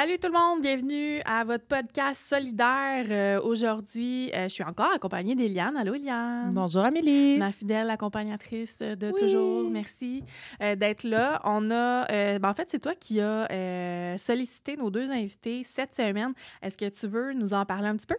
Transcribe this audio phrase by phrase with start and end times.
[0.00, 3.04] Salut tout le monde, bienvenue à votre podcast solidaire.
[3.10, 5.76] Euh, Aujourd'hui, euh, je suis encore accompagnée d'Eliane.
[5.76, 6.54] Allô Eliane?
[6.54, 7.36] Bonjour Amélie.
[7.36, 9.70] Ma fidèle accompagnatrice de toujours.
[9.70, 10.24] Merci
[10.62, 11.42] euh, d'être là.
[11.44, 12.06] On a,
[12.38, 16.32] ben, en fait, c'est toi qui as sollicité nos deux invités cette semaine.
[16.62, 18.16] Est-ce que tu veux nous en parler un petit peu?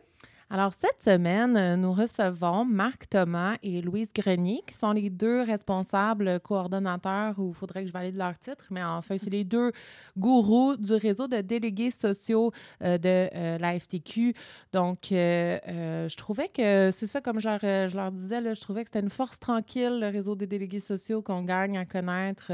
[0.53, 5.43] Alors, cette semaine, euh, nous recevons Marc Thomas et Louise Grenier, qui sont les deux
[5.43, 9.71] responsables coordonnateurs, ou il faudrait que je valide leur titre, mais enfin, c'est les deux
[10.17, 14.33] gourous du réseau de délégués sociaux euh, de euh, la FTQ.
[14.73, 18.87] Donc, euh, je trouvais que, c'est ça, comme je leur, je disais, je trouvais que
[18.87, 22.51] c'était une force tranquille, le réseau des délégués sociaux, qu'on gagne à connaître.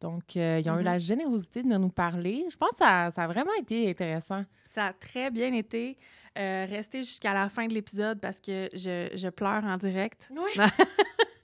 [0.00, 0.84] Donc, euh, ils ont eu Mhm.
[0.84, 2.44] la générosité de nous parler.
[2.50, 4.44] Je pense que ça, ça a vraiment été intéressant.
[4.66, 5.96] Ça a très bien été.
[6.38, 10.30] Euh, restez jusqu'à la fin de l'épisode parce que je, je pleure en direct.
[10.30, 10.50] Oui.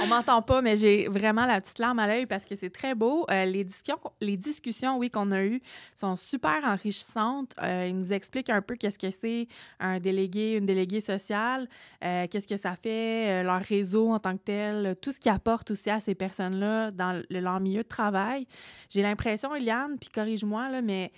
[0.00, 2.94] On m'entend pas, mais j'ai vraiment la petite larme à l'œil parce que c'est très
[2.94, 3.26] beau.
[3.30, 5.60] Euh, les, discussions, les discussions, oui, qu'on a eues
[5.94, 7.52] sont super enrichissantes.
[7.62, 9.48] Euh, ils nous expliquent un peu qu'est-ce que c'est
[9.78, 11.68] un délégué, une déléguée sociale,
[12.04, 15.70] euh, qu'est-ce que ça fait, leur réseau en tant que tel, tout ce qui apporte
[15.70, 18.46] aussi à ces personnes-là dans le- leur milieu de travail.
[18.88, 21.12] J'ai l'impression, Eliane, puis corrige-moi, mais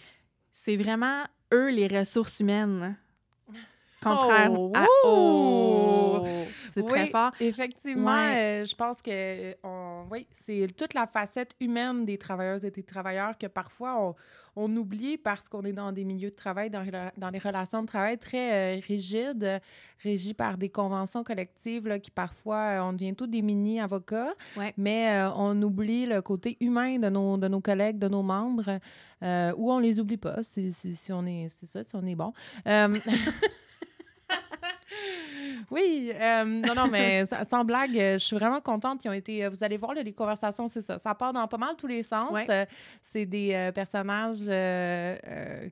[0.52, 2.96] c'est vraiment eux les ressources humaines.
[4.02, 4.86] Contraire Oh, à...
[5.04, 6.24] Oh!
[6.72, 7.32] C'est très fort.
[7.38, 8.62] Effectivement, Ouais.
[8.62, 12.82] euh, je pense que on, oui, c'est toute la facette humaine des travailleuses et des
[12.82, 14.14] travailleurs que parfois on,
[14.56, 16.82] on oublie parce qu'on est dans des milieux de travail, dans,
[17.18, 19.60] dans les relations de travail très euh, rigides,
[20.02, 24.72] régies par des conventions collectives là, qui parfois, euh, on devient tous des mini-avocats, Ouais.
[24.78, 28.78] mais euh, on oublie le côté humain de nos, de nos collègues, de nos membres,
[29.22, 32.06] euh, ou on les oublie pas, si, si, si on est, c'est ça, si on
[32.06, 32.32] est bon.
[35.70, 39.04] Oui, euh, non, non, mais sa- sans blague, euh, je suis vraiment contente.
[39.04, 40.98] Ils ont été, euh, vous allez voir, les conversations, c'est ça.
[40.98, 42.30] Ça part dans pas mal tous les sens.
[42.30, 42.66] Ouais.
[43.02, 45.16] C'est des personnages euh,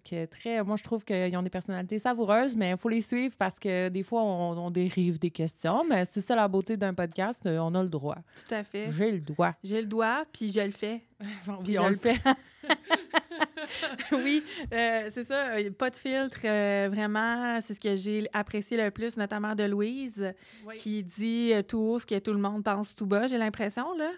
[0.08, 0.62] que très.
[0.62, 3.88] Moi, je trouve qu'ils ont des personnalités savoureuses, mais il faut les suivre parce que
[3.88, 5.84] des fois, on, on dérive des questions.
[5.88, 7.42] Mais c'est ça la beauté d'un podcast.
[7.46, 8.16] on a le droit.
[8.46, 8.90] Tout à fait.
[8.92, 9.52] J'ai le droit.
[9.64, 11.02] J'ai le doigt, puis je le fais.
[11.64, 12.18] Puis je on le fait.
[14.12, 14.42] oui,
[14.72, 15.50] euh, c'est ça.
[15.56, 16.41] euh, Pas de filtre.
[16.44, 20.32] euh, vraiment, c'est ce que j'ai apprécié le plus, notamment de Louise,
[20.76, 24.10] qui dit tout haut ce que tout le monde pense tout bas, j'ai l'impression, là.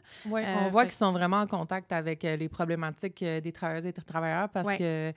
[0.67, 4.03] On voit fait- qu'ils sont vraiment en contact avec les problématiques des travailleuses et des
[4.03, 5.13] travailleurs parce que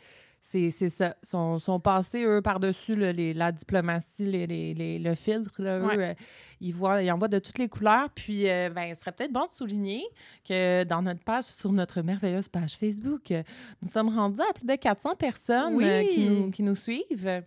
[0.51, 1.15] c'est ça.
[1.23, 5.51] Ils sont, sont passés, eux, par-dessus la diplomatie, les, les- les- le filtre.
[5.61, 5.97] Là, eux, Ouais.
[5.99, 6.13] euh,
[6.61, 8.09] ils, voient, ils en voient de toutes les couleurs.
[8.15, 10.03] Puis, euh, ben, il serait peut-être bon de souligner
[10.47, 13.43] que dans notre page, sur notre merveilleuse page Facebook, euh,
[13.81, 16.07] nous sommes rendus à plus de 400 personnes Oui.
[16.09, 17.41] qui, nous, qui nous suivent.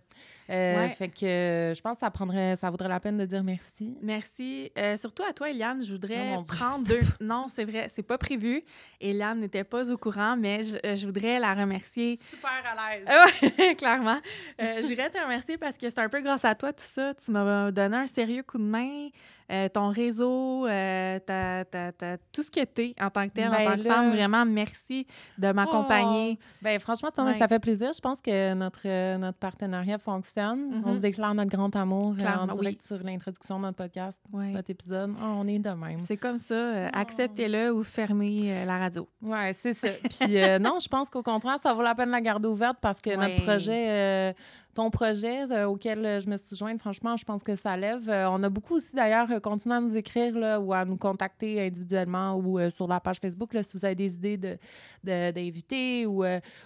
[0.49, 0.89] Euh, Ouais.
[0.91, 3.95] Fait que euh, je pense que ça, prendrait, ça vaudrait la peine de dire merci.
[4.01, 4.71] Merci.
[4.77, 6.99] Euh, surtout à toi, Eliane, je voudrais Oh prendre deux.
[7.21, 8.63] Non, c'est vrai, c'est pas prévu.
[8.99, 12.15] Eliane n'était pas au courant, mais je, je voudrais la remercier.
[12.15, 13.05] Super à l'aise.
[13.07, 13.25] Ah
[13.57, 14.19] ouais, clairement.
[14.61, 17.13] Euh, je voudrais te remercier parce que c'est un peu grâce à toi, tout ça.
[17.13, 19.09] Tu m'as donné un sérieux coup de main.
[19.51, 23.33] Euh, ton réseau, euh, ta- ta- ta- tout ce que tu es en tant que
[23.33, 26.37] telle, Ben en tant que femme, vraiment, merci de m'accompagner.
[26.61, 27.37] Ben franchement, Ouais.
[27.39, 27.91] ça fait plaisir.
[27.93, 30.83] Je pense que notre, euh, notre partenariat fonctionne.
[30.85, 32.59] On se déclare notre grand amour euh, en oui.
[32.59, 34.51] direct sur l'introduction de notre podcast, Ouais.
[34.51, 35.13] notre épisode.
[35.19, 35.99] Oh, on est de même.
[35.99, 36.55] C'est comme ça.
[36.55, 36.89] Oh.
[36.93, 39.07] Acceptez-le ou fermez la radio.
[39.21, 39.87] Ouais, c'est ça.
[40.09, 43.01] Puis non, je pense qu'au contraire, ça vaut la peine de la garder ouverte parce
[43.01, 43.17] que Ouais.
[43.17, 44.33] notre projet, euh,
[44.75, 48.07] ton projet euh, auquel euh, je me suis jointe, franchement, je pense que ça lève.
[48.09, 50.95] Euh, on a beaucoup aussi d'ailleurs euh, continué à nous écrire là, ou à nous
[50.97, 54.57] contacter individuellement ou sur la page Facebook si vous avez des idées de,
[55.03, 56.23] de- d'invités ou,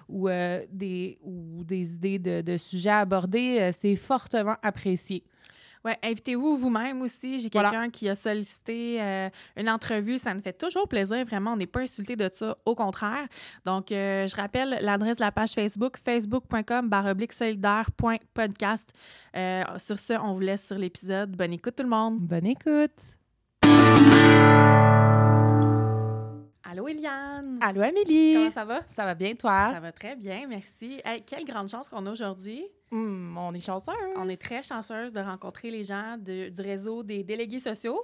[0.09, 0.29] ou,
[0.71, 3.57] des, ou des idées de, de sujets à aborder.
[3.59, 5.23] euh, c'est fortement apprécié.
[5.85, 7.39] Ouais, invitez-vous vous-même aussi.
[7.39, 7.69] J'ai Voilà.
[7.71, 10.17] quelqu'un qui a sollicité euh, une entrevue.
[10.17, 11.53] Ça nous fait toujours plaisir, vraiment.
[11.53, 13.27] On n'est pas insulté de ça, au contraire.
[13.65, 16.89] Donc, euh, je rappelle l'adresse de la page Facebook, facebook.com
[17.31, 18.93] solidaire.podcast.
[19.35, 21.35] Euh, sur ce, on vous laisse sur l'épisode.
[21.35, 22.19] Bonne écoute tout le monde.
[22.19, 23.17] Bonne écoute.
[26.65, 27.59] Allô, Eliane.
[27.61, 28.33] Allô, Amélie.
[28.35, 28.79] Comment ça va?
[28.95, 29.71] Ça va bien, toi?
[29.73, 31.01] Ça va très bien, merci.
[31.05, 32.63] Hey, quelle grande chance qu'on a aujourd'hui.
[32.93, 33.91] Hum, on est chanceux.
[34.17, 37.99] On est très chanceuse de rencontrer les gens de- du réseau des délégués sociaux.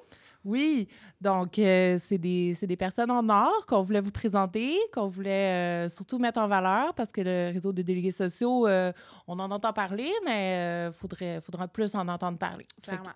[0.45, 0.87] Oui,
[1.21, 5.85] donc euh, c'est des, c'est des personnes en or qu'on voulait vous présenter, qu'on voulait
[5.85, 8.91] euh, surtout mettre en valeur parce que le réseau de délégués sociaux, euh,
[9.27, 12.65] on en entend parler, mais il faudrait, faudra plus en entendre parler.
[12.81, 13.11] Clairement.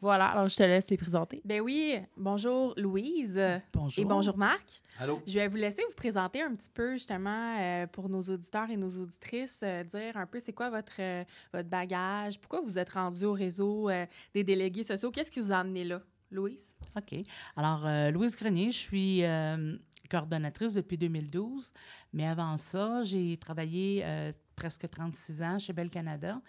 [0.00, 1.40] Voilà, alors je te laisse les présenter.
[1.44, 3.40] Ben oui, bonjour Louise
[3.72, 4.02] Bonjour.
[4.02, 4.80] et bonjour Marc.
[4.98, 5.20] Allô?
[5.26, 8.76] Je vais vous laisser vous présenter un petit peu justement euh, pour nos auditeurs et
[8.76, 12.90] nos auditrices, euh, dire un peu c'est quoi votre, euh, votre bagage, pourquoi vous êtes
[12.90, 16.00] rendu au réseau euh, des délégués sociaux, qu'est-ce qui vous a amené là,
[16.30, 16.74] Louise?
[16.96, 17.18] OK.
[17.56, 19.76] Alors, euh, Louise Grenier, je suis euh,
[20.10, 21.72] coordonnatrice depuis 2012,
[22.12, 26.40] mais avant ça, j'ai travaillé euh, presque 36 ans chez Bell Canada.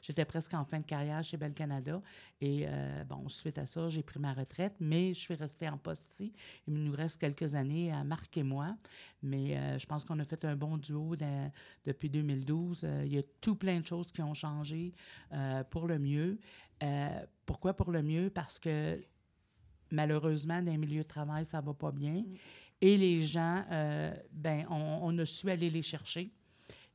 [0.00, 2.00] J'étais presque en fin de carrière chez Bell Canada.
[2.40, 2.66] Et
[3.06, 6.32] bon, suite à ça, j'ai pris ma retraite, mais je suis restée en poste ici.
[6.66, 8.78] Il nous reste quelques années à Marc et moi.
[9.22, 11.14] Mais je pense qu'on a fait un bon duo
[11.84, 12.82] depuis 2012.
[12.84, 14.94] Euh, il y a tout plein de choses qui ont changé
[15.70, 16.38] pour le mieux.
[16.82, 18.30] Euh, pourquoi pour le mieux?
[18.30, 19.00] Parce que
[19.90, 22.24] malheureusement, dans les milieux de travail, ça va pas bien.
[22.80, 26.30] Et les gens, euh, ben, on, on a su aller les chercher.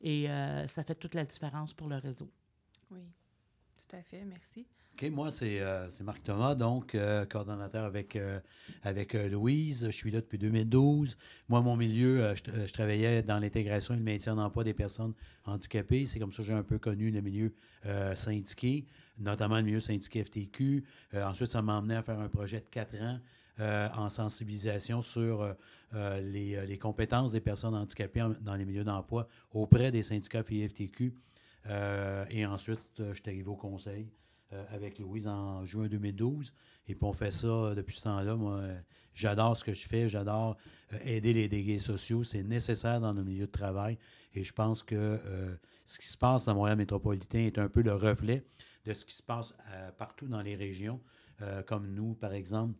[0.01, 2.29] Et euh, ça fait toute la différence pour le réseau.
[2.91, 3.01] Oui,
[3.77, 4.23] tout à fait.
[4.25, 4.65] Merci.
[4.93, 9.87] OK, moi, c'est euh, c'est Marc Thomas, donc euh, coordonnateur avec, euh, Louise.
[9.87, 11.17] Je suis là depuis 2012.
[11.49, 15.13] Moi, mon milieu, je, travaillais dans l'intégration et le maintien d'emploi des personnes
[15.45, 16.05] handicapées.
[16.05, 17.53] C'est comme ça que j'ai un peu connu le milieu
[18.13, 18.85] syndiqué,
[19.17, 20.83] notamment le milieu syndiqué FTQ.
[21.15, 23.19] Ensuite, ça m'a emmené à faire un projet de quatre ans
[23.59, 25.55] en sensibilisation sur
[25.91, 31.15] les, compétences des personnes handicapées dans les milieux d'emploi auprès des syndicats FTQ.
[31.69, 34.09] Euh, et ensuite, je suis arrivé au conseil
[34.53, 36.53] euh, avec Louise en juin 2012.
[36.87, 38.35] Et puis on fait ça euh, depuis ce temps-là.
[38.35, 38.79] Moi, euh,
[39.13, 40.07] j'adore ce que je fais.
[40.07, 40.57] J'adore
[41.03, 42.23] aider les délégués sociaux.
[42.23, 43.97] C'est nécessaire dans nos milieux de travail.
[44.35, 45.55] Et je pense que euh,
[45.85, 48.45] ce qui se passe dans Montréal métropolitain est un peu le reflet
[48.85, 50.99] de ce qui se passe euh, partout dans les régions.
[51.67, 52.79] Comme nous, par exemple,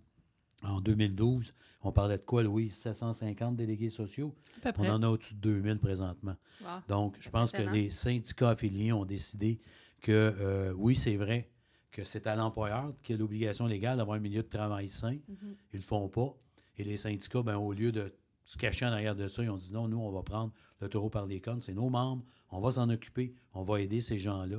[0.64, 2.74] en 2012, on parlait de quoi, Louise?
[2.76, 4.34] 750 délégués sociaux?
[4.78, 6.38] On en a au-dessus de 2000 présentement.
[6.62, 6.68] Wow.
[6.88, 9.60] Donc, je pense que les syndicats affiliés ont décidé
[10.02, 11.50] que euh, oui, c'est vrai
[11.94, 15.14] que c'est à l'employeur qui a l'obligation légale d'avoir un milieu de travail sain.
[15.30, 15.56] Mhm.
[15.72, 16.36] Ils le font pas.
[16.78, 18.14] Et les syndicats, ben, au lieu de
[18.44, 20.52] se cacher en arrière de ça, ils ont dit non, nous, on va prendre
[20.82, 21.62] le taureau par les cornes.
[21.62, 22.26] C'est nos membres.
[22.52, 23.34] On va s'en occuper.
[23.54, 24.58] On va aider ces gens-là.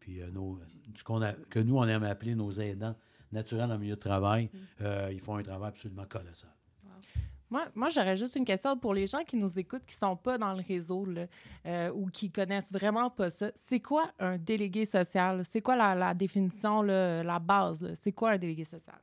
[0.00, 0.58] Puis, euh, nos-
[0.96, 2.96] ce qu'on a, que nous, on aime appeler nos aidants
[3.30, 6.50] naturels le milieu de travail, euh, ils font un travail absolument colossal.
[7.50, 10.38] Moi, moi j'aurais juste une question pour les gens qui nous écoutent, qui sont pas
[10.38, 11.26] dans le réseau là,
[11.66, 13.50] euh, ou qui connaissent vraiment pas ça.
[13.56, 15.44] C'est quoi un délégué social?
[15.44, 17.92] C'est quoi la, la définition, là, la base?
[18.00, 18.98] C'est quoi un délégué social?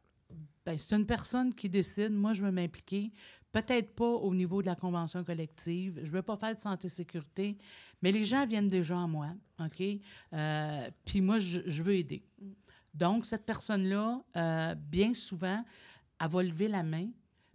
[0.66, 2.12] Ben, c'est une personne qui décide.
[2.12, 3.12] Moi, je veux m'impliquer.
[3.51, 6.00] Peut-être pas au niveau de la convention collective.
[6.04, 7.58] Je veux pas faire de santé-sécurité,
[8.01, 9.82] mais les gens viennent déjà à moi, OK?
[10.34, 12.24] Euh, Puis moi, je, je veux aider.
[12.94, 15.63] Donc, cette personne-là, euh, bien souvent,
[16.20, 17.08] elle va lever la main,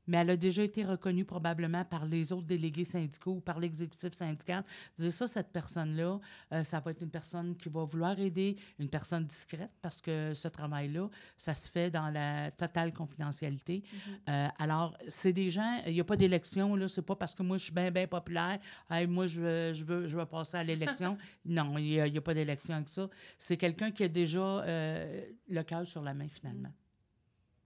[0.06, 4.12] mais elle a déjà été reconnue probablement par les autres délégués syndicaux ou par l'exécutif
[4.14, 4.64] syndical.
[4.96, 6.20] Dire ça, cette personne-là,
[6.52, 10.34] euh, ça va être une personne qui va vouloir aider, une personne discrète, parce que
[10.34, 13.82] ce travail-là, ça se fait dans la totale confidentialité.
[14.28, 17.42] Euh, alors, c'est des gens, il n'y a pas d'élection, là, c'est pas parce que
[17.42, 18.58] moi, je suis bien, bien populaire,
[18.90, 21.16] Hey, moi, je veux, je, veux, je veux passer à l'élection.
[21.44, 23.08] non, il n'y a pas d'élection avec ça.
[23.38, 26.72] C'est quelqu'un qui a déjà euh, le cœur sur la main, finalement.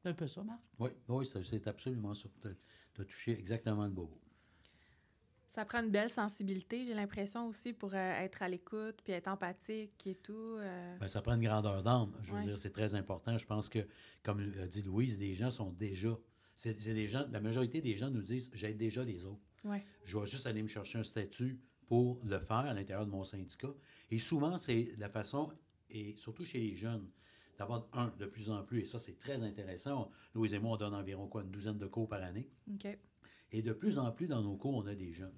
[0.06, 0.60] C'est un peu ça, Marc?
[0.78, 2.28] Oui, oui, ça, c'est absolument ça.
[2.94, 4.16] Tu as touché exactement le bobo.
[5.48, 9.26] Ça prend une belle sensibilité, j'ai l'impression aussi, pour euh, être à l'écoute, puis être
[9.26, 10.32] empathique et tout.
[10.60, 10.96] euh.
[11.00, 12.12] Ben, ça prend une grandeur d'âme.
[12.22, 12.44] Je veux Ouais.
[12.44, 13.36] dire, c'est très important.
[13.36, 13.80] Je pense que,
[14.22, 16.16] comme a dit Louise, les gens sont déjà.
[16.54, 19.42] C'est c'est des gens, la majorité des gens nous disent j'aide déjà les autres.
[19.64, 19.84] Ouais.
[20.04, 23.24] Je vais juste aller me chercher un statut pour le faire à l'intérieur de mon
[23.24, 23.74] syndicat.
[24.12, 25.52] Et souvent, c'est la façon,
[25.90, 27.10] et surtout chez les jeunes,
[27.58, 30.10] d'avoir un de plus en plus, et ça, c'est très intéressant.
[30.34, 32.48] Louise et moi, on donne environ quoi, une douzaine de cours par année.
[32.72, 32.86] OK.
[33.52, 35.34] Et de plus en plus dans nos cours, on a des jeunes.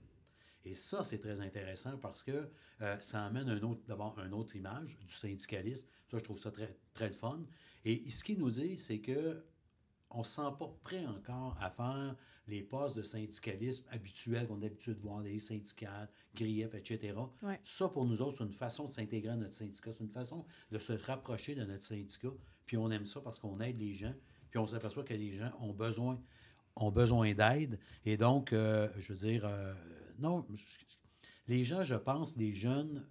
[0.64, 2.50] Et ça, c'est très intéressant parce que
[2.82, 5.87] euh, ça amène un autre, d'abord une autre image du syndicalisme.
[6.10, 7.40] Ça, je trouve ça très, très le fun.
[7.84, 9.42] Et ce qu'ils nous disent, c'est que
[10.10, 14.56] on ne se sent pas prêt encore à faire les postes de syndicalisme habituels qu'on
[14.58, 17.14] a l'habitude de voir, les syndicats, griefs, etc.
[17.42, 17.60] Ouais.
[17.62, 19.90] Ça, pour nous autres, c'est une façon de s'intégrer à notre syndicat.
[19.96, 22.32] C'est une façon de se rapprocher de notre syndicat.
[22.64, 24.14] Puis on aime ça parce qu'on aide les gens.
[24.50, 26.18] Puis on s'aperçoit que les gens ont besoin,
[26.76, 27.78] ont besoin d'aide.
[28.06, 29.74] Et donc, euh, je veux dire, euh,
[30.18, 30.78] non, je-
[31.48, 33.06] les gens, je pense, les jeunes,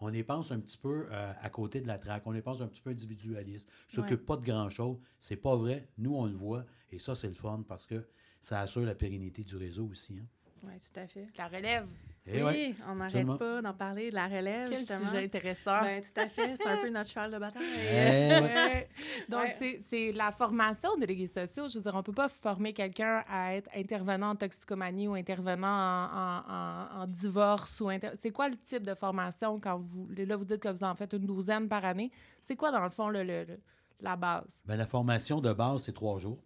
[0.00, 2.26] on les pense un petit peu euh, à côté de la traque.
[2.26, 3.68] On les pense un petit peu individualistes.
[3.90, 4.26] Ils s'occupent Ouais.
[4.26, 4.98] pas de grand-chose.
[5.20, 5.88] C'est pas vrai.
[5.98, 6.64] Nous, on le voit.
[6.90, 8.06] Et ça, c'est le fun parce que
[8.40, 10.18] ça assure la pérennité du réseau aussi.
[10.20, 10.26] Hein.
[10.66, 11.26] Oui, tout à fait.
[11.36, 11.86] La relève.
[12.26, 12.74] Eh oui, ouais.
[12.88, 15.08] on n'arrête pas d'en parler, de la relève, Quel justement.
[15.10, 15.82] sujet intéressant.
[15.82, 16.56] Ben, tout à fait.
[16.56, 17.62] C'est un peu notre cheval de bataille.
[17.76, 18.88] Eh ouais.
[19.28, 21.68] Donc, c'est- c'est la formation des délégués sociaux.
[21.68, 25.68] Je veux dire, on peut pas former quelqu'un à être intervenant en toxicomanie ou intervenant
[25.68, 27.78] en, en- en- en divorce.
[27.82, 30.08] ou inter- C'est quoi le type de formation quand vous...
[30.16, 32.10] Là, vous dites que vous en faites une douzaine par année?
[32.40, 33.60] C'est quoi, dans le fond, le- le- le-
[34.00, 34.62] la base?
[34.64, 36.38] Ben, la formation de base, c'est trois jours,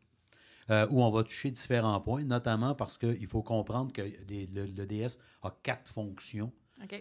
[0.70, 4.66] euh, où on va toucher différents points, notamment parce qu'il faut comprendre que des- le,
[4.66, 6.52] le DS a quatre fonctions,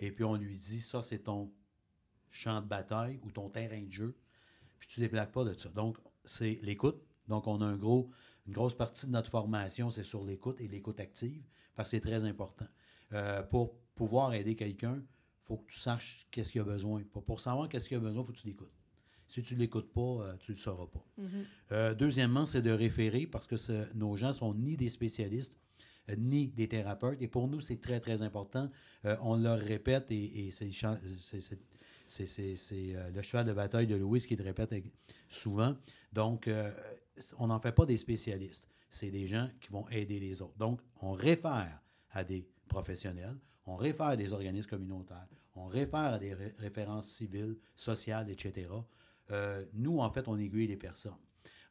[0.01, 1.51] et puis on lui dit, ça, c'est ton
[2.29, 4.15] champ de bataille ou ton terrain de jeu,
[4.79, 5.69] puis tu ne déplaques pas de ça.
[5.69, 7.01] Donc, c'est l'écoute.
[7.27, 8.09] Donc, on a un gros,
[8.47, 11.43] une grosse partie de notre formation, c'est sur l'écoute et l'écoute active,
[11.75, 12.67] parce que c'est très important.
[13.13, 17.03] Euh, pour pouvoir aider quelqu'un, il faut que tu saches qu'est-ce qu'il a besoin.
[17.11, 18.71] Pour, pour savoir qu'est-ce qu'il a besoin, il faut que tu l'écoutes.
[19.27, 21.05] Si tu ne l'écoutes pas, euh, tu ne le sauras pas.
[21.71, 23.55] Euh, deuxièmement, c'est de référer parce que
[23.95, 25.57] nos gens sont ni des spécialistes
[26.09, 27.21] euh, ni des thérapeutes.
[27.21, 28.69] Et pour nous, c'est très, très important.
[29.05, 30.71] Euh, on leur répète et, et c'est, le
[32.97, 34.73] euh, cheval de bataille de Louis qui le répète
[35.29, 35.75] souvent.
[36.13, 36.71] Donc, euh,
[37.37, 38.69] on n'en fait pas des spécialistes.
[38.89, 40.57] C'est des gens qui vont aider les autres.
[40.57, 41.81] Donc, on réfère
[42.11, 47.07] à des professionnels, on réfère à des organismes communautaires, on réfère à des ré- références
[47.09, 48.69] civiles, sociales, etc.
[49.31, 51.17] Euh, nous, en fait, on aiguille les personnes.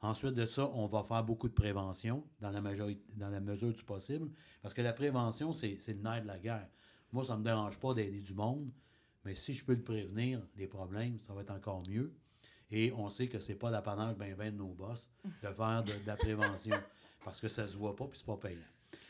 [0.03, 3.73] Ensuite de ça, on va faire beaucoup de prévention dans la, majorité, dans la mesure
[3.73, 4.31] du possible,
[4.63, 6.69] parce que la prévention, c'est le nerf de la guerre.
[7.13, 8.71] Moi, ça ne me dérange pas d'aider du monde,
[9.25, 12.15] mais si je peux le prévenir des problèmes, ça va être encore mieux.
[12.71, 15.93] Et on sait que c'est pas l'apanage ben ben de nos boss de faire de,
[15.93, 16.77] de la prévention,
[17.25, 18.59] parce que ça se voit pas puis c'est pas payant.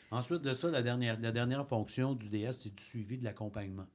[0.09, 3.87] Ensuite de ça, la dernière, la dernière fonction du DS, c'est du suivi de l'accompagnement.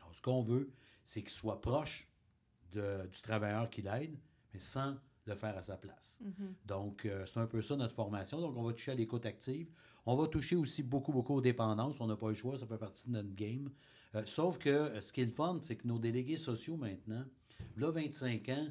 [0.00, 0.72] Alors, ce qu'on veut,
[1.04, 2.08] c'est qu'il soit proche
[2.72, 4.16] de- du travailleur qui l'aide,
[4.52, 4.94] mais sans
[5.26, 6.18] le faire à sa place.
[6.64, 8.40] Donc, euh, c'est un peu ça notre formation.
[8.40, 9.68] Donc, on va toucher à l'écoute active.
[10.06, 12.00] On va toucher aussi beaucoup, beaucoup aux dépendances.
[12.00, 13.70] On n'a pas le choix, ça fait partie de notre game.
[14.14, 17.24] Euh, sauf que euh, ce qui est le fun, c'est que nos délégués sociaux maintenant,
[17.76, 18.68] là, 25 ans,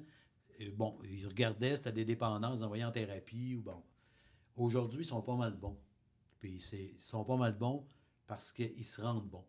[0.75, 3.83] bon, ils regardaient, c'était des dépendances envoyées en thérapie ou bon.
[4.55, 5.77] Aujourd'hui, ils sont pas mal bons.
[6.39, 7.85] Puis ils sont pas mal bons
[8.25, 9.45] parce qu'ils se rendent bons.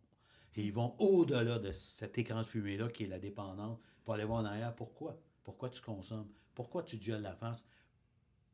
[0.57, 3.78] Et ils vont au-delà de cet écran de fumée-là qui est la dépendance
[4.09, 5.21] pour aller voir en arrière pourquoi?
[5.45, 6.31] Pourquoi tu consommes?
[6.55, 7.69] Pourquoi tu te gèles la face?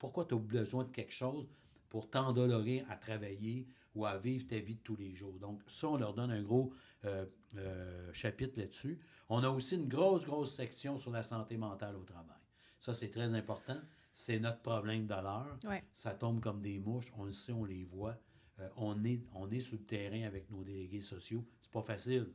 [0.00, 1.46] Pourquoi tu as besoin de quelque chose
[1.90, 5.38] pour t'endolorer à travailler ou à vivre ta vie de tous les jours?
[5.38, 6.72] Donc, ça, on leur donne un gros
[7.04, 7.24] euh,
[7.56, 8.98] euh, chapitre là-dessus.
[9.28, 12.40] On a aussi une grosse, grosse section sur la santé mentale au travail.
[12.80, 13.78] Ça, c'est très important.
[14.12, 15.56] C'est notre problème de l'heure.
[15.68, 15.84] Ouais.
[15.92, 17.12] Ça tombe comme des mouches.
[17.16, 18.18] On le sait, on les voit.
[18.58, 21.44] Euh, on, est, on est sur le terrain avec nos délégués sociaux.
[21.60, 22.32] C'est pas facile.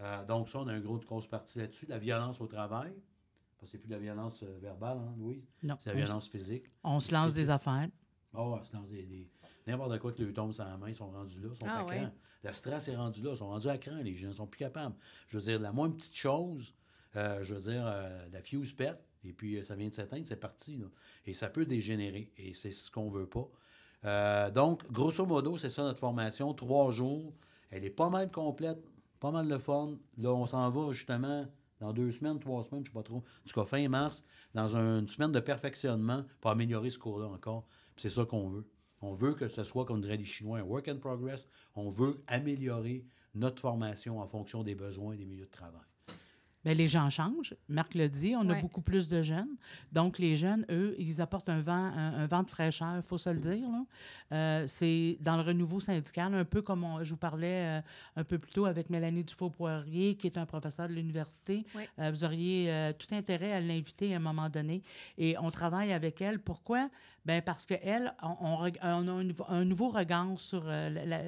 [0.00, 1.86] Euh, donc, ça, on a une grosse, grosse partie là-dessus.
[1.86, 2.92] La violence au travail.
[3.58, 5.44] Parce que c'est plus de la violence euh, verbale, hein, Louise?
[5.62, 5.76] Non.
[5.78, 6.64] C'est la On violence physique.
[6.82, 7.88] On se lance des affaires.
[8.32, 9.28] Ah ouais, c'est dans des, des-
[9.66, 11.80] N'importe quoi que lui tombe sur la main, ils sont rendus là, ils sont Ah
[11.80, 11.96] à ouais.
[11.98, 12.10] cran.
[12.42, 14.58] Le stress est rendu là, ils sont rendus à cran, les gens, ils sont plus
[14.58, 14.94] capables.
[15.28, 16.72] Je veux dire, la moindre petite chose,
[17.16, 20.26] euh, je veux dire, euh, la fuse pète, et puis euh, ça vient de s'éteindre,
[20.26, 20.78] c'est parti.
[20.78, 20.86] là.
[21.26, 23.46] Et ça peut dégénérer, et c'est ce qu'on veut pas.
[24.06, 27.34] Euh, donc, grosso modo, c'est ça notre formation, trois jours.
[27.70, 28.82] Elle est pas mal complète,
[29.20, 29.96] pas mal de fun.
[30.16, 31.46] Là, on s'en va justement
[31.78, 33.18] dans deux semaines, trois semaines, je sais pas trop.
[33.18, 34.24] En tout cas, fin mars,
[34.54, 37.66] dans un- une semaine de perfectionnement pour améliorer ce cours-là encore.
[37.96, 38.66] C'est ça qu'on veut.
[39.02, 41.48] On veut que ce soit, comme diraient les Chinois, un work in progress.
[41.74, 45.89] On veut améliorer notre formation en fonction des besoins des milieux de travail.
[46.62, 47.54] Bien, les gens changent.
[47.70, 49.56] Marc l'a dit, on a beaucoup plus de jeunes.
[49.92, 53.16] Donc, les jeunes, eux, ils apportent un vent, un, un vent de fraîcheur, il faut
[53.16, 53.66] se le dire.
[54.32, 57.80] Euh, c'est dans le renouveau syndical, un peu comme on- je vous parlais euh,
[58.16, 61.64] un peu plus tôt avec Mélanie Dufault-Poirier, qui est un professeur de l'université.
[61.98, 64.82] Euh, vous auriez tout intérêt à l'inviter à un moment donné.
[65.16, 66.38] Et on travaille avec elle.
[66.40, 66.90] Pourquoi?
[67.24, 71.22] Ben parce qu'elle, on, on, a un, nouveau- un nouveau regard sur la- la-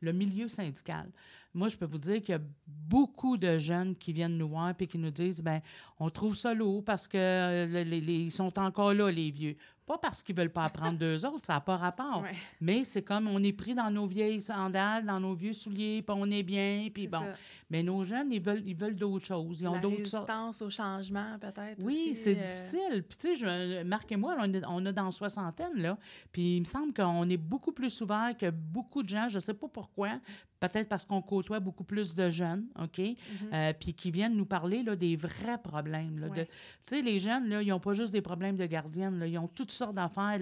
[0.00, 1.10] le milieu syndical.
[1.52, 4.72] Moi, je peux vous dire qu'il y a beaucoup de jeunes qui viennent nous voir
[4.78, 5.60] et qui nous disent ben
[5.98, 9.56] on trouve ça lourd parce que euh, sont encore là, les vieux.
[9.90, 12.22] Pas parce qu'ils veulent pas apprendre d'eux autres, ça n'a pas rapport.
[12.22, 12.30] Ouais.
[12.60, 16.16] Mais c'est comme on est pris dans nos vieilles sandales, dans nos vieux souliers, puis
[16.16, 17.18] on est bien, puis bon.
[17.18, 17.34] ça.
[17.70, 19.60] Mais nos jeunes, ils veulent, ils veulent d'autres choses.
[19.60, 21.82] Ils ont d'autres résistance au changement, peut-être.
[21.82, 23.02] Oui, c'est euh, difficile.
[23.02, 25.98] Puis, tu sais, je- Marc et moi, on est, on est dans soixantaine, là.
[26.30, 29.28] Puis, il me semble qu'on est beaucoup plus ouvert que beaucoup de gens.
[29.28, 30.20] Je ne sais pas pourquoi.
[30.60, 32.98] Peut-être parce qu'on côtoie beaucoup plus de jeunes, OK?
[32.98, 33.16] Mhm.
[33.52, 36.16] Euh, puis qui viennent nous parler là, des vrais problèmes.
[36.20, 36.44] là, de- Ouais.
[36.86, 39.18] Tu sais, les jeunes, là, ils n'ont pas juste des problèmes de gardienne.
[39.18, 40.38] Là, ils ont toutes sortes d'affaires.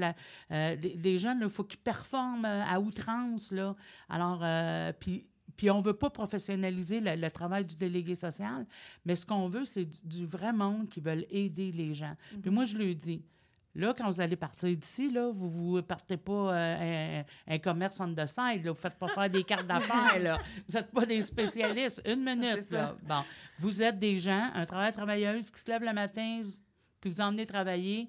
[0.50, 3.52] Euh, les, les jeunes, il faut qu'ils performent euh, à outrance.
[3.52, 3.74] Là.
[4.08, 5.24] Alors, euh, puis...
[5.56, 8.64] Puis on ne veut pas professionnaliser le, le travail du délégué social,
[9.04, 12.14] mais ce qu'on veut, c'est du, du vrai monde qui veulent aider les gens.
[12.42, 13.24] Puis moi, je le dis,
[13.78, 17.98] là, quand vous allez partir d'ici, là, vous ne partez pas euh, un, un commerce
[18.00, 18.70] on the side, là.
[18.70, 20.38] vous ne faites pas faire des cartes d'affaires, là.
[20.68, 22.02] Vous n'êtes pas des spécialistes.
[22.06, 22.96] Une minute, là.
[23.02, 23.22] Bon,
[23.58, 26.42] vous êtes des gens, un travail travailleuse qui se lève le matin,
[27.00, 28.08] puis vous emmenez travailler,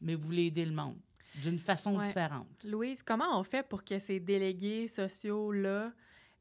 [0.00, 0.96] mais vous voulez aider le monde
[1.42, 2.04] d'une façon Ouais.
[2.06, 2.48] différente.
[2.64, 5.92] Louise, comment on fait pour que ces délégués sociaux-là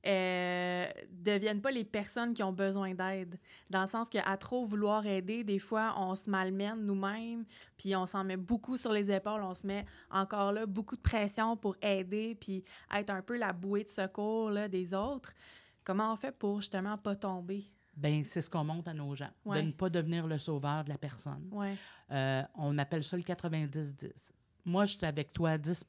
[0.06, 3.38] euh, deviennent pas les personnes qui ont besoin d'aide?
[3.70, 7.46] Dans le sens qu'à trop vouloir aider, des fois, on se malmène nous-mêmes,
[7.78, 11.02] puis on s'en met beaucoup sur les épaules, on se met encore là beaucoup de
[11.02, 12.64] pression pour aider, puis
[12.94, 15.34] être un peu la bouée de secours là, des autres.
[15.84, 17.64] Comment on fait pour justement pas tomber?
[17.98, 19.62] Ben c'est ce qu'on montre à nos gens, Ouais.
[19.62, 21.50] de ne pas devenir le sauveur de la personne.
[21.52, 21.76] Ouais.
[22.12, 24.12] Euh, on appelle ça le 90-10.
[24.66, 25.84] Moi, je suis avec toi à 10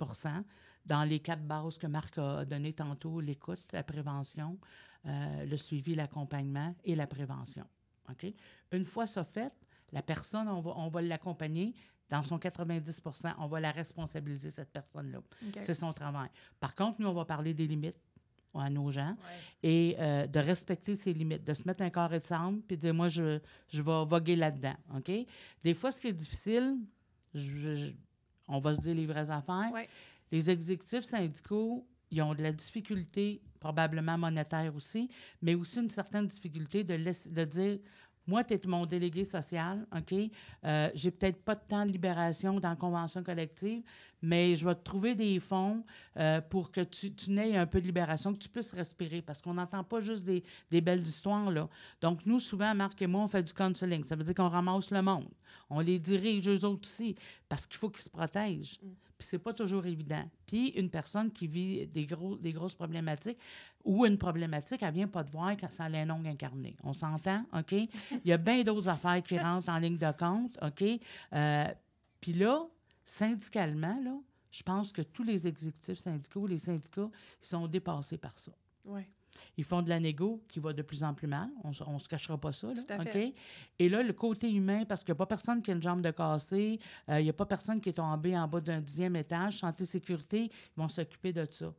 [0.91, 4.59] dans les quatre bases que Marc a données tantôt, l'écoute, la prévention,
[5.07, 7.65] euh, le suivi, l'accompagnement et la prévention.
[8.11, 8.27] OK?
[8.73, 9.55] Une fois ça fait,
[9.93, 11.75] la personne, on va, on va l'accompagner
[12.09, 15.21] dans son 90% on va la responsabiliser, cette personne-là.
[15.61, 16.29] C'est son travail.
[16.59, 18.01] Par contre, nous, on va parler des limites
[18.53, 19.17] à nos gens
[19.63, 22.81] et euh, de respecter ses limites, de se mettre un carré de sable puis de
[22.83, 24.75] dire, moi, je, je vais voguer là-dedans.
[24.97, 25.13] OK?
[25.63, 26.79] Des fois, ce qui est difficile,
[27.33, 27.93] je- je-
[28.49, 29.71] on va se dire les vraies affaires.
[29.73, 29.89] Ouais.
[30.33, 35.09] Les exécutifs syndicaux, ils ont de la difficulté, probablement monétaire aussi,
[35.43, 37.79] mais aussi une certaine difficulté de, dire
[38.27, 40.15] moi, tu es mon délégué social, OK?
[40.65, 43.83] Euh, J'ai peut-être pas de temps de libération dans la convention collective,
[44.23, 45.85] mais je vais te trouver des fonds
[46.17, 49.43] euh, pour que tu, tu n'aies un peu de libération, que tu puisses respirer, parce
[49.43, 50.45] qu'on n'entend pas juste des,
[50.81, 51.69] belles histoires, là.
[52.01, 54.05] Donc, nous, souvent, Marc et moi, on fait du counseling.
[54.05, 55.29] Ça veut dire qu'on ramasse le monde.
[55.69, 57.17] On les dirige, eux autres aussi,
[57.49, 58.79] parce qu'il faut qu'ils se protègent.
[59.21, 60.25] Puis c'est pas toujours évident.
[60.47, 63.37] Puis une personne qui vit des, gros, des grosses problématiques
[63.85, 66.75] ou une problématique, elle vient pas te voir quand ça a ongle incarné.
[66.83, 67.73] On s'entend, OK?
[67.73, 67.89] Il
[68.25, 70.83] y a bien d'autres affaires qui rentrent en ligne de compte, OK?
[71.35, 71.67] Euh,
[72.19, 72.65] Puis là,
[73.05, 74.17] syndicalement, là,
[74.51, 77.11] je pense que tous les exécutifs syndicaux, les syndicats,
[77.43, 78.53] ils sont dépassés par ça.
[78.87, 79.07] Ouais.
[79.57, 81.49] Ils font de la négo qui va de plus en plus mal.
[81.65, 82.69] On ne se cachera pas ça.
[82.69, 83.11] Là, Tout à OK?
[83.11, 83.35] fait.
[83.79, 86.03] Et là, le côté humain, parce qu'il n'y a pas personne qui a une jambe
[86.03, 89.17] de cassée, euh, il n'y a pas personne qui est tombé en bas d'un dixième
[89.17, 89.59] étage.
[89.59, 91.73] Santé, sécurité, ils vont s'occuper de ça.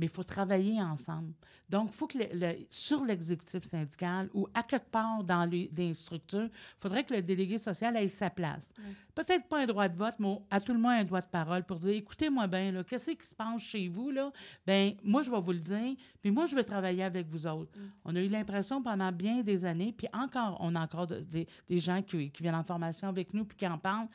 [0.00, 1.34] Mais il faut travailler ensemble.
[1.68, 5.70] Donc, il faut que le- le- sur l'exécutif syndical ou à quelque part dans les,
[5.76, 8.72] les structures, il faudrait que le délégué social ait sa place.
[9.14, 11.64] Peut-être pas un droit de vote, mais à tout le moins un droit de parole
[11.64, 14.10] pour dire écoutez-moi bien, qu'est-ce qui se passe chez vous?
[14.10, 14.32] Là?
[14.66, 17.70] Ben, moi, je vais vous le dire, puis moi, je vais travailler avec vous autres.
[18.06, 21.46] On a eu l'impression pendant bien des années, puis encore, on a encore de- des,
[21.68, 24.08] des gens qui, qui viennent en formation avec nous puis qui en parlent.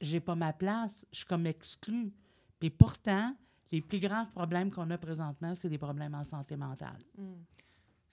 [0.00, 2.12] J'ai pas ma place, je suis comme exclue.
[2.58, 3.34] Puis pourtant,
[3.72, 6.98] les plus graves problèmes qu'on a présentement, c'est des problèmes en santé mentale.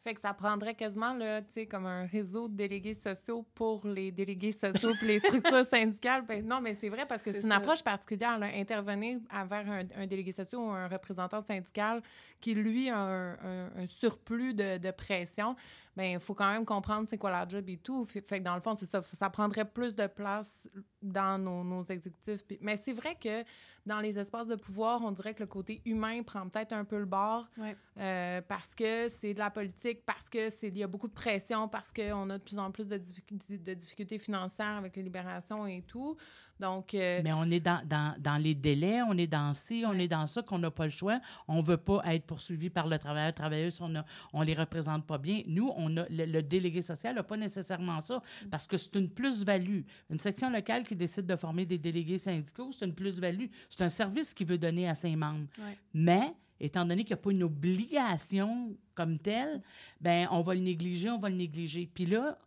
[0.03, 3.87] Fait que ça prendrait quasiment, là, tu sais, comme un réseau de délégués sociaux pour
[3.87, 6.25] les délégués sociaux puis les structures syndicales.
[6.25, 7.57] Ben, non, mais c'est vrai parce que C'est c'est une ça.
[7.59, 12.01] approche particulière, là, intervenir envers un, un délégué social ou un représentant syndical
[12.41, 15.55] qui, lui, a un, un- un surplus de, de pression.
[15.95, 18.03] Ben, il faut quand même comprendre c'est quoi la job et tout.
[18.05, 19.01] Fait, fait que dans le fond, c'est ça.
[19.13, 20.67] Ça prendrait plus de place
[21.01, 22.43] dans nos, nos exécutifs.
[22.45, 23.43] Puis- mais c'est vrai que
[23.85, 26.97] dans les espaces de pouvoir, on dirait que le côté humain prend peut-être un peu
[26.97, 27.47] le bord.
[27.57, 27.75] Ouais.
[27.97, 31.13] Euh, parce que c'est de la politique, parce que c'est il y a beaucoup de
[31.13, 35.67] pression, parce qu'on a de plus en plus de, de difficultés financières avec les libérations
[35.67, 36.17] et tout.
[36.59, 39.91] Donc, euh, Mais on est dans, dans, dans les délais, on est dans ci, on
[39.91, 40.05] Ouais.
[40.05, 41.19] est dans ça, qu'on n'a pas le choix.
[41.47, 44.01] On ne veut pas être poursuivi par le travailleur, travailleuse, on ne
[44.33, 45.41] on les représente pas bien.
[45.47, 48.49] Nous, on a, le, le délégué social n'a pas nécessairement ça, Mm.
[48.49, 49.81] parce que c'est une plus-value.
[50.09, 53.47] Une section locale qui décide de former des délégués syndicaux, c'est une plus-value.
[53.69, 55.47] C'est un service qu'il veut donner à ses membres.
[55.59, 55.77] Ouais.
[55.93, 59.61] Mais, étant donné qu'il n'y a pas une obligation comme telle,
[59.99, 61.89] ben on va le négliger, on va le négliger.
[61.93, 62.37] Puis là,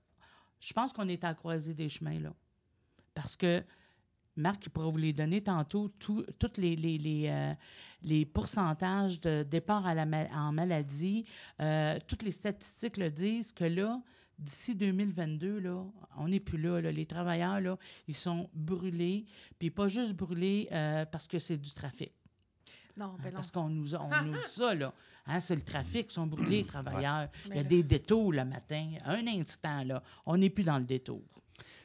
[0.61, 2.33] je pense qu'on est à la croisée des chemins, là.
[3.15, 3.63] Parce que
[4.37, 7.55] Marc, il pourra vous les donner tantôt, tous toutes les, les, les, euh,
[8.03, 11.25] les pourcentages de départ à la ma- en maladie.
[11.61, 14.01] euh, toutes les statistiques le disent que là,
[14.39, 15.83] d'ici 2022, là,
[16.19, 16.93] on n'est plus là, là.
[16.93, 19.25] Les travailleurs, là, ils sont brûlés.
[19.59, 22.13] Puis pas juste brûlés euh, parce que c'est du trafic.
[22.99, 23.37] Non, ben non.
[23.37, 24.93] Parce qu'on nous, a- on nous dit ça, là.
[25.29, 27.29] Hein, c'est le trafic, ils sont brûlés, les travailleurs.
[27.47, 28.93] Il y a là- des détours le matin.
[29.07, 30.03] Un instant, là.
[30.27, 31.23] On n'est plus dans le détour.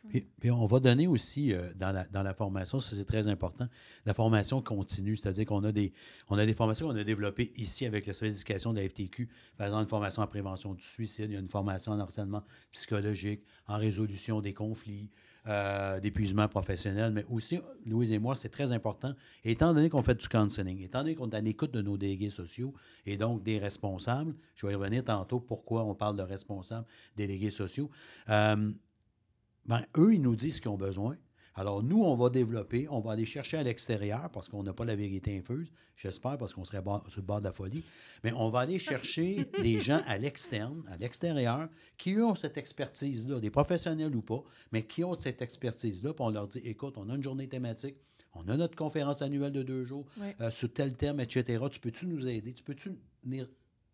[0.10, 3.27] Puis, puis on va donner aussi euh, dans, la, dans la formation, ça c'est très
[3.27, 3.67] important,
[4.05, 5.93] la formation continue, c'est-à-dire qu'on a des,
[6.29, 9.29] on a des formations qu'on a développées ici avec le service d'éducation de la FTQ.
[9.57, 12.43] Par exemple, une formation en prévention du suicide, il y a une formation en harcèlement
[12.71, 15.10] psychologique, en résolution des conflits,
[15.47, 20.15] euh, d'épuisement professionnel, mais aussi, Louise et moi, c'est très important, étant donné qu'on fait
[20.15, 22.73] du counseling, étant donné qu'on est à l'écoute de nos délégués sociaux
[23.05, 27.51] et donc des responsables, je vais y revenir tantôt pourquoi on parle de responsables délégués
[27.51, 27.89] sociaux.
[28.29, 28.71] Euh,
[29.65, 31.17] ben, eux, ils nous disent ce qu'ils ont besoin.
[31.54, 34.86] Alors, nous, on va développer, on va aller chercher à l'extérieur parce qu'on n'a pas
[34.86, 37.84] la vérité infuse, j'espère, parce qu'on serait sur le bord de la folie,
[38.24, 43.41] mais on va aller chercher des gens à l'externe, à l'extérieur, qui ont cette expertise-là,
[43.41, 47.10] des professionnels ou pas, mais qui ont cette expertise-là, puis on leur dit, écoute, on
[47.10, 47.97] a une journée thématique,
[48.34, 50.28] on a notre conférence annuelle de deux jours, Oui.
[50.39, 51.62] euh, sur tel terme, etc.
[51.69, 52.54] Tu peux-tu nous aider?
[52.54, 52.93] Tu peux-tu
[53.26, 53.45] venir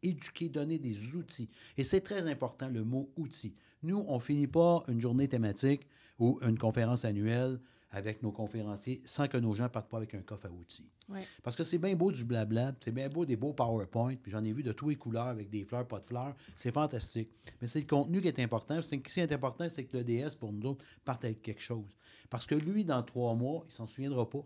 [0.10, 1.50] éduquer, donner des outils?
[1.78, 3.54] Et c'est très important, le mot outil.
[3.84, 5.88] Nous, on finit pas une journée thématique
[6.20, 7.60] ou une conférence annuelle
[7.92, 10.90] avec nos conférenciers sans que nos gens partent pas avec un coffre à outils.
[11.10, 11.22] Ouais.
[11.42, 14.44] Parce que c'est bien beau du blabla, c'est bien beau des beaux PowerPoint, puis j'en
[14.44, 16.36] ai vu de tous les couleurs avec des fleurs, pas de fleurs.
[16.56, 17.30] C'est fantastique.
[17.62, 18.82] Mais c'est le contenu qui est important.
[18.82, 21.96] Ce qui est important, c'est que le DS, pour nous autres, parte avec quelque chose.
[22.30, 24.46] Parce que lui, dans trois mois, il s'en souviendra pas.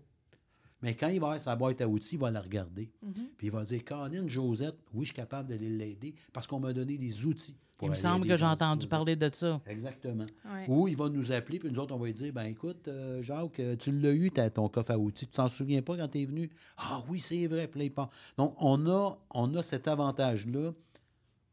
[0.82, 2.90] Mais quand il va avoir sa boîte à outils, il va la regarder.
[3.38, 6.74] Puis il va dire Caroline, Josette, oui, je suis capable d'aller l'aider parce qu'on m'a
[6.74, 7.56] donné des outils.
[7.78, 9.62] pour Il me semble que j'ai entendu parler de ça.
[9.68, 10.26] Exactement.
[10.46, 10.66] Ouais.
[10.68, 13.22] Ou il va nous appeler, puis nous autres, on va lui dire ben écoute, euh,
[13.22, 16.08] Jacques, euh, tu l'as eu, t'as ton coffre à outils, tu t'en souviens pas quand
[16.08, 16.50] tu es venu?
[16.78, 18.10] Ah oui, c'est vrai, part.
[18.38, 20.74] Donc, on a, on a cet avantage-là.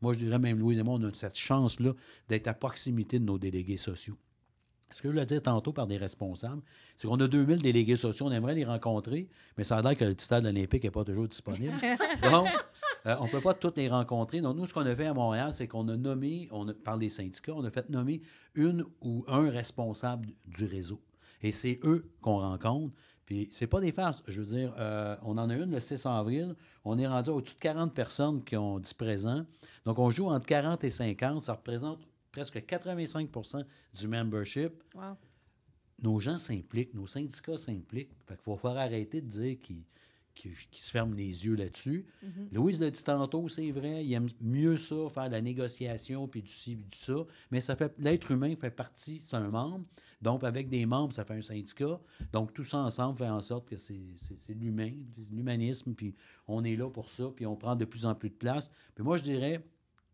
[0.01, 1.93] Moi, je dirais même, Louise et moi, on a cette chance-là
[2.29, 4.17] d'être à proximité de nos délégués sociaux.
[4.91, 6.63] Ce que je voulais dire tantôt par des responsables,
[6.97, 10.05] c'est qu'on a 2000 délégués sociaux, on aimerait les rencontrer, mais ça a l'air que
[10.05, 11.75] le stade olympique n'est pas toujours disponible.
[12.23, 12.49] Donc,
[13.07, 14.41] euh, on ne peut pas tous les rencontrer.
[14.41, 16.97] Donc, nous, ce qu'on a fait à Montréal, c'est qu'on a nommé, on a, par
[16.97, 18.23] les syndicats, on a fait nommer
[18.55, 21.01] une ou un responsable du réseau.
[21.43, 22.95] Et c'est eux qu'on rencontre.
[23.27, 24.23] Puis, c'est pas des farces.
[24.27, 26.57] Je veux dire, euh, on en a une le 6 avril.
[26.85, 29.45] On est rendu au-dessus de 40 personnes qui ont dit présent.
[29.85, 31.43] Donc, on joue entre 40 et 50.
[31.43, 31.99] Ça représente
[32.39, 33.29] presque 85
[33.95, 35.17] du membership Wow.
[36.03, 38.13] nos gens s'impliquent, nos syndicats s'impliquent.
[38.27, 39.83] Fait qu'il va falloir arrêter de dire qu'ils
[40.35, 42.07] qu'ils- qu'ils se ferment les yeux là-dessus.
[42.53, 46.43] Louise l'a dit tantôt, c'est vrai, il aime mieux ça, faire de la négociation, puis
[46.43, 47.27] du ci, puis du ça.
[47.51, 49.85] Mais ça fait l'être humain fait partie, c'est un membre.
[50.23, 52.01] Donc, avec des membres, ça fait un syndicat.
[52.33, 53.99] Donc, tout ça ensemble fait en sorte que c'est
[54.51, 54.93] l'humain,
[55.29, 56.15] l'humanisme, puis
[56.47, 58.71] on est là pour ça, puis on prend de plus en plus de place.
[58.95, 59.61] Puis moi, je dirais,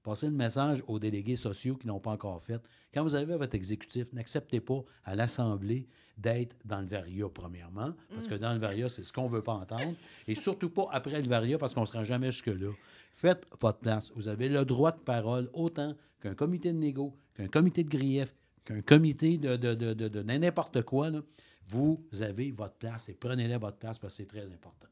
[0.05, 2.61] Passez le message aux délégués sociaux qui n'ont pas encore fait.
[2.93, 8.29] Quand vous avez votre exécutif, n'acceptez pas à l'Assemblée d'être dans le varia, premièrement, parce
[8.29, 9.95] que dans le varia, c'est ce qu'on ne veut pas entendre,
[10.29, 12.71] et surtout pas après le varia, parce qu'on ne sera jamais jusque-là.
[13.15, 14.13] Faites votre place.
[14.15, 18.33] Vous avez le droit de parole autant qu'un comité de négo, qu'un comité de grief,
[18.65, 21.11] qu'un comité de, de, de, de- de n'importe quoi.
[21.11, 21.21] là.
[21.67, 24.87] Vous avez votre place et prenez-la votre place parce que c'est très important.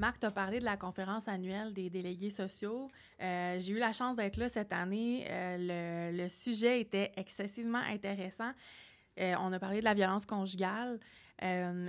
[0.00, 2.90] Marc, tu as parlé de la conférence annuelle des délégués sociaux.
[3.22, 5.26] Euh, J'ai eu la chance d'être là cette année.
[5.28, 8.50] Euh, le, le sujet était excessivement intéressant.
[9.20, 10.98] Euh, on a parlé de la violence conjugale.
[11.42, 11.46] Et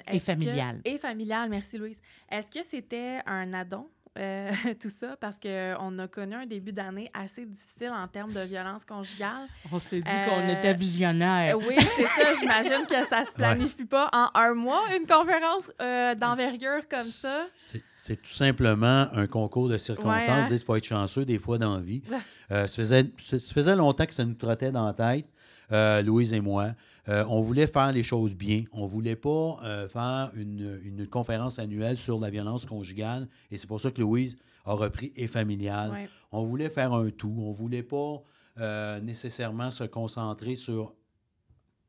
[0.07, 0.81] est-ce que- familiale.
[0.83, 2.01] et familiale, merci Louise.
[2.29, 5.15] Est-ce que c'était un addon, euh, tout ça?
[5.19, 9.47] Parce qu'on a connu un début d'année assez difficile en termes de violence conjugale.
[9.71, 11.55] On s'est dit Euh, qu'on était visionnaire.
[11.55, 12.33] Euh, oui, c'est ça.
[12.39, 17.47] J'imagine que ça se planifie pas en un mois, une conférence euh, d'envergure comme ça.
[17.57, 17.83] C'est-
[18.21, 20.21] tout simplement un concours de circonstances.
[20.23, 20.47] Ouais, hein?
[20.49, 22.01] Il faut être chanceux des fois dans la vie.
[22.51, 25.25] Euh, ça, faisait, ça ça faisait longtemps que ça nous trottait dans la tête,
[25.71, 26.71] euh, Louise et moi.
[27.09, 28.63] Euh, on voulait faire les choses bien.
[28.71, 33.27] On ne voulait pas euh, faire une, une conférence annuelle sur la violence conjugale.
[33.49, 34.35] Et c'est pour ça que Louise
[34.65, 35.91] a repris et familiale.
[35.91, 36.09] Ouais.
[36.31, 37.33] On voulait faire un tout.
[37.39, 38.21] On ne voulait pas
[38.59, 40.93] euh, nécessairement se concentrer sur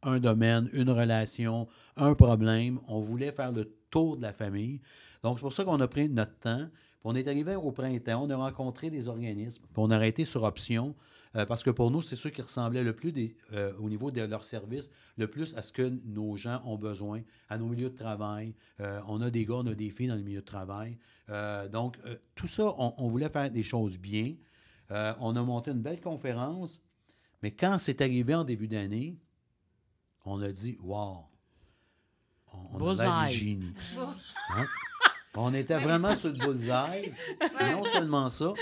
[0.02, 2.80] un domaine, une relation, un problème.
[2.88, 4.80] On voulait faire le tour de la famille.
[5.22, 6.66] Donc, c'est pour ça qu'on a pris notre temps.
[6.66, 10.24] Puis on est arrivé au printemps, on a rencontré des organismes, puis on a arrêté
[10.24, 10.94] sur option,
[11.36, 14.10] euh, parce que pour nous, c'est ceux qui ressemblaient le plus des- euh, au niveau
[14.10, 17.90] de leur service, le plus à ce que nos gens ont besoin, à nos milieux
[17.90, 18.54] de travail.
[18.80, 20.98] Euh, on a des gars, on a des filles dans les milieux de travail.
[21.30, 24.34] Euh, donc, euh, tout ça, on, on voulait faire des choses bien.
[24.90, 26.80] Euh, on a monté une belle conférence,
[27.42, 29.16] mais quand c'est arrivé en début d'année,
[30.24, 31.24] on a dit, wow,
[32.52, 33.72] on, on a l'air du génie.
[34.54, 34.66] Hein?
[35.34, 37.10] On était vraiment sur le bullseye.
[37.60, 38.52] Et non seulement ça,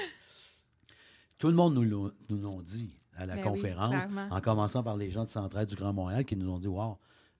[1.40, 4.96] tout le monde nous l'ont- nous l'ont dit à la Ben conférence, en commençant par
[4.96, 6.96] les gens de Centrale du Grand Montréal qui nous ont dit Wow,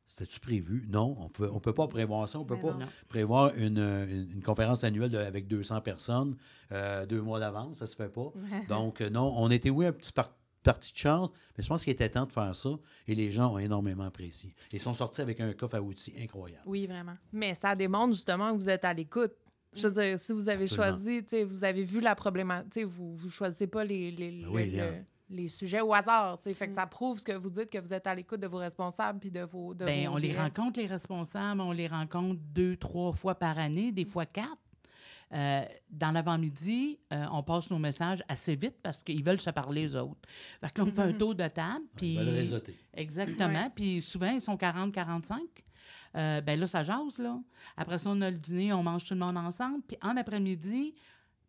[0.07, 0.87] c'était-tu prévu?
[0.91, 2.39] Non, on peut, ne peut pas prévoir ça.
[2.39, 2.87] On ne peut Ben pas non.
[3.09, 6.37] prévoir une, une- une conférence annuelle de- avec 200 personnes
[6.73, 7.79] euh, deux mois d'avance.
[7.79, 8.33] Ça ne se fait pas.
[8.69, 11.85] Donc, euh, non, on était, oui, un petit par- parti de chance, mais je pense
[11.85, 12.69] qu'il était temps de faire ça
[13.09, 14.55] et les gens ont énormément apprécié.
[14.73, 16.65] Ils sont sortis avec un coffre à outils incroyable.
[16.67, 17.15] Oui, vraiment.
[17.33, 19.33] Mais ça démontre justement que vous êtes à l'écoute.
[19.75, 20.97] Je veux dire, si vous avez Absolument.
[20.99, 24.11] choisi, tu sais, vous avez vu la problématique, tu sais, vous ne choisissez pas les,
[24.11, 24.91] les, Ben le- oui, le- Léa.
[25.31, 26.41] les sujets au hasard.
[26.41, 26.55] tu sais.
[26.55, 26.77] Fait que Mm.
[26.77, 29.31] ça prouve ce que vous dites, que vous êtes à l'écoute de vos responsables puis
[29.31, 29.73] de vos.
[29.75, 33.59] De Ben, vos on les rencontre, les responsables, on les rencontre deux, trois fois par
[33.59, 34.49] année, des fois quatre.
[35.33, 39.87] euh, dans l'avant-midi, euh, on passe nos messages assez vite parce qu'ils veulent se parler,
[39.87, 40.19] eux autres.
[40.61, 41.85] Fait que là, on fait un tour de table.
[42.03, 42.75] Ils veulent réseauter.
[42.93, 43.71] Exactement.
[43.73, 45.39] Puis souvent, ils sont 40-45.
[46.16, 47.38] Euh, ben là, ça jase, là.
[47.77, 49.83] Après ça, on a le dîner, on mange tout le monde ensemble.
[49.87, 50.94] Puis en après-midi,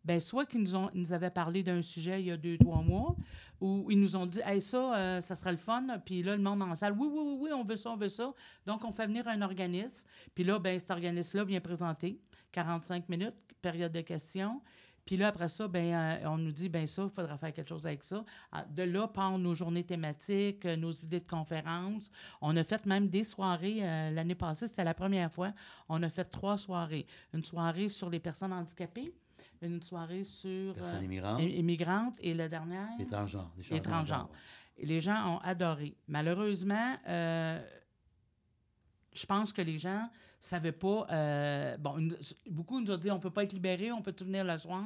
[0.04, 2.82] ben soit qu'ils nous, ont, nous avaient parlé d'un sujet il y a deux, trois
[2.82, 3.16] mois,
[3.60, 5.86] ou ils nous ont dit, hey, ça, euh, ça serait le fun.
[6.04, 8.08] Puis là, le monde en salle, oui, oui, oui, oui, on veut ça, on veut
[8.08, 8.32] ça.
[8.66, 10.06] Donc, on fait venir un organisme.
[10.34, 12.20] Puis là, ben cet organisme-là vient présenter
[12.50, 14.60] 45 minutes, période de questions.
[15.04, 17.68] Puis là, après ça, ben, euh, on nous dit, ben ça, il faudra faire quelque
[17.68, 18.24] chose avec ça.
[18.52, 22.10] Ah, De là partent nos journées thématiques, euh, nos idées de conférences.
[22.40, 23.78] On a fait même des soirées.
[23.82, 25.52] euh, L'année passée, c'était la première fois.
[25.88, 27.06] On a fait trois soirées.
[27.34, 29.12] Une soirée sur les personnes handicapées,
[29.60, 33.50] une soirée sur Personnes immigrantes, et la dernière, les transgenres.
[33.70, 34.30] Les transgenres.
[35.00, 35.96] gens ont adoré.
[36.08, 36.96] Malheureusement,
[39.12, 40.08] je pense que les gens
[40.40, 41.06] savaient pas.
[41.10, 42.16] euh, bon, une-
[42.50, 44.82] beaucoup nous ont dit on peut pas être libéré, on peut tout venir le soir.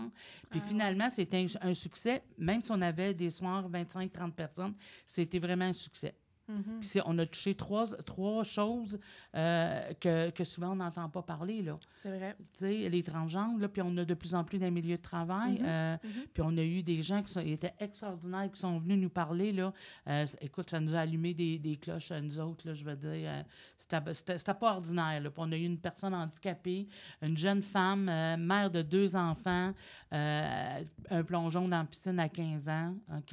[0.50, 0.66] Puis Ah.
[0.68, 2.22] finalement, c'était un, un succès.
[2.36, 4.74] Même si on avait des soirs 25-30 personnes,
[5.06, 6.14] c'était vraiment un succès.
[6.48, 6.78] Mhm.
[6.80, 8.98] Puis c'est- on a touché trois, trois choses
[9.34, 11.62] euh, que, que souvent on n'entend pas parler.
[11.62, 11.76] Là.
[11.94, 12.34] C'est vrai.
[12.38, 15.02] Tu sais, les transgenres, là, puis on a de plus en plus d'un milieu de
[15.02, 15.58] travail.
[15.58, 16.10] Mhm, euh, mhm.
[16.32, 19.52] Puis on a eu des gens qui sont- étaient extraordinaires, qui sont venus nous parler.
[19.52, 19.72] Là.
[20.08, 22.96] Euh, écoute, ça nous a allumé des, des cloches à nous autres, là, je veux
[22.96, 23.44] dire.
[23.76, 25.20] c'était- pas ordinaire.
[25.20, 25.30] Là.
[25.30, 26.88] Puis on a eu une personne handicapée,
[27.22, 28.04] une jeune femme,
[28.38, 29.72] mère de deux enfants,
[30.12, 33.32] un plongeon dans la piscine à 15 ans, OK?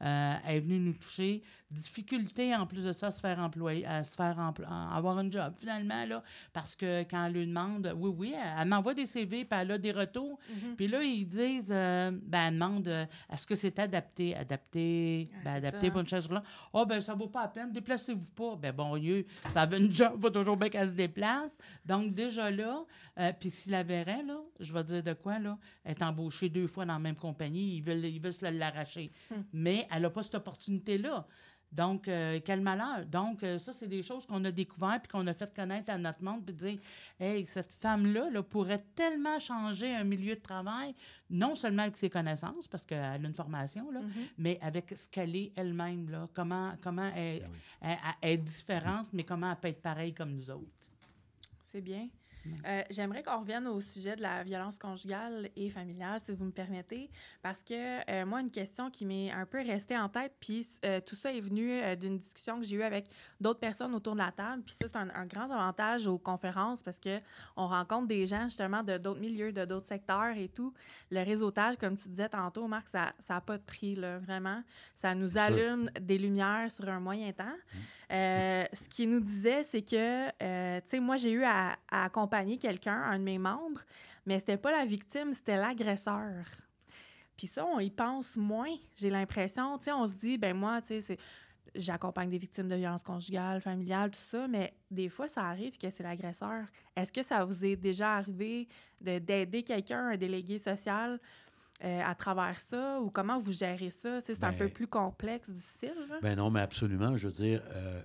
[0.00, 1.42] Elle est venue nous toucher.
[1.74, 5.52] Difficulté, en plus de ça, à se faire employer, à se faire avoir un job,
[5.56, 9.44] finalement, là, parce que quand elle lui demande, oui, oui, elle, elle m'envoie des CV,
[9.44, 10.38] puis elle a des retours.
[10.48, 10.76] Mhm.
[10.76, 14.34] Puis là, ils disent, euh, ben, elle demande, euh, est-ce que c'est adapté?
[14.36, 16.44] Adapté, Ah, ben, adapté ça, pour une chaise roulante.
[16.72, 18.56] Ah, ben, ça vaut pas la peine, déplacez-vous pas.
[18.56, 21.56] Ben, bon Dieu, ça veut une job, va toujours bien qu'elle se déplace.
[21.84, 22.84] Donc, déjà là,
[23.18, 26.48] euh, puis s'il la verrait, là, je vais dire de quoi, là, elle est embauchée
[26.48, 29.12] deux fois dans la même compagnie, ils veulent, ils veulent se l'arracher.
[29.30, 29.42] Hmm.
[29.52, 31.26] Mais elle n'a pas cette opportunité-là.
[31.74, 33.04] Donc, euh, quel malheur.
[33.06, 35.98] Donc, euh, ça, c'est des choses qu'on a découvertes puis qu'on a fait connaître à
[35.98, 36.78] notre monde, puis dire,
[37.18, 40.94] hey, cette femme-là là, pourrait tellement changer un milieu de travail,
[41.28, 44.12] non seulement avec ses connaissances, parce qu'elle a une formation, là, Mhm.
[44.38, 47.58] mais avec ce qu'elle est elle-même, là, comment, comment elle, Ben oui.
[47.82, 50.70] elle- elle est différente, mais comment elle peut être pareille comme nous autres.
[51.60, 52.08] C'est bien.
[52.66, 56.50] Euh, J'aimerais qu'on revienne au sujet de la violence conjugale et familiale, si vous me
[56.52, 57.10] permettez,
[57.42, 61.00] parce que euh, moi, une question qui m'est un peu restée en tête, puis euh,
[61.00, 63.06] tout ça est venu d'une discussion que j'ai eue avec
[63.40, 66.82] d'autres personnes autour de la table, puis ça, c'est un, un grand avantage aux conférences
[66.82, 67.20] parce que
[67.56, 70.72] on rencontre des gens justement de d'autres milieux, de d'autres secteurs et tout.
[71.10, 74.62] Le réseautage, comme tu disais tantôt, Marc, ça n'a pas de prix, là, vraiment.
[74.94, 77.44] Ça nous allume des lumières sur un moyen temps.
[78.14, 82.58] Euh, ce qu'il nous disait, c'est que, euh, tu sais, moi, j'ai eu à, accompagner
[82.58, 83.80] quelqu'un, un de mes membres,
[84.24, 86.44] mais c'était pas la victime, c'était l'agresseur.
[87.36, 89.78] Puis ça, on y pense moins, j'ai l'impression.
[89.78, 91.18] Tu sais, on se dit, ben moi, tu sais,
[91.74, 95.90] j'accompagne des victimes de violences conjugales, familiales, tout ça, mais des fois, ça arrive que
[95.90, 96.66] c'est l'agresseur.
[96.94, 98.68] Est-ce que ça vous est déjà arrivé
[99.00, 101.18] de- d'aider quelqu'un, un délégué social,
[101.82, 104.20] euh, à travers ça, ou comment vous gérez ça?
[104.20, 105.94] C'est un Ben, peu plus complexe, difficile.
[106.22, 107.16] Ben non, mais absolument.
[107.16, 108.02] Je veux dire, euh,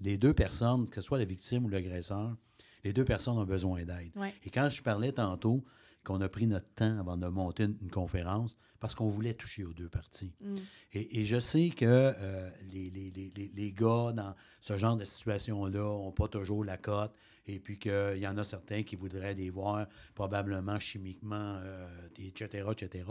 [0.00, 2.36] les deux personnes, que ce soit la victime ou l'agresseur,
[2.84, 4.10] les deux personnes ont besoin d'aide.
[4.16, 4.34] Ouais.
[4.44, 5.64] Et quand je parlais tantôt
[6.04, 9.62] qu'on a pris notre temps avant de monter une, une conférence, parce qu'on voulait toucher
[9.62, 10.34] aux deux parties.
[10.40, 10.54] Mm.
[10.94, 14.96] Et, et je sais que euh, les, les- les- les- les gars dans ce genre
[14.96, 17.14] de situation-là n'ont pas toujours la cote,
[17.46, 22.66] et puis qu'il y en a certains qui voudraient les voir probablement chimiquement, euh, etc.,
[22.70, 23.04] etc.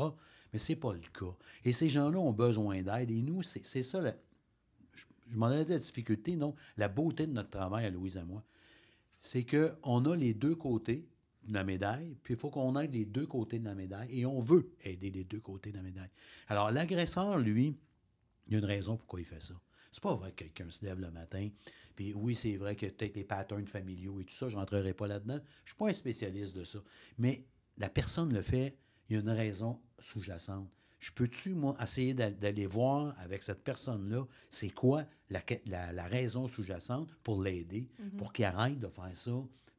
[0.54, 1.36] Mais c'est pas le cas.
[1.66, 4.02] Et ces gens-là ont besoin d'aide, et nous, c'est ça,
[4.94, 8.24] je, m'en allais dire la difficulté, non, la beauté de notre travail à Louise et
[8.24, 8.44] moi,
[9.20, 11.06] c'est qu'on a les deux côtés
[11.44, 14.26] de la médaille, puis il faut qu'on aide les deux côtés de la médaille, et
[14.26, 16.10] on veut aider les deux côtés de la médaille.
[16.48, 17.76] Alors, l'agresseur, lui,
[18.48, 19.56] il y a une raison pourquoi il fait ça.
[19.92, 21.50] C'est pas vrai que quelqu'un se lève le matin,
[21.96, 25.08] puis oui, c'est vrai que peut-être les patterns familiaux et tout ça, je rentrerai pas
[25.08, 25.40] là-dedans.
[25.66, 26.80] Je suis pas un spécialiste de ça.
[27.18, 27.46] Mais
[27.78, 28.78] la personne le fait,
[29.10, 30.70] il y a une raison sous-jacente.
[31.00, 35.92] Je peux-tu, moi, essayer d'a- d'aller voir avec cette personne-là, c'est quoi la, que- la-
[35.92, 39.32] la raison sous-jacente pour l'aider, pour qu'il arrête de faire ça,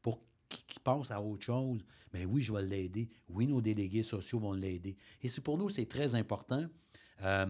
[0.03, 1.85] pour qu'il passe à autre chose?
[2.13, 3.09] Mais oui, je vais l'aider.
[3.31, 4.97] Oui, nos délégués sociaux vont l'aider.
[5.23, 6.67] Et c'est pour nous, c'est très important.
[7.23, 7.47] euh,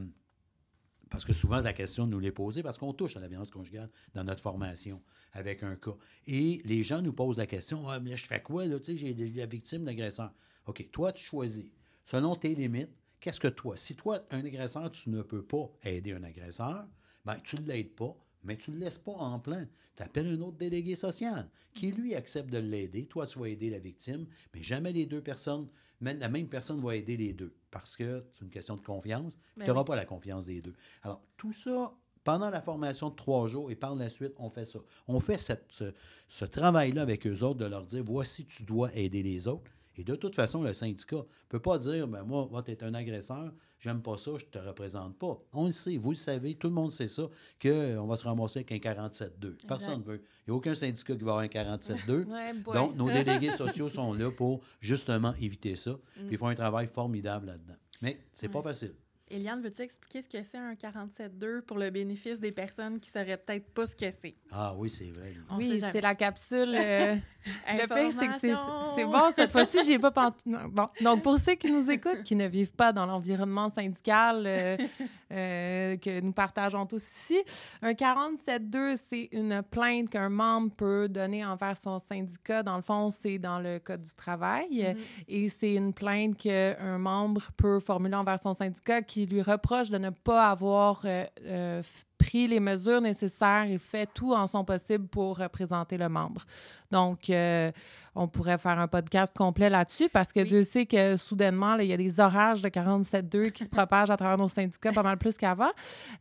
[1.13, 3.91] parce que souvent, la question nous l'est posée parce qu'on touche à la violence conjugale
[4.15, 5.03] dans notre formation
[5.35, 5.95] avec un cas.
[6.27, 9.15] Et les gens nous posent la question Ah, mais je fais quoi, là Tu sais,
[9.15, 10.33] j'ai la victime, l'agresseur.
[10.67, 11.67] OK, toi, tu choisis.
[12.07, 12.89] Selon tes limites,
[13.21, 16.89] qu'est-ce que toi Si toi, un agresseur, tu ne peux pas aider un agresseur,
[17.27, 19.69] ben, tu ne l'aides pas, mais tu ne le laisses pas en plein.
[19.95, 23.05] Tu appelles un autre délégué social qui, lui, accepte de l'aider.
[23.05, 25.69] Toi, tu vas aider la victime, mais jamais les deux personnes,
[26.03, 29.39] même la même personne va aider les deux parce que c'est une question de confiance.
[29.57, 29.87] Ben tu n'auras oui.
[29.87, 30.75] pas la confiance des deux.
[31.03, 31.93] Alors, tout ça,
[32.25, 34.79] pendant la formation de trois jours et par la suite, on fait ça.
[35.09, 35.93] On fait cette- ce,
[36.29, 39.71] ce travail-là avec eux autres de leur dire voici, tu dois aider les autres.
[39.97, 42.95] Et de toute façon, le syndicat ne peut pas dire ben moi, tu es un
[42.95, 45.39] agresseur, j'aime pas ça, je te représente pas.
[45.53, 47.29] On le sait, vous le savez, tout le monde sait ça,
[47.61, 49.55] qu'on va se ramasser avec un 47-2.
[49.69, 50.23] Personne ne veut.
[50.47, 52.25] Il n'y a aucun syndicat qui va avoir un 47-2.
[52.33, 52.75] Ouais, boy.
[52.75, 55.99] Donc, nos délégués sociaux sont là pour justement éviter ça.
[56.15, 57.77] Puis ils font un travail formidable là-dedans.
[58.01, 58.65] Mais c'est pas Ouais.
[58.65, 58.95] facile.
[59.33, 63.13] Eliane, veux-tu expliquer ce que c'est un 47.2 pour le bénéfice des personnes qui ne
[63.25, 64.35] sauraient peut-être pas ce que c'est?
[64.51, 65.33] Ah oui, c'est vrai.
[65.51, 66.75] On oui, c'est la capsule.
[66.79, 67.17] euh,
[67.69, 69.33] le pire, c'est que c'est- bon.
[69.35, 72.47] Cette fois-ci, j'ai pas pant- non, Bon, donc pour ceux qui nous écoutent, qui ne
[72.47, 74.77] vivent pas dans l'environnement syndical euh,
[75.33, 77.43] euh, que nous partageons tous ici,
[77.81, 82.63] un 47.2, c'est une plainte qu'un membre peut donner envers son syndicat.
[82.63, 84.95] Dans le fond, c'est dans le code du travail.
[84.95, 85.03] Mhm.
[85.29, 89.99] Et c'est une plainte qu'un membre peut formuler envers son syndicat qui lui reproche de
[89.99, 91.83] ne pas avoir euh, euh,
[92.23, 96.43] pris les mesures nécessaires et fait tout en son possible pour représenter le membre.
[96.91, 97.73] Donc, euh,
[98.15, 100.49] on pourrait faire un podcast complet là-dessus parce que Oui.
[100.49, 104.11] Dieu sait que soudainement, là, il y a des orages de 47.2 qui se propagent
[104.11, 105.71] à travers nos syndicats pas mal plus qu'avant.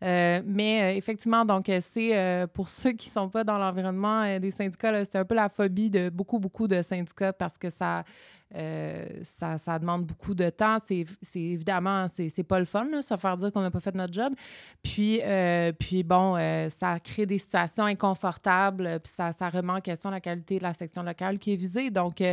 [0.04, 4.52] Euh, mais euh, effectivement, donc, c'est pour ceux qui ne sont pas dans l'environnement des
[4.52, 8.04] syndicats, c'est un peu la phobie de beaucoup, beaucoup de syndicats parce que ça,
[8.56, 10.78] euh, ça, demande beaucoup de temps.
[10.86, 14.14] C'est évidemment, c'est pas le fun, là, se faire dire qu'on n'a pas fait notre
[14.14, 14.34] job.
[14.84, 19.82] Puis, euh, puis bon, euh, ça crée des situations inconfortables, puis ça, ça remet en
[19.82, 21.90] question la qualité de la section locale qui est visée.
[21.90, 22.24] Donc,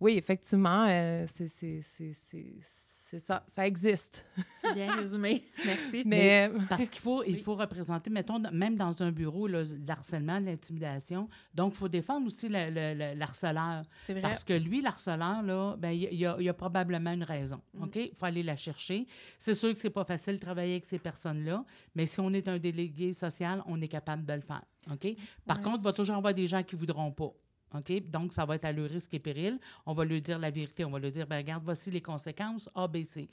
[0.00, 0.86] oui, effectivement,
[1.26, 1.82] c'est-
[3.08, 4.26] c'est ça, ça existe.
[4.60, 5.44] C'est bien résumé.
[5.64, 6.02] Merci.
[6.04, 7.40] Mais, Parce qu'il faut, il Oui.
[7.40, 11.28] faut représenter, mettons, même dans un bureau, là, de l'harcèlement, de l'intimidation.
[11.54, 13.84] Donc, il faut défendre aussi le, le- le- l'harceleur.
[14.06, 14.22] c'est vrai.
[14.22, 17.60] Parce que lui, l'harceleur, là, ben, il y, a- il y probablement une raison.
[17.74, 17.82] Mm.
[17.84, 17.94] OK?
[17.96, 19.06] Il faut aller la chercher.
[19.38, 21.64] C'est sûr que c'est pas facile de travailler avec ces personnes-là,
[21.94, 24.62] mais si on est un délégué social, on est capable de le faire.
[24.90, 25.06] OK?
[25.46, 25.62] Par Ouais.
[25.62, 27.30] contre, il va toujours y avoir des gens qui voudront pas.
[28.10, 29.58] Donc, ça va être à leur risque et péril.
[29.84, 30.84] On va lui dire la vérité.
[30.84, 33.28] On va lui dire, ben, regarde, voici les conséquences, A, B, C.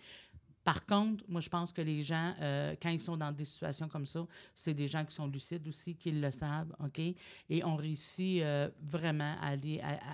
[0.64, 3.90] Par contre, moi, je pense que les gens, euh, quand ils sont dans des situations
[3.90, 4.26] comme ça,
[4.56, 7.00] c'est des gens qui sont lucides aussi, qui le savent, OK?
[7.00, 9.56] Et on réussit euh, vraiment à-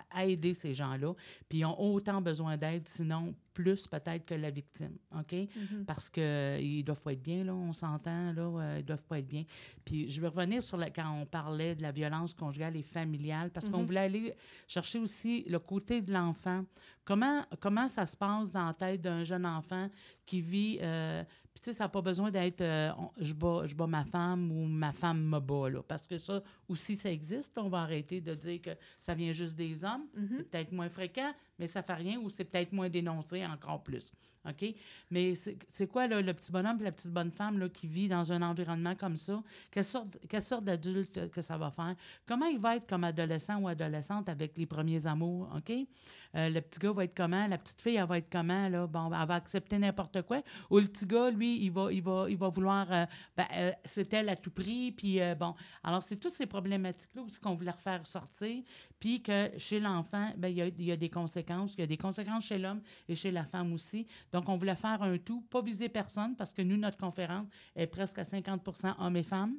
[0.10, 1.13] à aider ces gens-là.
[1.48, 5.34] Puis ils ont autant besoin d'aide, sinon plus peut-être que la victime, OK?
[5.34, 5.84] Mhm.
[5.86, 9.28] Parce qu'ils doivent pas être bien, là, on s'entend, là, euh, ils doivent pas être
[9.28, 9.43] bien.
[9.84, 13.50] Puis je vais revenir sur la, quand on parlait de la violence conjugale et familiale,
[13.52, 13.86] parce qu'on Mhm.
[13.86, 14.34] voulait aller
[14.65, 16.63] chercher aussi le côté de l'enfant.
[17.04, 19.89] Comment, comment ça se passe dans la tête d'un jeune enfant
[20.26, 20.78] qui vit...
[20.82, 21.24] euh,
[21.60, 24.06] puis, tu sais, ça n'a pas besoin d'être euh, on- je, bats, je bats ma
[24.06, 27.52] femme ou ma femme me bat, là, parce que ça aussi, ça existe.
[27.58, 30.06] On va arrêter de dire que ça vient juste des hommes.
[30.15, 30.30] Mhm.
[30.38, 34.12] C'est peut-être moins fréquent, mais ça fait rien, ou c'est peut-être moins dénoncé encore plus.
[34.48, 34.74] OK?
[35.12, 37.88] Mais c'est c'est quoi là, le petit bonhomme et la petite bonne femme là, qui
[37.88, 39.43] vit dans un environnement comme ça?
[39.69, 41.93] Quelle sorte, quelle sorte d'adulte que ça va faire?
[42.26, 45.50] Comment il va être comme adolescent ou adolescente avec les premiers amours?
[45.58, 45.74] OK?
[46.36, 47.48] Euh, le petit gars va être comment?
[47.48, 48.70] La petite fille, va être comment?
[48.70, 48.88] Là?
[48.88, 50.42] Bon, elle va accepter n'importe quoi.
[50.70, 52.92] Ou le petit gars, lui, il va, il va, il va vouloir.
[52.92, 54.92] euh, ben, euh, c'est elle à tout prix.
[54.92, 55.56] Puis euh, bon.
[55.84, 58.63] Alors, c'est toutes ces problématiques-là aussi qu'on voulait refaire sortir.
[59.00, 61.74] Puis que chez l'enfant, ben, il y a des conséquences.
[61.76, 64.06] Il y a des conséquences chez l'homme et chez la femme aussi.
[64.32, 67.88] Donc, on voulait faire un tout, pas viser personne, parce que nous, notre conférence est
[67.88, 69.56] presque à 50% hommes et femmes.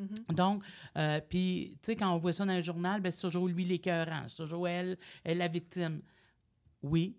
[0.00, 0.34] Mhm.
[0.34, 0.64] Donc,
[0.96, 3.64] euh, puis, tu sais, quand on voit ça dans le journal, ben, c'est toujours lui
[3.64, 6.00] l'écœurant, c'est toujours elle, elle la victime.
[6.82, 7.16] Oui,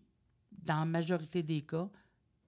[0.52, 1.88] dans la majorité des cas,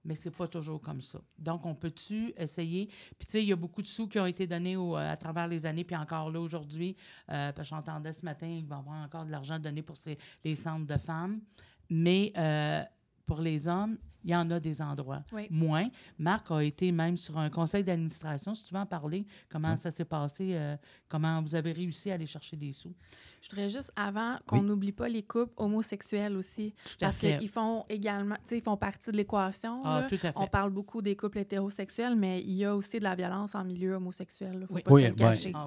[0.04, 1.20] mais c'est pas toujours comme ça.
[1.38, 2.86] Donc, on peut-tu essayer?
[3.18, 5.16] Puis, tu sais, il y a beaucoup de sous qui ont été donnés au- à
[5.16, 6.96] travers les années, puis encore là, aujourd'hui,
[7.30, 9.96] euh, parce que j'entendais ce matin, il va y avoir encore de l'argent donné pour
[9.96, 11.40] ces, les centres de femmes.
[11.88, 12.82] Mais euh,
[13.26, 15.22] pour les hommes, il y en a des endroits.
[15.32, 15.46] Oui.
[15.50, 15.88] Moins.
[16.18, 19.78] Marc a été même sur un conseil d'administration, si tu veux en parler, comment Oui.
[19.82, 20.76] ça s'est passé, euh,
[21.08, 22.94] comment vous avez réussi à aller chercher des sous?
[23.42, 24.64] Je voudrais juste, avant, qu'on Oui.
[24.64, 26.72] n'oublie pas les couples homosexuels aussi.
[26.84, 29.82] Tout à Parce qu'ils font également, tu sais, ils font partie de l'équation.
[29.84, 30.06] Ah, là.
[30.08, 30.32] tout à fait.
[30.36, 33.62] On parle beaucoup des couples hétérosexuels, mais il y a aussi de la violence en
[33.64, 34.60] milieu homosexuel.
[34.62, 34.82] Il faut Oui.
[34.82, 35.18] pas Oui, se le ouais.
[35.18, 35.52] cacher.
[35.54, 35.66] Ah.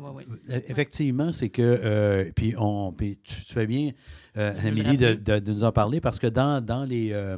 [0.50, 3.92] Euh, Effectivement, c'est que, euh, puis on, puis tu, tu fais bien,
[4.38, 7.38] euh, Amélie, de, de- de nous en parler parce que dans, dans les, euh,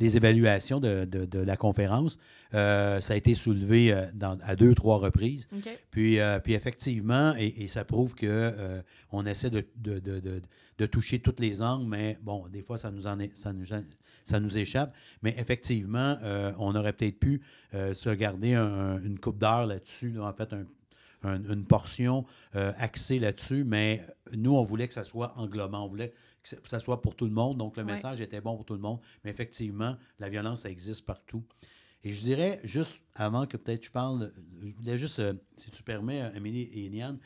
[0.00, 2.18] les évaluations de, de- de la conférence,
[2.54, 5.48] euh, ça a été soulevé euh, dans- à deux, trois reprises.
[5.90, 10.42] Puis, euh, puis effectivement, et, et ça prouve euh, on essaie de, de- de- de-
[10.78, 13.64] de toucher toutes les angles, mais bon, des fois, ça nous, en est- ça nous,
[14.24, 14.92] ça nous échappe.
[15.22, 16.18] Mais effectivement,
[16.58, 17.40] on aurait peut-être pu
[17.72, 20.64] se garder un- une coupe d'heure là-dessus, là, en fait, un,
[21.22, 25.84] un- une portion euh, axée là-dessus, mais nous, on voulait que ça soit englobant.
[25.84, 26.12] On voulait
[26.42, 27.58] que ça- soit pour tout le monde.
[27.58, 27.92] Donc, le Ouais.
[27.92, 29.00] message était bon pour tout le monde.
[29.24, 31.42] Mais effectivement, la violence, ça existe partout.
[32.04, 35.82] Et je dirais, juste avant que peut-être je parle, je voulais juste, euh, si tu
[35.82, 37.18] permets, Amélie et Eliane,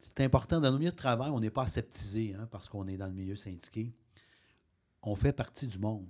[0.00, 2.96] c'est important, dans nos milieux de travail, on n'est pas aseptisé hein, parce qu'on est
[2.96, 3.92] dans le milieu syndiqué.
[5.02, 6.06] On fait partie du monde.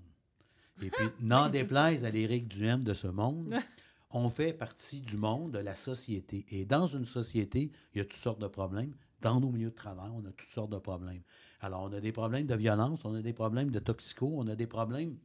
[0.81, 3.55] Et puis, n'en déplaise à l'Éric Duhem de ce monde,
[4.11, 6.45] on fait partie du monde, de la société.
[6.51, 8.95] Et dans une société, il y a toutes sortes de problèmes.
[9.21, 11.23] Dans nos milieux de travail, on a toutes sortes de problèmes.
[11.61, 14.57] Alors, on a des problèmes de violence, on a des problèmes de toxico, on a
[14.57, 15.17] des problèmes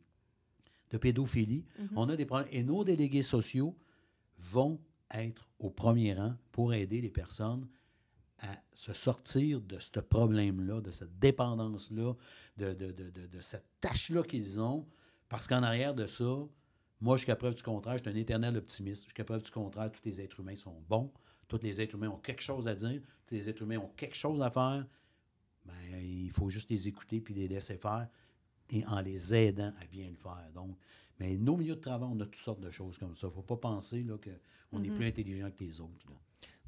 [0.92, 1.66] de pédophilie,
[1.96, 2.50] on a des problèmes.
[2.52, 3.76] Et nos délégués sociaux
[4.38, 4.80] vont
[5.14, 7.68] être au premier rang pour aider les personnes
[8.40, 12.14] à se sortir de ce problème-là, de cette dépendance-là,
[12.58, 14.86] de, de- de- de- de cette tâche-là qu'ils ont.
[15.30, 16.46] Parce qu'en arrière de ça,
[17.02, 19.04] moi, jusqu'à preuve du contraire, je suis un éternel optimiste.
[19.06, 21.12] Jusqu'à preuve du contraire, tous les êtres humains sont bons.
[21.48, 23.02] Tous les êtres humains ont quelque chose à dire.
[23.28, 24.86] Tous les êtres humains ont quelque chose à faire.
[25.66, 28.08] Ben, il faut juste les écouter puis les laisser faire
[28.70, 30.50] et en les aidant à bien le faire.
[30.54, 30.78] Donc,
[31.20, 33.28] mais nos milieux de travail, on a toutes sortes de choses comme ça.
[33.28, 34.06] Il ne faut pas penser
[34.72, 36.10] qu'on est plus intelligent que les autres.
[36.10, 36.16] là.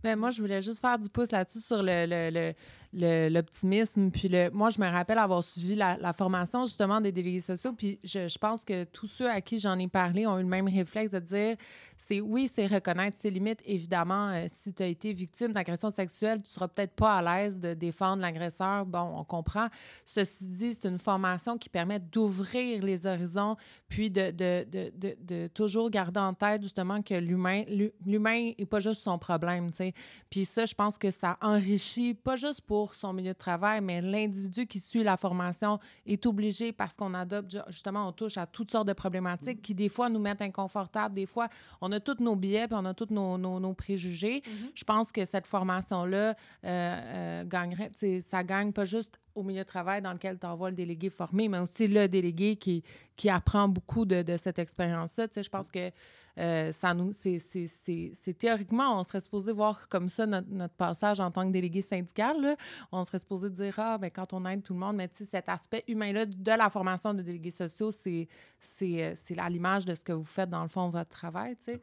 [0.03, 2.53] Ben, moi, je voulais juste faire du pouce là-dessus sur le- le-
[2.93, 4.09] le- l'optimisme.
[4.11, 7.73] Puis le, moi, je me rappelle avoir suivi la, formation justement des délégués sociaux.
[7.73, 10.47] Puis je, je pense que tous ceux à qui j'en ai parlé ont eu le
[10.47, 11.57] même réflexe de dire
[11.97, 13.61] c'est oui, c'est reconnaître ses limites.
[13.65, 17.59] Évidemment, euh, si tu as été victime d'agression sexuelle, tu seras peut-être pas à l'aise
[17.59, 18.85] de défendre l'agresseur.
[18.85, 19.67] Bon, on comprend.
[20.05, 23.57] Ceci dit, c'est une formation qui permet d'ouvrir les horizons,
[23.89, 28.65] puis de, de, de, de, toujours garder en tête justement que l'humain l'hu- l'humain n'est
[28.65, 29.71] pas juste son problème.
[29.89, 29.93] Sais.
[30.29, 34.01] Puis ça, je pense que ça enrichit, pas juste pour son milieu de travail, mais
[34.01, 38.45] l'individu qui suit la formation est obligé parce qu'on adopte, ju- justement, on touche à
[38.45, 41.15] toutes sortes de problématiques qui, des fois, nous mettent inconfortables.
[41.15, 41.47] Des fois,
[41.81, 44.43] on a tous nos billets puis on a tous nos, nos, nos préjugés.
[44.75, 46.33] Je pense que cette formation-là euh,
[46.63, 50.75] euh, gagnerait, ça gagne pas juste au milieu de travail dans lequel tu envoies le
[50.75, 52.83] délégué formé, mais aussi le délégué qui,
[53.15, 55.27] qui apprend beaucoup de, de cette expérience-là.
[55.27, 55.91] Tu sais, je pense que
[56.39, 61.81] euh, c'est, théoriquement, on serait supposé voir comme ça notre, passage en tant que délégué
[61.81, 62.41] syndical.
[62.41, 62.55] là.
[62.91, 65.49] On serait supposé dire, ah, ben, quand on aide tout le monde, mais tu cet
[65.49, 68.25] aspect humain-là de la formation de délégués sociaux, euh,
[68.61, 71.55] c'est à l'image de ce que vous faites dans le fond de votre travail.
[71.57, 71.81] tu sais.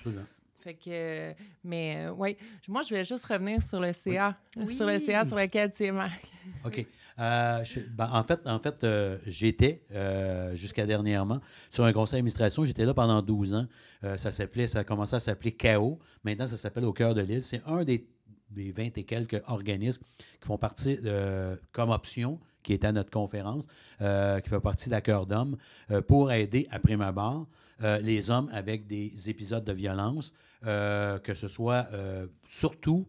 [0.64, 2.36] Fait que, euh, mais oui,
[2.68, 4.74] moi, je voulais juste revenir sur le CA, Oui.
[4.74, 6.22] sur le CA sur lequel tu es, Marc.
[6.64, 6.86] OK.
[7.18, 11.40] Euh, je- ben, en fait, en fait euh, j'étais, euh, jusqu'à dernièrement,
[11.70, 12.64] sur un conseil d'administration.
[12.64, 13.66] J'étais là pendant 12 ans.
[14.04, 15.98] Euh, ça s'appelait, ça a commencé à s'appeler CAO.
[16.24, 17.42] Maintenant, ça s'appelle Au cœur de l'île.
[17.42, 18.06] C'est un des,
[18.50, 20.02] des 20 et quelques organismes
[20.40, 23.66] qui font partie, euh, comme option, qui est à notre conférence,
[24.00, 25.56] euh, qui fait partie de la Cœur d'Homme,
[25.90, 27.46] euh, pour aider, à prime abord,
[27.82, 30.32] euh, les hommes avec des épisodes de violence,
[30.66, 33.06] euh, que ce soit euh, surtout,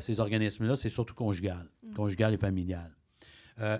[0.00, 2.96] ces organismes-là, c'est surtout conjugal, conjugal et familial.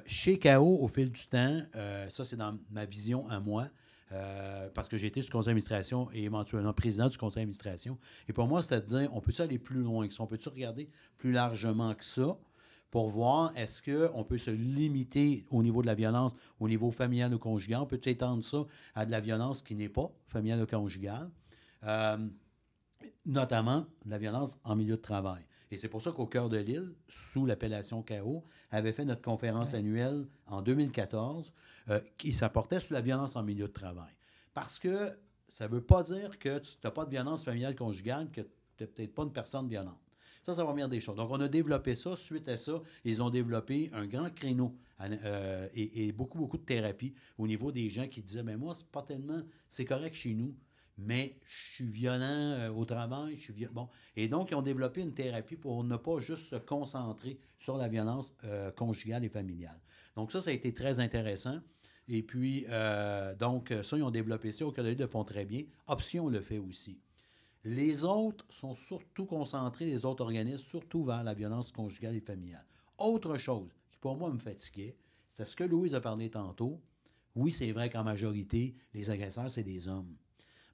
[0.04, 1.62] Chez KO, au fil du temps,
[2.08, 3.68] ça c'est dans ma vision à moi,
[4.12, 7.98] euh, parce que j'ai été sur le conseil d'administration et éventuellement président du conseil d'administration.
[8.28, 10.22] Et pour moi, c'est à dire, on peut-tu aller plus loin que ça?
[10.22, 12.36] On peut-tu regarder plus largement que ça?
[12.92, 17.32] Pour voir est-ce qu'on peut se limiter au niveau de la violence, au niveau familial
[17.32, 17.80] ou conjugal?
[17.80, 21.30] On peut étendre ça à de la violence qui n'est pas familiale ou conjugale,
[21.84, 22.18] euh,
[23.24, 25.42] notamment de la violence en milieu de travail.
[25.70, 29.72] Et c'est pour ça qu'au cœur de l'île, sous l'appellation KO, avait fait notre conférence
[29.72, 31.54] annuelle en 2014
[31.88, 34.12] euh, qui s'apportait sur la violence en milieu de travail.
[34.52, 35.16] Parce que
[35.48, 38.48] ça ne veut pas dire que tu n'as pas de violence familiale conjugale, que tu
[38.80, 40.01] n'es peut-être pas une personne violente.
[40.42, 41.16] Ça, c'est la première des choses.
[41.16, 42.16] Donc, on a développé ça.
[42.16, 47.14] Suite à ça, ils ont développé un grand créneau euh, et, beaucoup, beaucoup de thérapie
[47.38, 50.54] au niveau des gens qui disaient, mais moi, c'est pas tellement, c'est correct chez nous,
[50.98, 53.88] mais je suis violent euh, au travail, je suis viol- Bon.
[54.16, 57.88] Et donc, ils ont développé une thérapie pour ne pas juste se concentrer sur la
[57.88, 59.80] violence euh, conjugale et familiale.
[60.16, 61.60] Donc, ça, ça a été très intéressant.
[62.08, 62.66] Et puis,
[63.38, 64.66] donc, ça, ils ont développé ça.
[64.66, 65.62] Au Canada, ils le font très bien.
[65.86, 66.98] Option le fait aussi.
[67.64, 72.66] Les autres sont surtout concentrés, les autres organismes, surtout vers la violence conjugale et familiale.
[72.98, 74.96] Autre chose qui, pour moi, me fatiguait,
[75.32, 76.80] c'est ce que Louise a parlé tantôt.
[77.34, 80.16] Oui, c'est vrai qu'en majorité, les agresseurs, c'est des hommes.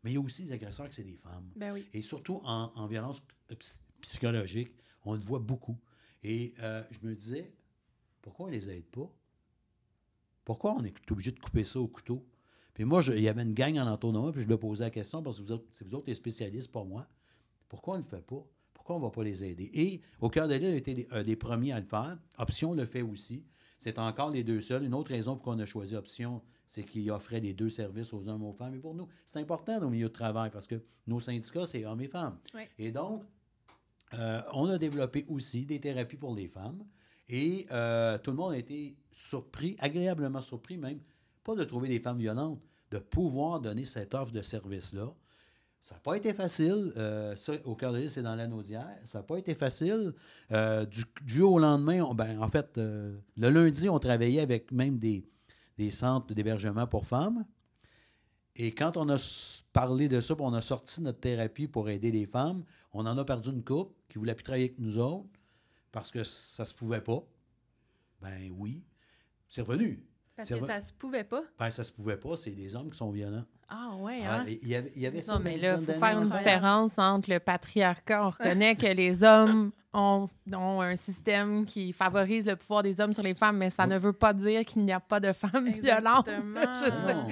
[0.02, 1.50] Mais il y a aussi des agresseurs que c'est des femmes.
[1.56, 1.86] Ben oui.
[1.92, 4.72] Et surtout en, en violence ps- psychologique,
[5.04, 5.78] on le voit beaucoup.
[6.22, 7.52] Et euh, je me disais,
[8.22, 9.12] pourquoi on ne les aide pas?
[10.44, 12.24] Pourquoi on est obligé de couper ça au couteau?
[12.78, 14.90] Puis moi, je- il y avait une gang en entournement, puis je lui posais la
[14.90, 17.08] question, parce que vous autres, c'est vous autres les spécialistes, pas moi.
[17.68, 18.46] Pourquoi on ne le fait pas?
[18.72, 19.68] Pourquoi on ne va pas les aider?
[19.74, 22.16] Et au cœur de l'île, on était les, euh, les premiers à le faire.
[22.38, 23.44] Option le fait aussi.
[23.80, 24.84] C'est encore les deux seuls.
[24.84, 28.28] Une autre raison pour qu'on a choisi Option, c'est qu'il offrait les deux services aux
[28.28, 28.76] hommes et aux femmes.
[28.76, 32.00] Et pour nous, c'est important au milieu de travail parce que nos syndicats, c'est hommes
[32.02, 32.38] et femmes.
[32.54, 32.62] Oui.
[32.78, 33.24] Et donc,
[34.14, 36.84] euh, on a développé aussi des thérapies pour les femmes.
[37.28, 41.00] Et euh, tout le monde a été surpris, agréablement surpris même,
[41.44, 42.60] pas de trouver des femmes violentes,
[42.90, 45.12] de pouvoir donner cette offre de service-là.
[45.80, 46.92] Ça n'a pas été facile.
[46.96, 48.98] Euh, ça, au cœur de l'île, c'est dans la Naudière.
[49.04, 50.12] Ça n'a pas été facile.
[50.52, 54.72] Euh, du, du jour au lendemain, ben, en fait, euh, le lundi, on travaillait avec
[54.72, 55.24] même des,
[55.76, 57.44] des centres d'hébergement pour femmes.
[58.56, 59.18] Et quand on a
[59.72, 63.24] parlé de ça, on a sorti notre thérapie pour aider les femmes, on en a
[63.24, 65.28] perdu une couple qui voulait plus travailler avec nous autres
[65.92, 67.22] parce que ça se pouvait pas.
[68.20, 68.82] Ben oui.
[69.48, 70.04] C'est revenu.
[70.38, 71.42] Parce que ça se pouvait pas.
[71.58, 72.36] Ben, ça se pouvait pas.
[72.36, 73.44] C'est des hommes qui sont violents.
[73.68, 74.44] Ah ouais, hein?
[74.46, 76.98] Il y avait, il y avait ça Non, mais là, il faut faire une différence
[76.98, 78.24] entre le patriarcat.
[78.26, 83.12] On reconnaît que les hommes ont, ont un système qui favorise le pouvoir des hommes
[83.12, 83.90] sur les femmes, mais ça Oui.
[83.90, 86.28] ne veut pas dire qu'il n'y a pas de femmes violentes.
[86.28, 87.28] Exactement.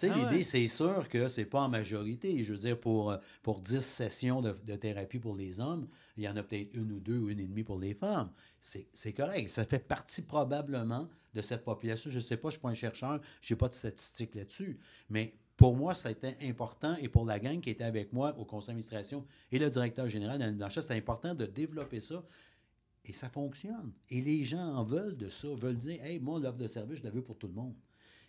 [0.00, 0.42] Sais, Ah l'idée, ouais.
[0.42, 2.42] c'est sûr que c'est pas en majorité.
[2.42, 6.24] Je veux dire, pour, euh, pour 10 sessions de, de thérapie pour les hommes, il
[6.24, 8.30] y en a peut-être une ou deux ou une et demie pour les femmes.
[8.60, 9.48] C'est c'est correct.
[9.48, 12.10] Ça fait partie probablement de cette population.
[12.10, 14.34] Je ne sais pas, je ne suis pas un chercheur, je n'ai pas de statistiques
[14.34, 14.78] là-dessus.
[15.10, 18.36] Mais pour moi, ça a été important et pour la gang qui était avec moi
[18.38, 22.24] au conseil d'administration et le directeur général d'Anne Blanchet, c'est important de développer ça.
[23.04, 23.92] Et ça fonctionne.
[24.10, 27.04] Et les gens en veulent de ça, veulent dire Hey, moi, l'offre de service, je
[27.04, 27.74] la veux pour tout le monde.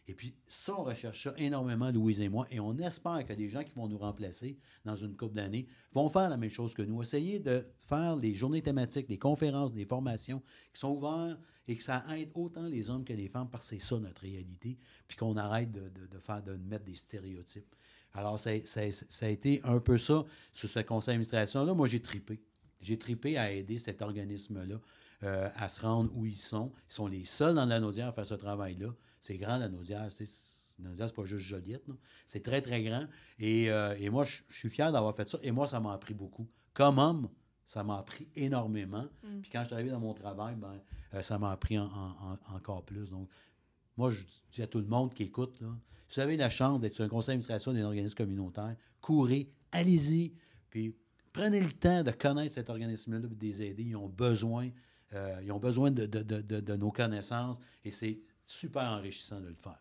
[0.10, 3.48] Et puis, ça, on recherche ça énormément, Louise et moi, et on espère que des
[3.48, 6.82] gens qui vont nous remplacer dans une couple d'années vont faire la même chose que
[6.82, 7.00] nous.
[7.04, 10.42] Essayer de faire les journées thématiques, les conférences, les formations
[10.74, 13.76] qui sont ouvertes et que ça aide autant les hommes que les femmes, parce que
[13.76, 17.76] c'est ça notre réalité, puis qu'on arrête de, de- de faire, de mettre des stéréotypes.
[18.16, 21.76] Alors, ça, ça- ça a été un peu ça sur ce conseil d'administration-là.
[21.76, 22.42] Moi, j'ai tripé.
[22.82, 24.80] J'ai tripé à aider cet organisme-là
[25.24, 26.72] euh, à se rendre où ils sont.
[26.90, 28.90] Ils sont les seuls dans la Naudière à faire ce travail-là.
[29.20, 30.06] C'est grand, la Naudière.
[30.12, 31.84] C'est, c'est pas juste Joliette.
[32.26, 33.06] C'est très, très grand.
[33.38, 35.38] Et, euh, et moi, je suis fier d'avoir fait ça.
[35.44, 36.48] Et moi, ça m'a appris beaucoup.
[36.74, 37.30] Comme homme,
[37.66, 39.06] ça m'a appris énormément.
[39.24, 39.42] Mm.
[39.42, 40.80] Puis quand je suis arrivé dans mon travail, ben,
[41.14, 42.16] euh, ça m'a appris en- en-
[42.52, 43.10] en- encore plus.
[43.10, 43.28] Donc,
[43.98, 44.20] moi, je
[44.54, 45.68] dis à tout le monde qui écoute, là,
[46.08, 50.34] si vous avez la chance d'être sur un conseil d'administration d'un organisme communautaire, courez, allez-y,
[50.70, 50.96] puis
[51.34, 53.84] prenez le temps de connaître cet organisme-là, puis de les aider.
[53.84, 54.70] Ils ont besoin,
[55.14, 59.80] ils ont besoin de nos connaissances et c'est super enrichissant de le faire.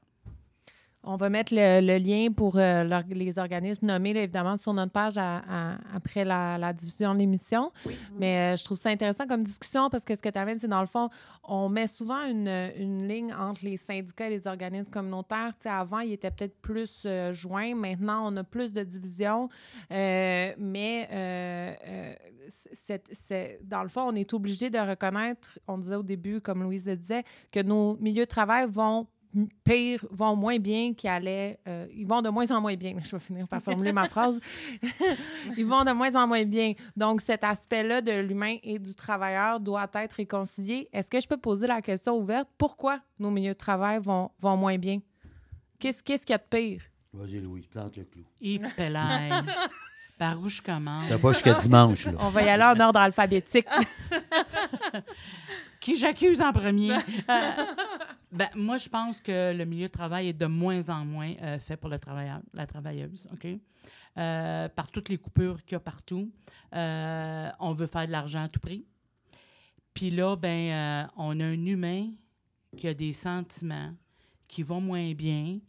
[1.05, 4.91] On va mettre le, le lien pour euh, les organismes nommés, là, évidemment, sur notre
[4.93, 7.71] page à- à- après la, la diffusion de l'émission.
[8.19, 10.67] Mais euh, je trouve ça intéressant comme discussion parce que ce que tu amènes, c'est
[10.69, 11.09] dans le fond,
[11.45, 15.53] on met souvent une, une ligne entre les syndicats et les organismes communautaires.
[15.67, 17.75] Avant, ils étaient peut-être plus euh, joints.
[17.77, 19.49] Maintenant, on a plus de divisions.
[19.91, 21.09] Mais
[22.49, 26.87] c'est- dans le fond, on est obligé de reconnaître, on disait au début, comme Louise
[26.87, 29.07] le disait, que nos milieux de travail vont
[29.65, 31.59] pire, vont moins bien qu'ils allaient.
[31.67, 32.97] euh, ils vont de moins en moins bien.
[33.05, 34.39] Je vais finir par formuler ma phrase.
[35.57, 36.73] ils vont de moins en moins bien.
[36.97, 40.89] Donc, cet aspect-là de l'humain et du travailleur doit être réconcilié.
[40.93, 42.49] Est-ce que je peux poser la question ouverte?
[42.59, 45.01] Pourquoi nos milieux de travail vont, vont moins bien?
[45.79, 46.83] Qu'est-ce qu'est-ce qu'il y a de pire?
[47.13, 48.25] Vas-y, Louis, plante le clou.
[50.19, 51.09] Par où je commence?
[51.09, 52.13] T'as pas jusqu'à dimanche, là.
[52.19, 53.67] On va y aller en ordre alphabétique.
[55.81, 56.93] Qui j'accuse en premier?
[56.93, 57.51] Euh,
[58.33, 61.59] ben, moi, je pense que le milieu de travail est de moins en moins euh,
[61.61, 63.47] fait pour le travailleur, la travailleuse, OK?
[64.19, 66.33] Euh, par toutes les coupures qu'il y a partout.
[66.75, 68.85] Euh, on veut faire de l'argent à tout prix.
[69.95, 72.11] Puis là, ben, euh, on a un humain
[72.77, 73.93] qui a des sentiments
[74.49, 75.61] qui vont moins bien.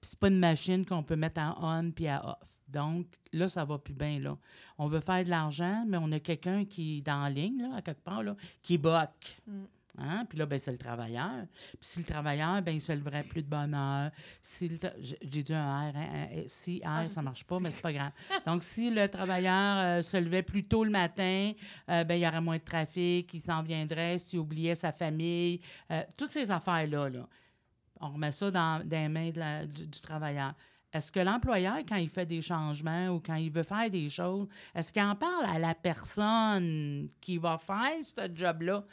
[0.00, 2.55] Puis c'est pas une machine qu'on peut mettre en on puis à off.
[2.68, 4.36] Donc, là, ça va plus bien, là.
[4.78, 7.76] On veut faire de l'argent, mais on a quelqu'un qui est dans la ligne, là,
[7.76, 9.36] à quelque part, là, qui boque.
[9.46, 9.64] Mm.
[9.98, 10.26] Hein?
[10.28, 11.46] Puis là, ben, c'est le travailleur.
[11.70, 14.10] Puis si le travailleur, ben, il se leverait plus de bonne heure.
[14.42, 18.12] Si J'ai dit un R, hein, si R, ça marche pas, mais c'est pas grave.
[18.46, 21.52] Donc, si le travailleur euh, se levait plus tôt le matin,
[21.88, 25.60] euh, ben, il y aurait moins de trafic, il s'en viendrait, s'il oubliait sa famille,
[25.90, 27.26] euh, toutes ces affaires-là, là.
[27.98, 30.52] On remet ça dans, dans les mains de la- du, du travailleur.
[30.96, 34.48] Est-ce que l'employeur, quand il fait des changements ou quand il veut faire des choses,
[34.74, 38.84] est-ce qu'il en parle à la personne qui va faire ce job-là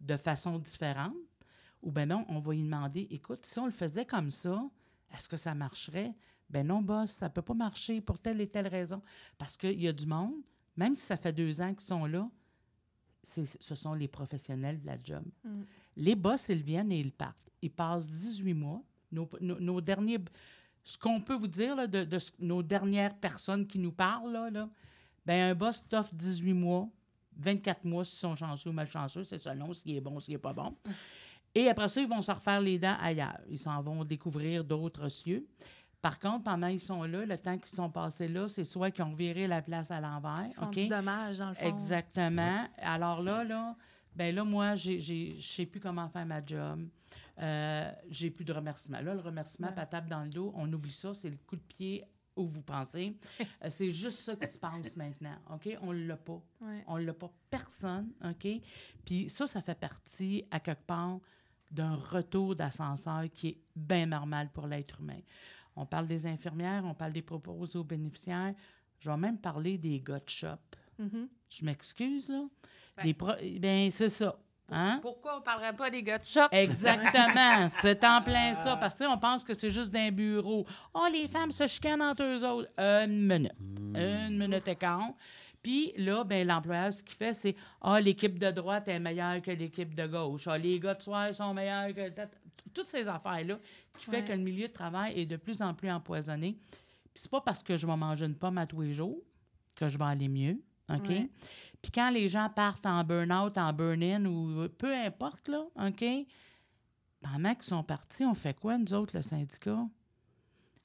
[0.00, 1.14] de façon différente?
[1.82, 4.64] Ou ben non, on va lui demander, écoute, si on le faisait comme ça,
[5.14, 6.14] est-ce que ça marcherait?
[6.48, 9.02] Ben non, boss, ça peut pas marcher pour telle et telle raison.
[9.36, 10.34] Parce qu'il y a du monde,
[10.76, 12.30] même si ça fait deux ans qu'ils sont là,
[13.22, 15.22] ce sont les professionnels de la job.
[15.44, 15.62] Mm.
[15.96, 17.50] Les boss, ils viennent et ils partent.
[17.60, 18.82] Ils passent 18 mois.
[19.10, 20.18] Nos, nos- nos derniers...
[20.84, 24.32] Ce qu'on peut vous dire là, de, de ce- nos dernières personnes qui nous parlent,
[24.32, 24.68] là, là,
[25.24, 26.88] ben, un boss t'offre 18 mois,
[27.38, 30.38] 24 mois s'ils sont chanceux ou malchanceux, c'est selon s'il est bon ou s'il n'est
[30.38, 30.74] pas bon.
[31.54, 33.38] Et après ça, ils vont se refaire les dents ailleurs.
[33.48, 35.46] Ils s'en vont découvrir d'autres cieux.
[36.00, 39.04] Par contre, pendant qu'ils sont là, le temps qu'ils sont passés là, c'est soit qu'ils
[39.04, 40.50] ont viré la place à l'envers.
[40.82, 41.66] Du dommage, dans le fond.
[41.66, 42.66] Exactement.
[42.78, 43.76] Alors là, là,
[44.14, 46.88] ben là, moi, je sais plus comment faire ma job.
[47.38, 49.00] Euh, j'ai plus de remerciements.
[49.00, 49.74] Là, le remerciement, Ouais.
[49.74, 52.04] patate dans le dos, on oublie ça, c'est le coup de pied
[52.36, 53.16] où vous pensez.
[53.64, 55.68] Euh, c'est juste ça qui se passe maintenant, OK?
[55.82, 56.42] On l'a pas.
[56.60, 56.84] Ouais.
[56.86, 58.46] On l'a pas personne, OK?
[59.04, 61.20] Puis ça, ça fait partie, à quelque part,
[61.70, 65.20] d'un retour d'ascenseur qui est bien normal pour l'être humain.
[65.74, 68.54] On parle des infirmières, on parle des proposés aux bénéficiaires.
[69.00, 70.58] Je vais même parler des gars de shop.
[70.98, 71.28] Mhm.
[71.48, 72.44] Je m'excuse, là.
[72.96, 74.36] Ben- Des pro- ben, c'est ça.
[74.74, 75.00] Hein?
[75.02, 76.46] Pourquoi on parlerait pas des gars de shop?
[76.50, 77.68] Exactement.
[77.80, 78.76] c'est en plein ça.
[78.76, 80.66] Parce que on pense que c'est juste d'un bureau.
[80.94, 82.70] Oh, les femmes se chicanent entre eux autres.
[82.78, 83.52] Une minute.
[83.94, 85.10] Une minute et quart.
[85.62, 89.50] Puis là, ben, l'employeur, ce qu'il fait, c'est Ah, l'équipe de droite est meilleure que
[89.50, 90.46] l'équipe de gauche.
[90.48, 92.10] Ah, les gars de soir sont meilleurs que.
[92.72, 93.58] Toutes ces affaires-là
[93.98, 94.24] qui fait Ouais.
[94.24, 96.56] que le milieu de travail est de plus en plus empoisonné.
[97.12, 99.18] Puis c'est pas parce que je vais manger une pomme à tous les jours
[99.76, 100.56] que je vais aller mieux.
[100.88, 101.08] OK?
[101.08, 101.28] Ouais.
[101.82, 106.04] Puis quand les gens partent en burn-out, en burn-in ou peu importe, là, OK?
[107.20, 109.84] Pendant qu'ils sont partis, on fait quoi, nous autres, le syndicat?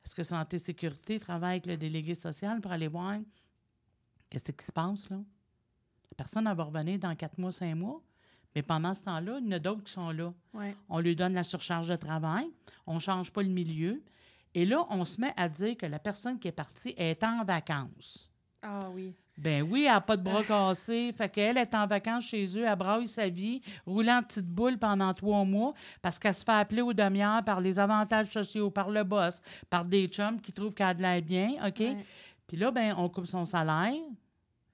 [0.03, 3.19] Est-ce que Santé Sécurité travaille avec le délégué social pour aller voir?
[4.29, 5.17] Qu'est-ce qui se passe, là?
[5.17, 8.01] La personne va revenir dans quatre mois, cinq mois.
[8.55, 10.33] Mais pendant ce temps-là, il y en a d'autres qui sont là.
[10.53, 10.75] Ouais.
[10.89, 12.49] On lui donne la surcharge de travail.
[12.87, 14.01] On ne change pas le milieu.
[14.55, 17.43] Et là, on se met à dire que la personne qui est partie est en
[17.43, 18.31] vacances.
[18.63, 19.13] Ah oui.
[19.37, 21.13] Ben oui, elle n'a pas de bras cassés.
[21.15, 24.79] Fait qu'elle est en vacances chez eux, elle braille sa vie, roulant en petite boule
[24.79, 28.89] pendant trois mois parce qu'elle se fait appeler aux demi-heures par les avantages sociaux, par
[28.89, 31.79] le boss, par des chums qui trouvent qu'elle a de l'air bien, OK?
[31.79, 31.97] Ouais.
[32.47, 33.93] Puis là, ben, on coupe son salaire,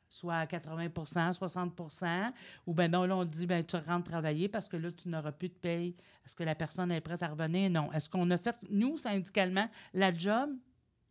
[0.07, 2.31] soit à 80% 60%
[2.67, 5.31] ou ben non, là, on dit, ben tu rentres travailler parce que là, tu n'auras
[5.31, 5.95] plus de paye.
[6.25, 7.69] Est-ce que la personne est prête à revenir?
[7.69, 7.91] Non.
[7.91, 10.51] Est-ce qu'on a fait, nous, syndicalement, la job?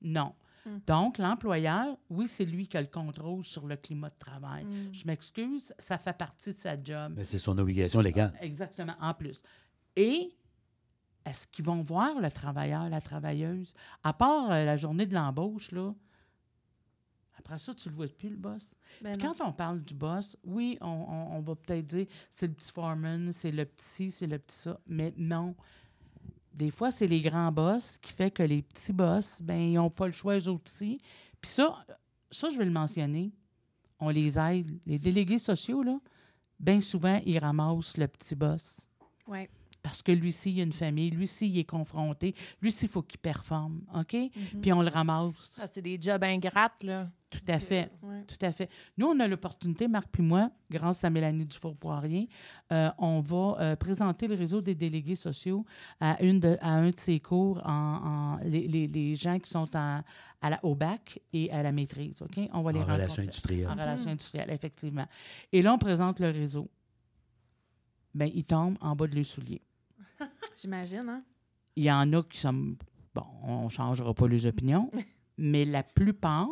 [0.00, 0.32] Non.
[0.64, 0.78] Hmm.
[0.86, 4.64] Donc, l'employeur, oui, c'est lui qui a le contrôle sur le climat de travail.
[4.64, 4.92] Mm.
[4.94, 7.14] Je m'excuse, ça fait partie de sa job.
[7.16, 8.32] Mais c'est son obligation légale.
[8.40, 9.42] Exactement, en plus.
[9.96, 10.32] Et
[11.24, 13.74] est-ce qu'ils vont voir le travailleur, la travailleuse?
[14.04, 15.92] À part euh, la journée de l'embauche, là,
[17.38, 18.74] après ça, tu le vois plus, le boss.
[19.00, 22.52] Ben quand on parle du boss, oui, on, on- on va peut-être dire c'est le
[22.54, 25.56] petit foreman, c'est le petit ci, c'est le petit ça, mais non.
[26.54, 29.90] Des fois, c'est les grands boss qui fait que les petits boss, ben ils n'ont
[29.90, 31.00] pas le choix aussi.
[31.40, 31.84] Puis ça,
[32.30, 33.32] ça, je vais le mentionner.
[33.98, 34.78] On les aide.
[34.86, 35.98] Les délégués sociaux, là,
[36.58, 38.88] bien souvent, ils ramassent le petit boss.
[39.26, 39.48] Ouais.
[39.82, 42.84] Parce que lui ci il a une famille, lui ci il est confronté, lui ci
[42.84, 44.12] il faut qu'il performe, OK?
[44.14, 44.60] Mhm.
[44.60, 45.34] Puis on le ramasse.
[45.60, 47.10] Ah, c'est des jobs ingrates, là.
[47.30, 47.90] Tout à fait.
[48.02, 48.22] Ouais.
[48.28, 48.68] Tout à fait.
[48.98, 52.28] Nous, on a l'opportunité, Marc puis moi, grâce à Mélanie Dufour-Poirier,
[52.70, 55.64] euh, on va euh, présenter le réseau des délégués sociaux
[55.98, 59.50] à, une de, à un de ses cours, en, en- les, les- les gens qui
[59.50, 60.02] sont en-
[60.42, 62.20] à la, au bac et à la maîtrise.
[62.22, 62.38] OK?
[62.52, 63.66] On va les En relation industrielle.
[63.68, 64.12] En relation Mhm.
[64.12, 65.06] industrielle, effectivement.
[65.52, 66.68] Et là, on présente le réseau.
[68.14, 69.62] Bien, ils tombent en bas de les souliers.
[70.56, 71.22] J'imagine, hein?
[71.76, 72.76] Il y en a qui sont.
[73.14, 74.90] Bon, on ne changera pas les opinions,
[75.38, 76.48] mais la plupart,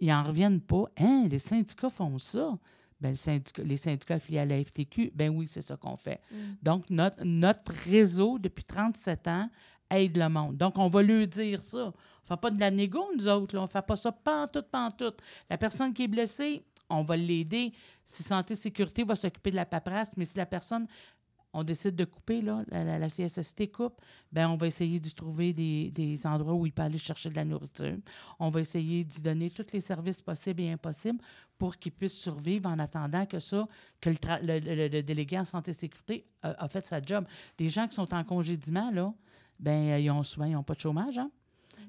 [0.00, 0.84] ils n'en reviennent pas.
[0.98, 2.58] Hein, les syndicats font ça.
[3.00, 6.20] Le syndicat- les syndicats affiliés à la FTQ, ben oui, c'est ça qu'on fait.
[6.30, 6.36] Mm.
[6.62, 9.50] Donc, notre, notre réseau, depuis 37 ans,
[9.90, 10.56] aide le monde.
[10.56, 11.78] Donc, on va lui dire ça.
[11.78, 13.54] On ne fait pas de la négo, nous autres.
[13.54, 13.60] Là.
[13.60, 15.20] On ne fait pas ça pantoute, pantoute.
[15.50, 17.72] La personne qui est blessée, on va l'aider.
[18.04, 20.86] Si Santé Sécurité va s'occuper de la paperasse, mais si la personne,
[21.56, 26.20] on décide de couper, là, la, CSST coupe, ben on va essayer d'y trouver des,
[26.26, 27.96] endroits où il peut aller chercher de la nourriture.
[28.38, 31.18] On va essayer d'y donner tous les services possibles et impossibles
[31.56, 33.66] pour qu'il puisse survivre en attendant que ça,
[34.02, 37.24] que le, délégué en santé et sécurité a, a fait sa job.
[37.58, 39.14] Les gens qui sont en congédiement, là,
[39.58, 41.30] ben euh, ils ont souvent, ils n'ont pas de chômage, hein?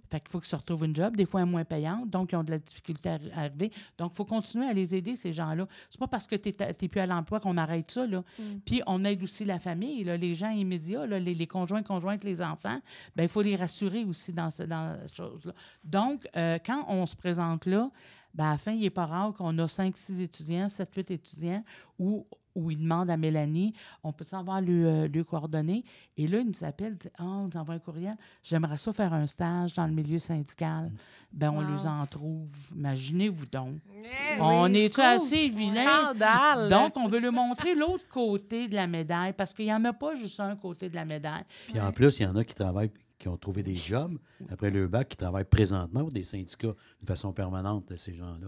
[0.10, 2.44] Fait qu'il faut qu'ils se retrouvent une job, des fois moins payante, donc ils ont
[2.44, 3.72] de la difficulté à, à arriver.
[3.98, 5.68] Donc, il faut continuer à les aider, ces gens-là.
[5.90, 8.24] C'est pas parce que tu n'es plus à l'emploi qu'on arrête ça, là.
[8.40, 8.44] Mm.
[8.66, 12.24] Puis on aide aussi la famille, là, les gens immédiats, là, les, les conjoints, conjointes,
[12.24, 12.80] les enfants.
[13.16, 15.54] Ben il faut les rassurer aussi dans, ce, dans cette chose-là.
[15.84, 17.90] Donc, euh, quand on se présente là,
[18.38, 21.12] ben, à la fin, il n'est pas rare qu'on a 5, 6 étudiants, 7, 8
[21.12, 21.64] étudiants,
[21.98, 22.26] où,
[22.56, 23.74] où ils demandent à Mélanie,
[24.04, 25.84] on peut avoir le, euh, le coordonnées?
[26.18, 28.94] Et là, ils nous appellent, ils disent, ah, on nous envoie un courriel, j'aimerais ça
[28.94, 30.92] faire un stage dans le milieu syndical.
[31.34, 31.76] Ben, on Wow.
[31.76, 32.48] les en trouve.
[32.76, 33.80] Imaginez-vous donc.
[33.92, 35.86] Eh On oui, scoop, assez vilain?
[35.86, 36.70] Scandale!
[36.70, 39.94] Donc, on veut lui montrer l'autre côté de la médaille parce qu'il n'y en a
[39.94, 41.44] pas juste un côté de la médaille.
[41.68, 44.18] Puis en plus, il y en a qui travaillent, qui ont trouvé des jobs
[44.52, 48.48] après le bac, qui travaillent présentement ou des syndicats de façon permanente de ces gens-là.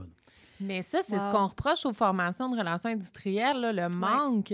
[0.61, 4.53] Mais ça, c'est ce qu'on reproche aux formations de relations industrielles, là, le manque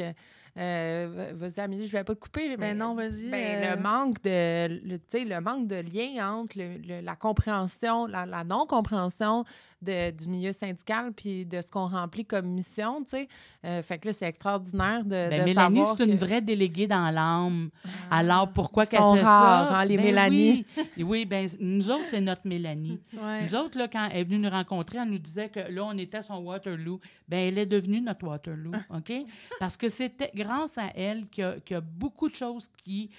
[0.58, 2.50] Euh, vas-y, Amélie, je vais pas te couper.
[2.50, 3.30] mais- Ben non, vas-y.
[3.30, 7.02] Ben, euh, le manque de le, tu sais, le manque de lien entre le- le-
[7.02, 9.44] la compréhension, la, la non-compréhension
[9.82, 13.28] de- du milieu syndical puis de ce qu'on remplit comme mission, tu sais.
[13.66, 16.88] Euh, fait que là, c'est extraordinaire de, Ben, de Mélanie, savoir c'est une vraie déléguée
[16.88, 17.70] dans l'âme.
[18.10, 19.78] Alors, pourquoi qu'elle fait rares, ça?
[19.80, 20.66] hein, les Ben Mélanie.
[20.98, 23.00] Oui, oui ben, nous autres, c'est notre Mélanie.
[23.14, 23.44] ouais.
[23.44, 25.98] Nous autres, là, quand elle est venue nous rencontrer, elle nous disait que là, on
[25.98, 27.00] était son Waterloo.
[27.28, 29.12] Ben, elle est devenue notre Waterloo, OK?
[29.60, 32.70] Parce que c'était grâce à elle qu'il y, a- qu'il y a beaucoup de choses
[32.84, 33.10] qui...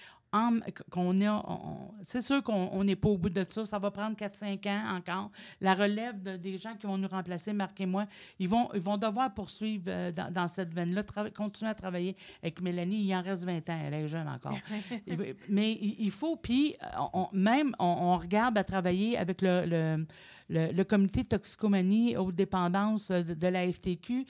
[0.91, 3.65] qu'on on- c'est sûr qu'on on n'est pas au bout de ça.
[3.65, 5.31] Ça va prendre 4-5 ans encore.
[5.61, 8.07] La relève de- des gens qui vont nous remplacer, Marc et moi,
[8.39, 11.05] ils vont, ils vont devoir poursuivre euh, dans, dans cette veine-là,
[11.35, 13.03] continuer à travailler avec Mélanie.
[13.07, 13.79] Il en reste 20 ans.
[13.87, 14.59] Elle est jeune encore.
[15.07, 19.41] Il Mais il, il faut, puis euh, on- même, on, on regarde à travailler avec
[19.41, 20.07] le, le,
[20.51, 24.27] le- le comité de toxicomanie aux dépendances de, de la FTQ.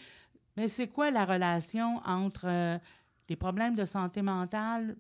[0.56, 2.78] Mais c'est quoi la relation entre euh,
[3.28, 4.96] les problèmes de santé mentale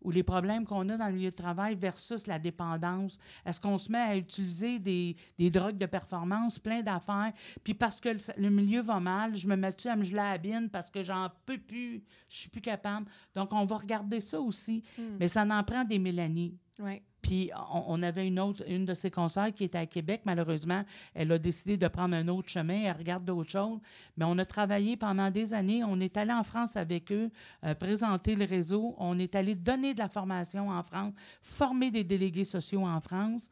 [0.00, 3.18] ou les problèmes qu'on a dans le milieu de travail versus la dépendance?
[3.44, 7.32] Est-ce qu'on se met à utiliser des, des drogues de performance, plein d'affaires,
[7.64, 10.38] puis parce que le, le milieu va mal, je me mets-tu à me geler la
[10.38, 13.06] bine parce que j'en peux plus, je suis plus capable?
[13.34, 14.84] Donc, on va regarder ça aussi.
[14.96, 15.16] Hmm.
[15.18, 16.56] Mais ça en prend des Mélanie.
[16.78, 17.02] Ouais.
[17.22, 20.22] Puis on, avait une autre, une de ses consoeurs qui était à Québec.
[20.24, 22.82] Malheureusement, elle a décidé de prendre un autre chemin.
[22.84, 23.80] Elle regarde d'autres choses.
[24.16, 25.82] Mais on a travaillé pendant des années.
[25.84, 27.30] On est allé en France avec eux,
[27.64, 28.94] euh, présenter le réseau.
[28.98, 31.12] On est allé donner de la formation en France,
[31.42, 33.48] former des délégués sociaux en France.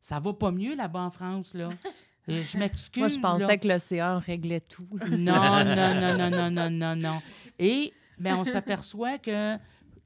[0.00, 1.68] Ça va pas mieux là-bas en France, là.
[2.28, 2.98] Euh, Je m'excuse.
[2.98, 3.56] Moi, je pensais là.
[3.56, 4.88] que l'océan réglait tout.
[5.12, 7.22] Non, non, non, non, non, non, non, non.
[7.56, 9.56] Et ben, on s'aperçoit que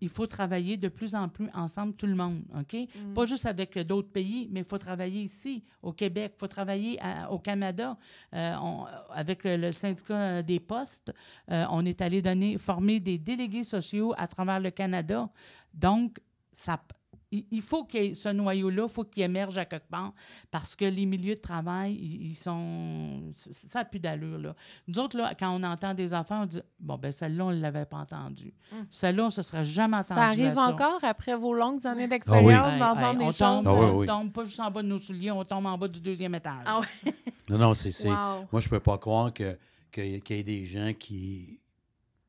[0.01, 2.75] il faut travailler de plus en plus ensemble, tout le monde, OK?
[2.75, 3.15] Mm.
[3.15, 6.99] Pas juste avec d'autres pays, mais il faut travailler ici, au Québec, il faut travailler
[7.01, 7.97] à- au Canada.
[8.35, 11.13] Euh, on- avec le, le syndicat euh, des postes,
[11.51, 15.29] euh, on est allé donner, former des délégués sociaux à travers le Canada.
[15.75, 16.19] Donc,
[16.53, 16.81] ça,
[17.33, 20.13] il, faut que ce noyau-là, il faut qu'il émerge à quelque part
[20.51, 23.33] parce que les milieux de travail, ils, ils sont...
[23.37, 24.57] Ça n'a plus d'allure, là.
[24.89, 27.61] Nous autres, là, quand on entend des enfants, on dit «Bon, ben celle-là, on ne
[27.61, 28.53] l'avait pas entendue.
[28.73, 28.85] Hum.
[28.91, 32.05] Celle-là, on ne se serait jamais entendu Ça arrive à encore après vos longues années
[32.05, 33.39] Ah d'expérience Hey, d'entendre hey, des on choses?
[33.39, 34.07] tombe, Ah oui, on oui.
[34.07, 36.65] tombe pas juste en bas de nos souliers, on tombe en bas du deuxième étage.
[36.67, 36.81] Ah.
[37.49, 37.91] Non, non, c'est.
[37.91, 38.47] c'est- Wow.
[38.53, 39.59] Moi, je peux pas croire que-
[39.91, 41.59] que- qu'il y ait des gens qui.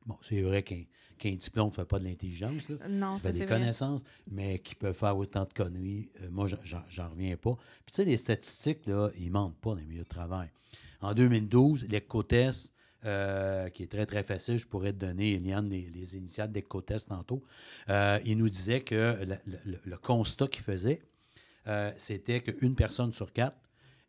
[0.04, 0.82] Bon, c'est vrai qu'un
[1.22, 2.68] qu'un diplôme ne fait pas de l'intelligence.
[2.88, 3.54] Non, Ça fait des vrai.
[3.58, 6.10] connaissances, mais qui peuvent faire autant de conneries.
[6.20, 7.54] Euh, moi, j'en- reviens pas.
[7.86, 10.48] Puis, tu sais, les statistiques, là, ils mentent pas dans les milieux de travail.
[11.00, 12.72] En 2012, l'ECOTES,
[13.04, 17.06] euh, qui est très, très facile, je pourrais te donner, Eliane, les, les initiales d'ECOTES
[17.08, 17.42] tantôt,
[17.88, 21.02] euh, il nous disait que la- le, le constat qu'il faisait,
[21.68, 23.56] euh, c'était qu'une personne sur quatre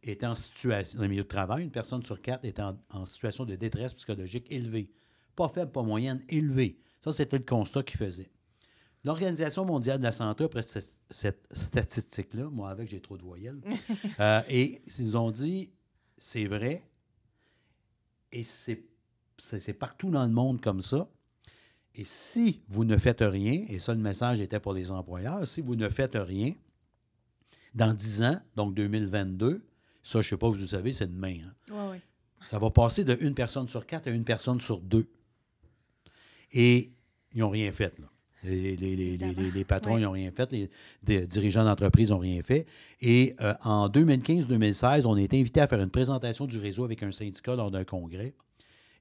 [0.04, 3.06] était en situation, dans le milieu de travail, une personne sur quatre était en, en
[3.06, 4.90] situation de détresse psychologique élevée.
[5.36, 6.78] Pas faible, pas moyenne, élevée.
[7.04, 8.30] Ça, c'était le constat qu'il faisait.
[9.04, 13.60] L'Organisation mondiale de la santé, après cette, cette statistique-là, moi avec, j'ai trop de voyelles,
[14.20, 15.70] euh, et ils ont dit,
[16.18, 16.82] c'est vrai,
[18.32, 21.10] et c'est partout dans le monde comme ça.
[21.96, 25.60] Et si vous ne faites rien, et ça, le message était pour les employeurs, si
[25.62, 26.54] vous ne faites rien,
[27.76, 29.62] dans 10 ans, donc 2022,
[30.04, 32.02] ça, je ne sais pas, vous savez, c'est demain, hein, Ouais, ouais.
[32.42, 35.08] ça va passer de une personne sur quatre à une personne sur deux.
[36.54, 36.92] Et
[37.34, 38.06] ils n'ont rien fait, là.
[38.46, 40.52] Les, les- les- patrons, n'ont rien fait.
[40.52, 40.70] Les,
[41.02, 42.66] des dirigeants d'entreprise n'ont rien fait.
[43.02, 47.04] Et euh, en 2015-2016, on a été invité à faire une présentation du réseau avec
[47.04, 48.34] un syndicat lors d'un congrès.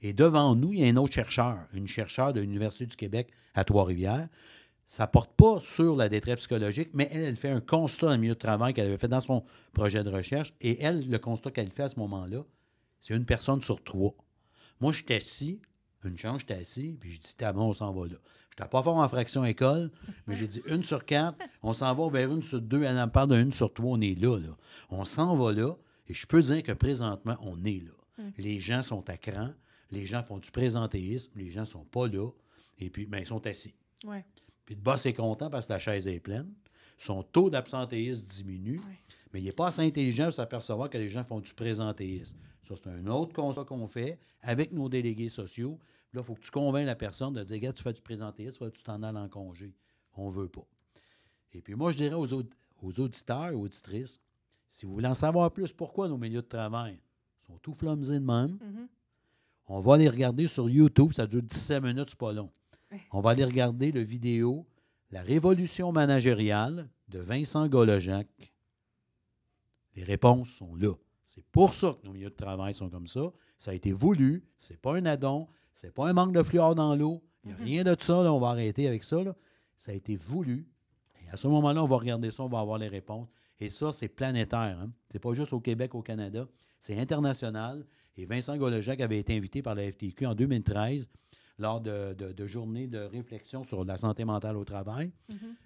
[0.01, 3.29] Et devant nous, il y a un autre chercheur, une chercheure de l'Université du Québec
[3.55, 4.29] à Trois-Rivières.
[4.87, 8.13] Ça ne porte pas sur la détresse psychologique, mais elle, elle fait un constat dans
[8.13, 9.43] le milieu de travail qu'elle avait fait dans son
[9.73, 10.53] projet de recherche.
[10.61, 12.45] Et elle, le constat qu'elle fait à ce moment-là,
[13.01, 14.15] c'est une personne sur trois.
[14.81, 15.61] Moi, je suis assis,
[16.05, 18.17] une chance, j'étais assis, puis je dis, t'as bon, on s'en va là.
[18.51, 19.91] Je n'étais pas fort en fraction école,
[20.27, 23.09] mais j'ai dit une sur quatre, on s'en va vers une sur deux, elle en
[23.09, 24.57] parle d'une sur trois, on est là, là.
[24.91, 25.75] On s'en va là,
[26.09, 28.25] et je peux dire que présentement, on est là.
[28.39, 29.51] Les gens sont à cran,
[29.91, 32.29] les gens font du présentéisme, les gens sont pas là,
[32.79, 33.75] et puis, ben, ils sont assis.
[34.05, 34.25] Ouais.
[34.65, 36.53] Puis le boss est content parce que la chaise est pleine.
[37.05, 38.81] Son taux d'absentéisme diminue.
[39.33, 42.37] Mais il n'est pas assez intelligent pour s'apercevoir que les gens font du présentéisme.
[42.69, 45.79] Ça, c'est un autre constat qu'on fait avec nos délégués sociaux.
[46.13, 48.71] Là, il faut que tu convainques la personne de dire Regarde, tu fais du présentéisme,
[48.71, 49.75] tu t'en ailles en congé.
[50.15, 50.67] On ne veut pas.
[51.55, 52.49] Et puis moi, je dirais aux, aud-
[52.83, 54.21] aux auditeurs, aux auditrices,
[54.69, 56.99] si vous voulez en savoir plus, pourquoi nos milieux de travail
[57.47, 58.89] sont tout flumsés de même, Mhm.
[59.67, 62.51] on va aller regarder sur YouTube, ça dure 17 minutes, c'est pas long.
[63.11, 64.67] On va aller regarder le vidéo
[65.13, 68.27] La révolution managériale de Vincent Golojac.
[69.95, 70.95] Les réponses sont là.
[71.27, 73.31] C'est pour ça que nos milieux de travail sont comme ça.
[73.59, 76.97] Ça a été voulu, c'est pas un addon, c'est pas un manque de fluor dans
[76.97, 77.23] l'eau.
[77.45, 79.23] Il n'y a rien de ça, là, on va arrêter avec ça.
[79.23, 79.37] là.
[79.77, 80.67] Ça a été voulu.
[81.23, 83.29] Et à ce moment-là, on va regarder ça, on va avoir les réponses.
[83.61, 84.79] Et ça, c'est planétaire.
[84.81, 84.91] Hein?
[85.11, 86.49] C'est pas juste au Québec, au Canada.
[86.81, 87.87] C'est international.
[88.17, 91.11] Et Vincent Golojac avait été invité par la FTQ en 2013
[91.63, 95.13] lors de, de- de journées de réflexion sur la santé mentale au travail.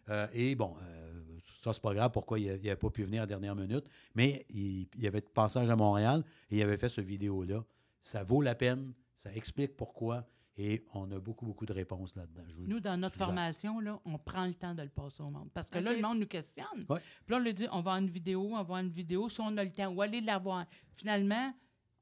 [0.09, 3.25] Euh, et bon, euh, ça, c'est pas grave pourquoi il n'avait pas pu venir à
[3.25, 6.77] la dernière minute, mais il, il y avait de passage à Montréal et il avait
[6.77, 7.65] fait ce vidéo-là.
[8.01, 10.25] Ça vaut la peine, ça explique pourquoi
[10.59, 12.45] et on a beaucoup, beaucoup de réponses là-dedans.
[12.59, 15.51] Nous, dans notre formation, là, on prend le temps de le passer au monde.
[15.53, 16.85] Parce que là, le monde nous questionne.
[16.89, 17.01] Ouais.
[17.27, 19.29] Puis là, on lui dit, on va avoir une vidéo, on va avoir une vidéo,
[19.29, 20.65] si on a le temps, ou aller la voir?
[20.95, 21.53] Finalement,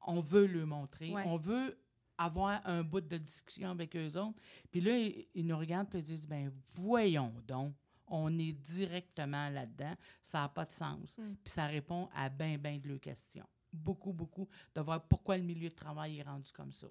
[0.07, 1.11] on veut le montrer.
[1.11, 1.23] Ouais.
[1.25, 1.77] On veut
[2.17, 4.37] avoir un bout de discussion avec eux autres.
[4.71, 7.73] Puis là, ils, ils nous regardent et ils disent, ben voyons donc.
[8.07, 9.95] On est directement là-dedans.
[10.21, 11.17] Ça n'a pas de sens.
[11.17, 11.33] Mm.
[11.43, 13.45] Puis ça répond à bien, bien de leurs questions.
[13.73, 16.87] Beaucoup, beaucoup, de voir pourquoi le milieu de travail est rendu comme ça.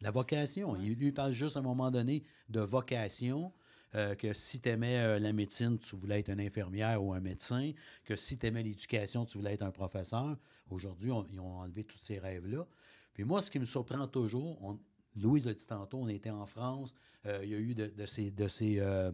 [0.00, 0.80] La vocation, Ouais.
[0.82, 3.52] il lui parle juste à un moment donné de vocation,
[3.94, 7.72] euh, que si tu aimais la médecine, tu voulais être une infirmière ou un médecin,
[8.04, 10.36] que si tu aimais l'éducation, tu voulais être un professeur.
[10.70, 12.66] Aujourd'hui, on- ils ont enlevé tous ces rêves-là.
[13.18, 14.78] Puis moi, ce qui me surprend toujours, on-
[15.16, 16.94] Louise l'a dit tantôt, on était en France,
[17.26, 18.30] euh, il y a eu de, de ces...
[18.30, 19.10] De ces euh,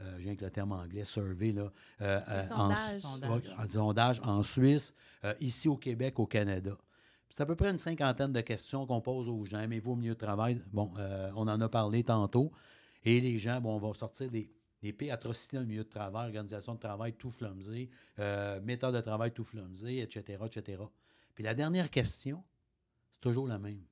[0.00, 2.20] euh, le terme anglais, survey, là, euh,
[2.50, 2.74] en-.
[3.00, 3.46] Sondage.
[3.56, 4.92] En sondage en Suisse,
[5.38, 6.76] ici au Québec, au Canada.
[7.30, 9.60] C'est à peu près une cinquantaine de questions qu'on pose aux gens.
[9.60, 10.60] Aimez-vous au milieu de travail?
[10.72, 10.92] Bon,
[11.36, 12.50] on en a parlé tantôt.
[13.04, 14.50] Et les gens, bon, on va sortir des,
[14.82, 18.96] des pires atrocités dans le milieu de travail, organisation de travail tout flumsé, euh, méthode
[18.96, 20.82] de travail tout flumsé, etc., etc.
[21.36, 22.42] Puis la dernière question,
[23.10, 23.82] c'est toujours la même.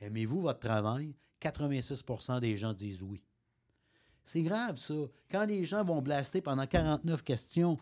[0.00, 1.14] Aimez-vous votre travail?
[1.40, 3.22] 86% des gens disent oui.
[4.24, 4.94] C'est grave, ça.
[5.30, 7.78] Quand les gens vont blaster pendant 49 questions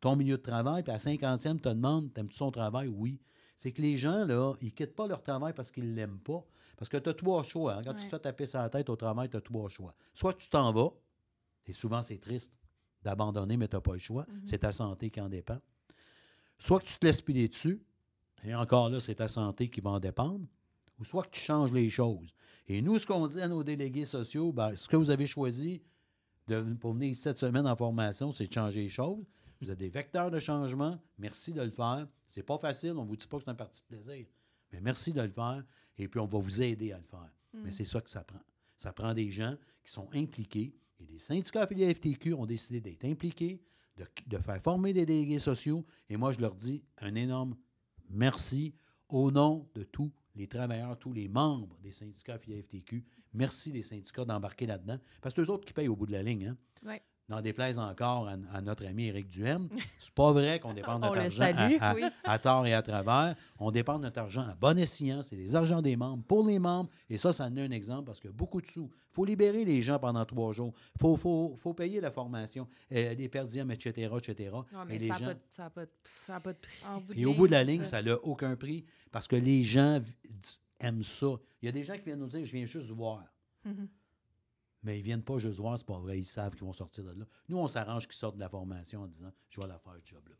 [0.00, 2.88] ton milieu de travail, puis à la 50e, te demande T'aimes-tu ton travail?
[2.88, 3.20] Oui.
[3.56, 6.42] C'est que les gens, là, ils quittent pas leur travail parce qu'ils ne l'aiment pas.
[6.78, 7.74] Parce que tu as trois choix.
[7.74, 7.82] hein.
[7.84, 9.94] Quand tu te fais taper sur la tête au travail, tu as trois choix.
[10.14, 10.88] Soit tu t'en vas,
[11.66, 12.50] et souvent c'est triste
[13.02, 14.24] d'abandonner, mais tu n'as pas le choix.
[14.46, 15.58] C'est ta santé qui en dépend.
[16.58, 17.82] Soit que tu te laisses piler dessus,
[18.44, 20.46] et encore là, c'est ta santé qui va en dépendre.
[20.98, 22.34] Ou soit que tu changes les choses.
[22.68, 25.82] Et nous, ce qu'on dit à nos délégués sociaux, ben, ce que vous avez choisi
[26.46, 29.24] de, pour venir cette semaine en formation, c'est de changer les choses.
[29.60, 30.94] Vous êtes des vecteurs de changement.
[31.18, 32.06] Merci de le faire.
[32.28, 32.92] C'est pas facile.
[32.96, 34.26] On ne vous dit pas que c'est un parti de plaisir.
[34.72, 35.64] Mais merci de le faire.
[35.98, 37.30] Et puis, on va vous aider à le faire.
[37.52, 38.40] Mais c'est ça que ça prend.
[38.76, 40.74] Ça prend des gens qui sont impliqués.
[41.00, 43.60] Et les syndicats affiliés à FTQ ont décidé d'être impliqués,
[43.96, 45.84] de, de faire former des délégués sociaux.
[46.08, 47.56] Et moi, je leur dis un énorme
[48.10, 48.74] merci
[49.08, 53.04] au nom de tous les travailleurs, tous les membres des syndicats affiliés à FTQ.
[53.32, 54.98] Merci les syndicats d'embarquer là-dedans.
[55.20, 56.48] Parce que c'est eux autres qui payent au bout de la ligne.
[56.48, 56.56] Hein?
[57.30, 59.68] N'en déplaise encore à, à notre ami Éric Duhem.
[60.00, 62.02] C'est pas vrai qu'on dépense notre argent à- salue, à, oui.
[62.24, 63.36] à tort et à travers.
[63.60, 65.22] On dépense notre argent à bon escient.
[65.22, 66.90] C'est des argents des membres pour les membres.
[67.08, 68.90] Et ça, ça en est un exemple parce que beaucoup de sous.
[68.92, 70.72] Il faut libérer les gens pendant trois jours.
[70.96, 74.50] Il faut, faut, faut payer la formation, euh, les perdièmes, etc., etc.
[74.72, 75.88] Non, Et mais les ça n'a gens- pas, pas de-
[76.26, 77.20] pas prix.
[77.22, 80.00] Et au bout de la ligne, ça n'a aucun prix parce que les gens
[80.80, 81.28] aiment ça.
[81.62, 83.22] Il y a des gens qui viennent nous dire Je viens juste voir.
[83.64, 83.88] Mhm.
[84.82, 86.18] Mais ils ne viennent pas juste voir, c'est pas vrai.
[86.18, 87.26] Ils savent qu'ils vont sortir de là.
[87.48, 90.10] Nous, on s'arrange qu'ils sortent de la formation en disant Je vais la faire, ce
[90.10, 90.36] job-là.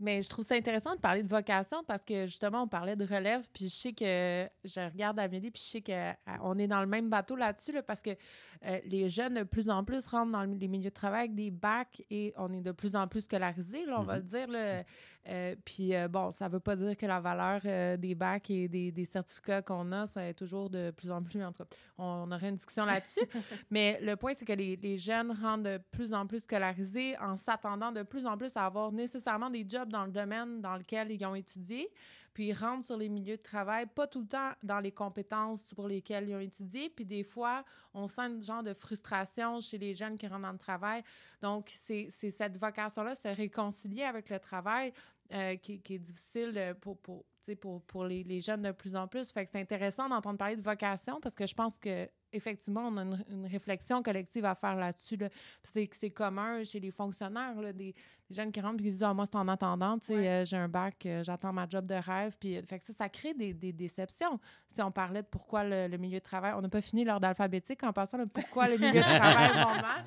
[0.00, 3.04] Mais je trouve ça intéressant de parler de vocation parce que justement, on parlait de
[3.04, 6.86] relève, puis je sais que je regarde Amélie, puis je sais qu'on est dans le
[6.86, 8.10] même bateau là-dessus, là, parce que
[8.66, 11.34] euh, les jeunes de plus en plus rentrent dans le- les milieux de travail avec
[11.34, 14.48] des bacs et on est de plus en plus scolarisés, là, on va le dire.
[14.48, 14.82] là.
[15.28, 18.48] Euh, puis euh, bon, ça ne veut pas dire que la valeur euh, des bacs
[18.48, 21.44] et des, des certificats qu'on a, ça est toujours de plus en plus.
[21.44, 23.20] En tout cas, on, on aurait une discussion là-dessus.
[23.70, 27.36] Mais le point, c'est que les, les jeunes rentrent de plus en plus scolarisés en
[27.36, 31.10] s'attendant de plus en plus à avoir nécessairement des jobs dans le domaine dans lequel
[31.10, 31.90] ils ont étudié.
[32.32, 35.74] Puis ils rentrent sur les milieux de travail, pas tout le temps dans les compétences
[35.74, 36.88] pour lesquelles ils ont étudié.
[36.88, 40.52] Puis des fois, on sent un genre de frustration chez les jeunes qui rentrent dans
[40.52, 41.02] le travail.
[41.42, 44.92] Donc, c'est cette vocation-là, se réconcilier avec le travail
[45.32, 47.24] euh, qui, est difficile euh, pour, pour,
[47.60, 49.32] pour, pour les, les jeunes de plus en plus.
[49.32, 52.96] Fait que c'est intéressant d'entendre parler de vocation parce que je pense que effectivement, on
[52.96, 55.16] a une, une réflexion collective à faire là-dessus.
[55.16, 55.28] Là.
[55.64, 57.92] C'est commun chez les fonctionnaires, là, des,
[58.28, 60.28] des jeunes qui rentrent et qui disent Ah, Moi, c'est en attendant, Ouais.
[60.28, 62.36] euh, j'ai un bac, euh, j'attends ma job de rêve.
[62.38, 64.38] Puis, euh, fait que ça, ça crée des, des déceptions.
[64.68, 67.26] Si on parlait de pourquoi le, le milieu de travail, on n'a pas fini l'ordre
[67.26, 70.04] alphabétique en passant, là, pourquoi le milieu de travail va mal.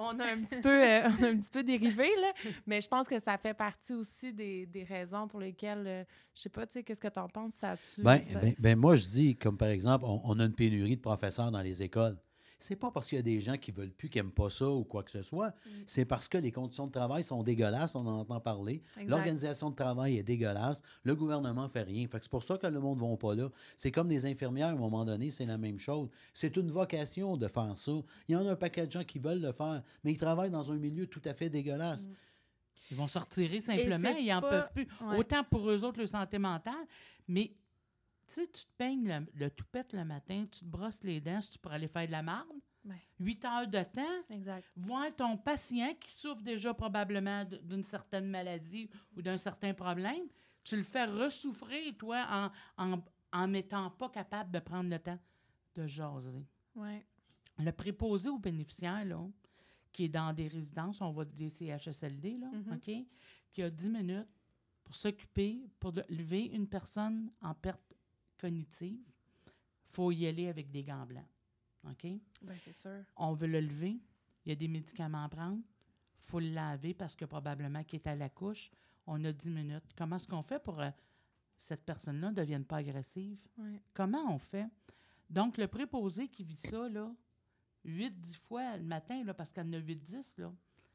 [0.00, 2.32] On a un petit peu, euh, on a un petit peu dérivé, là.
[2.66, 6.42] Mais je pense que ça fait partie aussi des, des raisons pour lesquelles, euh, je
[6.42, 7.54] sais pas, tu sais, qu'est-ce que tu en penses?
[7.54, 10.96] Ça, Ben, ben, ben, moi, je dis, comme par exemple, on, on a une pénurie
[10.96, 12.16] de professeurs dans les écoles.
[12.58, 14.68] C'est pas parce qu'il y a des gens qui veulent plus, qui n'aiment pas ça
[14.68, 15.52] ou quoi que ce soit.
[15.86, 18.82] C'est parce que les conditions de travail sont dégueulasses, on en entend parler.
[19.06, 20.82] L'organisation de travail est dégueulasse.
[21.04, 22.06] Le gouvernement fait rien.
[22.08, 23.48] Fait que c'est pour ça que le monde ne va pas là.
[23.76, 26.08] C'est comme les infirmières, à un moment donné, c'est la même chose.
[26.34, 27.92] C'est une vocation de faire ça.
[28.28, 30.50] Il y en a un paquet de gens qui veulent le faire, mais ils travaillent
[30.50, 32.08] dans un milieu tout à fait dégueulasse.
[32.90, 34.88] Ils vont se retirer simplement, ils n'en pas- peuvent plus.
[35.06, 35.18] Ouais.
[35.18, 36.72] Autant pour eux autres, leur santé mentale,
[37.28, 37.52] mais
[38.32, 41.58] tu tu te peignes le, le toupette le matin, tu te brosses les dents, tu
[41.58, 42.52] pour aller faire de la marde,
[43.18, 44.64] huit heures de temps, Exact.
[44.76, 50.26] voir ton patient qui souffre déjà probablement d'une certaine maladie ou d'un certain problème,
[50.64, 53.02] tu le fais ressouffrir, toi, en, en,
[53.32, 55.18] en n'étant pas capable de prendre le temps
[55.74, 56.46] de jaser.
[56.74, 57.04] Ouais.
[57.58, 59.26] Le préposé aux bénéficiaires, là,
[59.92, 62.72] qui est dans des résidences, on va des CHSLD, là, Mhm.
[62.74, 63.06] OK,
[63.52, 64.28] qui a 10 minutes
[64.84, 67.82] pour s'occuper, pour lever une personne en perte
[68.38, 69.04] cognitive,
[69.90, 71.28] faut y aller avec des gants blancs.
[71.84, 72.06] OK?
[72.42, 73.04] Ben, c'est sûr.
[73.16, 74.00] On veut le lever,
[74.44, 75.62] il y a des médicaments à prendre,
[76.18, 78.70] faut le laver parce que probablement qu'il est à la couche,
[79.06, 79.94] on a 10 minutes.
[79.96, 80.90] Comment est-ce qu'on fait pour que
[81.56, 83.38] cette personne-là ne devienne pas agressive?
[83.94, 84.68] Comment on fait?
[85.28, 87.14] Donc, le préposé qui vit ça, là,
[87.84, 90.52] 8-10 fois le matin, là, parce qu'elle en a 8-10, là,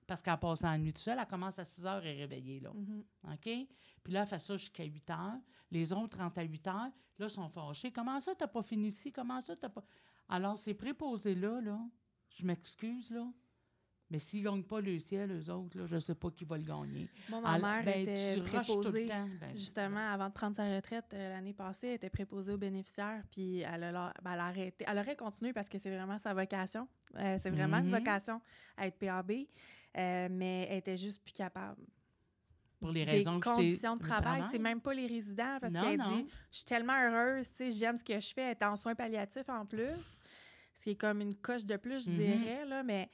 [0.08, 2.60] parce qu'elle passe en nuit toute seule, elle commence à 6 heures et est réveillée,
[2.60, 2.72] là.
[2.74, 3.04] Mhm.
[3.34, 3.68] OK?
[4.04, 5.40] Puis là, elle fait ça jusqu'à 8 heures.
[5.72, 6.92] Les autres rentrent à 8 heures.
[7.20, 7.92] Là, sont fâchés.
[7.92, 9.12] Comment ça, t'as pas fini ici?
[9.12, 9.84] Comment ça, t'as pas...
[10.30, 11.80] Alors, ces préposés-là, là,
[12.30, 13.28] je m'excuse, là,
[14.10, 16.64] mais s'ils gagnent pas le ciel, eux autres, là, je sais pas qui va le
[16.64, 17.08] gagner.
[17.30, 19.08] Moi, ma Alors, mère ben, était préposée.
[19.08, 19.28] temps.
[19.40, 23.24] Ben, Justement, avant de prendre sa retraite euh, l'année passée, elle était préposée aux bénéficiaires,
[23.32, 24.86] puis elle a, la- ben, elle a arrêté.
[24.88, 26.88] Elle aurait continué parce que c'est vraiment sa vocation.
[27.16, 27.98] Euh, c'est vraiment une Mhm.
[28.00, 28.42] vocation
[28.78, 29.32] à être PAB,
[29.98, 31.82] euh, mais elle était juste plus capable.
[32.80, 34.48] Pour les Des raisons que je t'ai- conditions de travail, travail?
[34.52, 37.96] c'est même pas les résidents parce qu'elle dit je suis tellement heureuse, tu sais, j'aime
[37.98, 40.20] ce que je fais, elle est en soins palliatifs en plus,
[40.74, 42.16] ce qui est comme une coche de plus, je Mhm.
[42.18, 43.10] dirais là, mais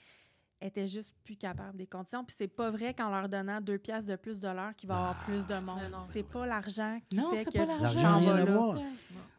[0.62, 2.24] était juste plus capable des conditions.
[2.26, 4.95] Puis c'est pas vrai qu'en leur donnant deux piastres de plus de l'heure qu'il va
[4.95, 5.80] y avoir plus de monde.
[5.82, 5.97] Mais non.
[6.12, 8.18] C'est pas l'argent qui Non, fait c'est que l'argent.
[8.30, 8.82] À là.
[8.82, 8.89] Tu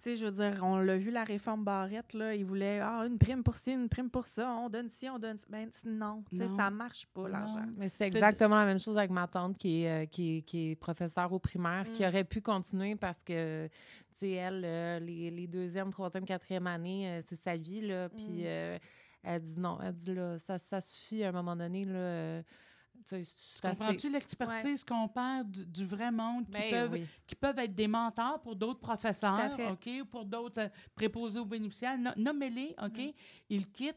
[0.01, 3.19] sais, je veux dire, on l'a vu, la réforme Barrette, là, ils voulaient ah, une
[3.19, 5.47] prime pour ci, une prime pour ça, on donne ci, on donne ça.
[5.51, 7.67] Ben, non, tu sais, ça marche pas, l'argent.
[7.77, 10.71] Mais c'est exactement la même chose avec ma tante qui est, euh, qui est, qui
[10.71, 12.07] est professeure au primaire, qui Mm.
[12.07, 13.73] aurait pu continuer parce que, tu
[14.21, 18.09] sais, elle, euh, les, les deuxième, troisième, quatrième années, euh, c'est sa vie, là.
[18.09, 18.79] Puis Mm.
[19.23, 21.95] Elle dit non, elle dit là, ça, ça suffit à un moment donné, là.
[21.99, 22.43] euh,
[23.07, 23.23] tu.
[23.63, 27.07] Comprends-tu l'expertise qu'on perd du, du vrai monde qui, Ben peuvent, oui.
[27.27, 29.57] qui peuvent être des mentors pour d'autres professeurs.
[29.73, 31.97] OK, ou pour d'autres euh, préposés aux bénéficiaires?
[31.99, 32.99] No- Nommez-les, OK?
[32.99, 33.13] Mm.
[33.49, 33.97] Ils quittent.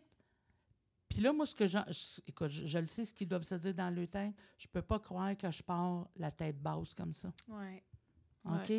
[1.09, 3.43] Puis là, moi, ce que je, je- écoute, je, je le sais, ce qu'ils doivent
[3.43, 6.93] se dire dans leur tête, je peux pas croire que je pars la tête basse
[6.93, 7.83] comme ça, Ouais.
[8.45, 8.69] OK?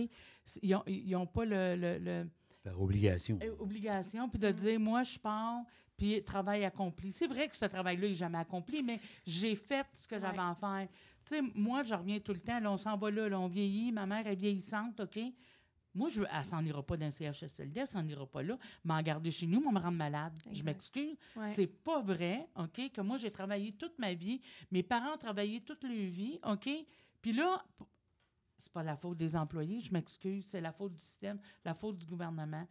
[0.63, 2.29] Ils n'ont ils ont pas le- le- le,
[2.63, 3.39] Par obligation.
[3.43, 5.63] euh, obligation, puis de dire, moi, je pars,
[5.97, 7.13] puis travail accompli.
[7.13, 10.45] C'est vrai que ce travail-là n'est jamais accompli, mais j'ai fait ce que j'avais Ouais.
[10.45, 10.89] à faire.
[11.25, 13.49] Tu sais, moi, je reviens tout le temps, là, on s'en va là, là, on
[13.49, 15.19] vieillit, ma mère est vieillissante, OK?
[15.95, 19.31] Moi, je, elle s'en ira pas d'un CHSLD, elle s'en ira pas là, m'en garder
[19.31, 20.33] chez nous, me rendre malade.
[20.51, 21.17] Je m'excuse.
[21.37, 21.47] Ouais.
[21.47, 24.41] C'est pas vrai, OK, que moi, j'ai travaillé toute ma vie,
[24.73, 26.69] mes parents ont travaillé toute leur vie, OK?
[27.23, 27.65] Puis là,
[28.59, 31.97] c'est pas la faute des employés, je m'excuse, c'est la faute du système, la faute
[31.99, 32.67] du gouvernement.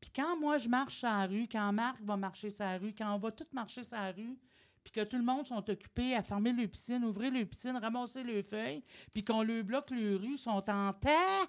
[0.00, 2.94] Puis quand moi, je marche sur la rue, quand Marc va marcher sur la rue,
[2.96, 4.36] quand on va tous marcher sur la rue,
[4.82, 8.22] puis que tout le monde sont occupés à fermer leur piscine, ouvrir leur piscine, ramasser
[8.22, 8.82] leurs feuilles,
[9.12, 11.46] puis qu'on leur bloque les rues, sont en terre.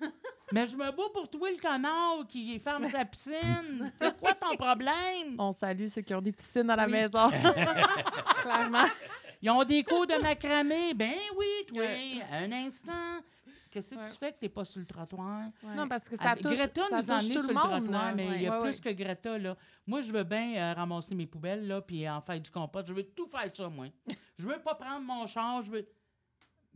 [0.52, 3.90] Mais je me bats pour toi, le connard qui ferme sa piscine.
[3.98, 5.36] C'est quoi ton problème?
[5.38, 6.92] On salue ceux qui ont des piscines à la Oui.
[6.92, 7.30] maison.
[8.42, 8.84] Clairement.
[9.40, 10.92] Ils ont des cours de macramé.
[10.94, 11.84] Ben oui, toi,
[12.32, 12.92] un instant.
[13.74, 14.06] Qu'est-ce que Ouais.
[14.06, 15.42] tu fais que t'es pas sur le trottoir?
[15.76, 17.54] non, parce que ça Avec touche, Greta ça nous touche emmenés tout sur le le
[17.54, 17.70] monde.
[17.84, 18.14] trottoir, là.
[18.14, 18.94] mais il y a Ouais, plus ouais.
[18.94, 19.56] que Greta, là.
[19.86, 22.86] Moi, je veux bien euh, ramasser mes poubelles, là, puis en faire du compost.
[22.88, 23.86] Je veux tout faire ça, moi.
[24.38, 25.88] je veux pas prendre mon char, je veux...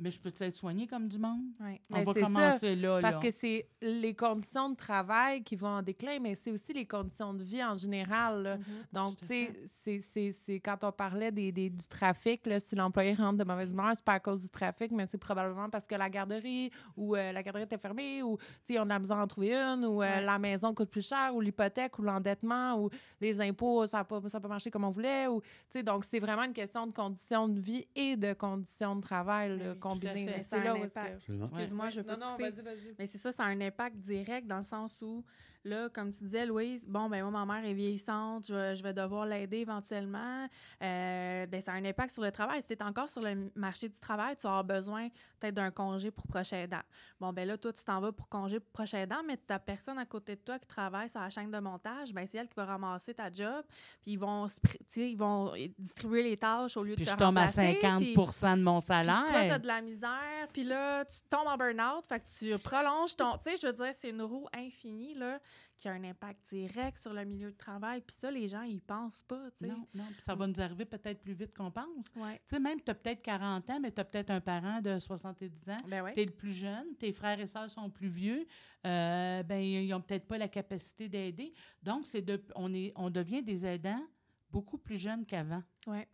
[0.01, 1.43] Mais je peux être soigné comme du monde?
[1.61, 1.81] Ouais.
[1.91, 3.21] On Mais va ça, commencer là, Parce là.
[3.21, 7.35] que c'est les conditions de travail qui vont en déclin, mais c'est aussi les conditions
[7.35, 8.43] de vie en général.
[8.43, 8.57] là.
[8.59, 8.65] Mhm.
[8.93, 12.77] Donc, tu sais, c'est- c'est c'est quand on parlait des, des- du trafic, là, si
[12.77, 15.87] l'employé rentre de mauvaise humeur, c'est pas à cause du trafic, mais c'est probablement parce
[15.87, 19.17] que la garderie ou euh, la garderie était fermée ou, tu sais, on a besoin
[19.19, 20.23] d'en trouver une ou euh, Ouais.
[20.23, 22.89] la maison coûte plus cher ou l'hypothèque ou l'endettement ou
[23.21, 25.27] les impôts, ça n'a pas, ça a pas marché comme on voulait.
[25.27, 28.95] Ou, tu sais, donc, c'est vraiment une question de conditions de vie et de conditions
[28.97, 30.85] de travail là, Oui, a c'est là où.
[30.85, 32.95] Excuse-moi, je peux non, non, vas-y, vas-y.
[32.99, 35.25] Mais c'est ça, ça a un impact direct dans le sens où
[35.69, 38.83] Là, comme tu disais, Louise, bon, ben moi, ma mère est vieillissante, je vais, je
[38.83, 40.49] vais devoir l'aider éventuellement.
[40.83, 42.61] Euh, ben, ça a un impact sur le travail.
[42.61, 45.09] Si tu es encore sur le marché du travail, tu vas avoir besoin
[45.39, 46.81] peut-être d'un congé pour prochain aidant.
[47.21, 49.99] Bon, ben là, toi, tu t'en vas pour congé pour prochain aidant, mais ta personne
[49.99, 52.55] à côté de toi qui travaille sur la chaîne de montage, ben c'est elle qui
[52.57, 53.65] va ramasser ta job,
[54.03, 54.47] puis ils vont,
[54.91, 57.79] tu ils vont distribuer les tâches au lieu Puis de je te tombe à remplacer,
[57.81, 59.25] 50 puis- de mon puis salaire.
[59.27, 63.15] toi, t'as de la misère, puis là, tu tombes en burn-out, fait que tu prolonges
[63.17, 63.37] ton...
[63.39, 65.39] Tu sais, je veux dire, c'est une roue infinie, là,
[65.77, 68.81] qui a un impact direct sur le milieu de travail, puis ça, les gens, ils
[68.81, 69.69] pensent pas, tu sais.
[69.69, 72.07] Non, non, puis ça va nous arriver peut-être plus vite qu'on pense.
[72.17, 72.35] Ouais.
[72.47, 74.99] Tu sais, même, tu as peut-être 40 ans, mais tu as peut-être un parent de
[74.99, 75.77] 70 ans.
[75.87, 76.13] Ben ouais.
[76.15, 78.47] Tu es le plus jeune, tes frères et sœurs sont plus vieux,
[78.87, 81.53] euh, ben, ils n'ont peut-être pas la capacité d'aider.
[81.83, 84.05] Donc, c'est de, on, est, on devient des aidants
[84.51, 85.63] beaucoup plus jeunes qu'avant.
[85.87, 86.09] Ouais.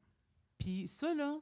[0.59, 1.39] Puis ça, là,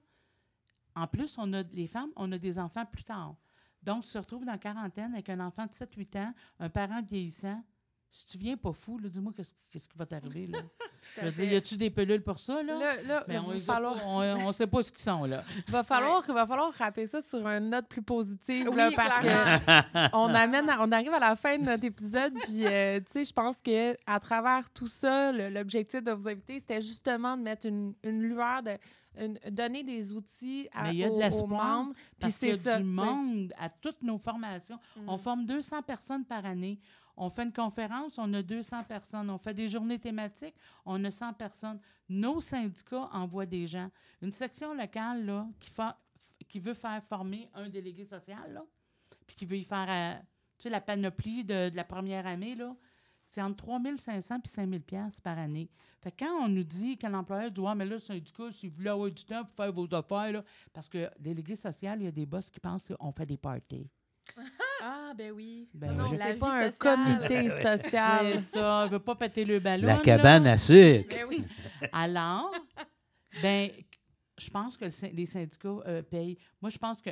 [0.94, 3.36] en plus, on a les femmes, on a des enfants plus tard.
[3.82, 7.02] Donc, tu te retrouves dans la quarantaine avec un enfant de 7-8 ans, un parent
[7.02, 7.62] vieillissant.
[8.14, 10.46] Si tu viens pas fou, dis-moi qu'est-ce, qui va t'arriver.
[10.46, 10.58] Là.
[11.16, 12.62] Je veux dire, y a-tu des pilules pour ça?
[12.62, 13.00] Là?
[13.02, 15.24] Là, Ben, on va les a falloir, pas, on, on sait pas ce qu'ils sont,
[15.24, 15.42] là.
[15.66, 18.90] il va falloir, il va falloir rappeler ça sur une note plus positive, Oui, là,
[18.94, 19.58] parce clairement.
[19.60, 23.12] que on amène, à- on arrive à la fin de notre épisode, puis euh, tu
[23.12, 27.42] sais, je pense que à travers tout ça, l'objectif de vous inviter, c'était justement de
[27.42, 28.72] mettre une, une lueur, de
[29.18, 31.48] une- donner des outils à, Mais il y a de aux- aux, l'espoir,
[31.78, 31.92] membres.
[31.94, 32.78] Puis Parce qu'il y c'est a ça.
[32.78, 34.78] du monde à toutes nos formations.
[35.06, 35.18] On Mm.
[35.18, 36.78] forme 200 personnes par année.
[37.16, 39.30] On fait une conférence, on a 200 personnes.
[39.30, 40.54] On fait des journées thématiques,
[40.84, 41.78] on a 100 personnes.
[42.08, 43.90] Nos syndicats envoient des gens.
[44.20, 45.46] Une section locale
[46.48, 48.62] qui, veut faire former un délégué social,
[49.26, 52.56] puis qui veut y faire euh, la panoplie de, la première année,
[53.24, 55.70] c'est entre 3 500 et 5 000 piastres par année.
[56.00, 58.68] Fait que quand on nous dit qu'un employeur dit Ouais, mais là, le syndicat, si
[58.68, 60.42] vous voulez avoir du temps pour faire vos affaires,
[60.72, 63.88] parce que délégué social, il y a des boss qui pensent qu'on fait des parties.
[64.82, 65.68] Ah, ben oui.
[65.74, 66.96] Ben Non, vie pas un sociale.
[66.96, 68.40] comité C'est social.
[68.40, 69.86] ça, je veux pas péter le ballon.
[69.86, 70.00] La là.
[70.02, 71.08] cabane à sucre.
[71.14, 71.44] Ben oui.
[71.92, 72.52] Alors,
[73.42, 73.70] ben,
[74.38, 76.38] je pense que les syndicats euh, payent.
[76.60, 77.10] Moi, je pense que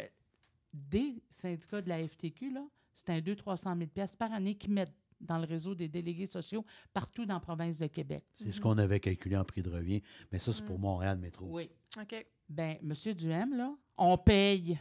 [0.72, 2.64] des syndicats de la FTQ, là,
[2.94, 6.64] c'est un 200-300 000 piastres par année qu'ils mettent dans le réseau des délégués sociaux
[6.94, 8.24] partout dans la province de Québec.
[8.42, 10.02] C'est ce qu'on avait calculé en prix de revient.
[10.32, 10.82] Mais ça, c'est pour Mm.
[10.82, 11.46] Montréal Métro.
[11.50, 11.68] Oui.
[12.00, 12.26] OK.
[12.48, 14.78] Ben, Monsieur Duhem, là, on paye.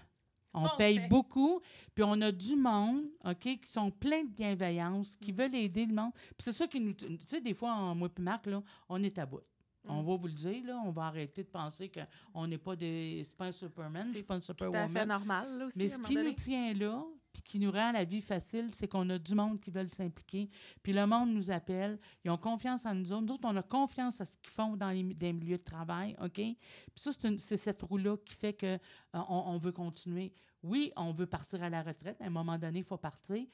[0.53, 1.07] On, On paye paye.
[1.09, 1.61] beaucoup.
[1.93, 5.93] Puis on a du monde, OK, qui sont pleins de bienveillance, qui veulent aider le
[5.93, 6.11] monde.
[6.13, 6.93] Puis c'est ça qui nous...
[6.93, 9.41] Tu sais, des fois, en, moi et Marc, là, on est à bout.
[9.85, 10.05] On Mm.
[10.07, 13.23] va vous le dire, là, on va arrêter de penser qu'on n'est pas des...
[13.27, 15.07] C'est pas un Superman, je C'est suis pas un Tout à fait Superwoman.
[15.07, 18.03] normal, là, aussi, Mais à ce qui nous tient là, puis qui nous rend la
[18.03, 20.49] vie facile, c'est qu'on a du monde qui veulent s'impliquer.
[20.83, 23.21] Puis le monde nous appelle, ils ont confiance en nous autres.
[23.23, 26.33] Nous autres, on a confiance à ce qu'ils font dans les, milieux de travail, OK?
[26.33, 26.57] Puis
[26.95, 28.77] ça, c'est cette roue-là qui fait que euh,
[29.13, 30.33] on, on veut continuer.
[30.63, 32.19] Oui, on veut partir à la retraite.
[32.21, 33.45] À un moment donné, il faut partir.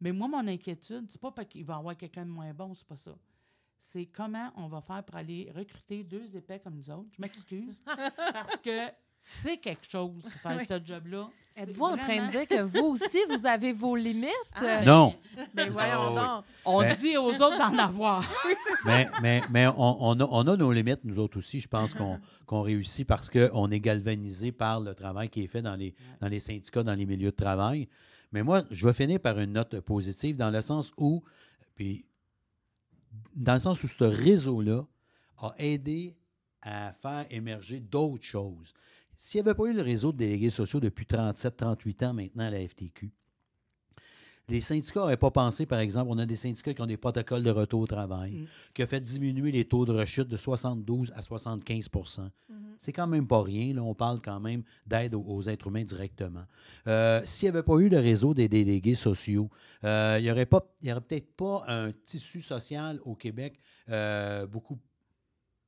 [0.00, 2.74] Mais moi, mon inquiétude, c'est pas parce qu'il va y avoir quelqu'un de moins bon,
[2.74, 3.16] c'est pas ça.
[3.76, 7.08] C'est comment on va faire pour aller recruter deux épais comme nous autres.
[7.12, 7.80] Je m'excuse.
[8.16, 8.88] parce que
[9.18, 10.64] c'est quelque chose, faire Oui.
[10.68, 11.28] ce job-là.
[11.56, 14.30] Êtes-vous en train de dire que vous aussi, vous avez vos limites?
[14.54, 15.16] Ah, Non.
[15.54, 16.14] Ben voyons Ah oui.
[16.14, 16.44] donc.
[16.64, 18.22] On Ben- dit aux autres d'en avoir.
[18.84, 21.60] mais mais, mais on, on a, on a nos limites, nous autres aussi.
[21.60, 25.62] Je pense qu'on qu'on réussit parce qu'on est galvanisé par le travail qui est fait
[25.62, 27.88] dans les, dans les syndicats, dans les milieux de travail.
[28.30, 31.24] Mais moi, je vais finir par une note positive dans le sens où,
[31.74, 32.04] puis,
[33.34, 34.82] dans le sens où ce réseau-là
[35.38, 36.14] a aidé
[36.62, 38.72] à faire émerger d'autres choses.
[39.18, 42.50] S'il n'y avait pas eu le réseau de délégués sociaux depuis 37-38 ans maintenant à
[42.50, 43.10] la FTQ,
[44.48, 47.42] les syndicats n'auraient pas pensé, par exemple, on a des syndicats qui ont des protocoles
[47.42, 48.46] de retour au travail, Mm.
[48.74, 51.90] qui a fait diminuer les taux de rechute de 72 à 75
[52.48, 52.76] Mhm.
[52.78, 53.74] C'est quand même pas rien.
[53.74, 53.82] Là.
[53.82, 56.44] On parle quand même d'aide aux, aux êtres humains directement.
[56.86, 59.50] Euh, S'il n'y avait pas eu le réseau des délégués sociaux,
[59.84, 63.58] euh, il n'y aurait, aurait peut-être pas un tissu social au Québec
[63.90, 64.78] euh, beaucoup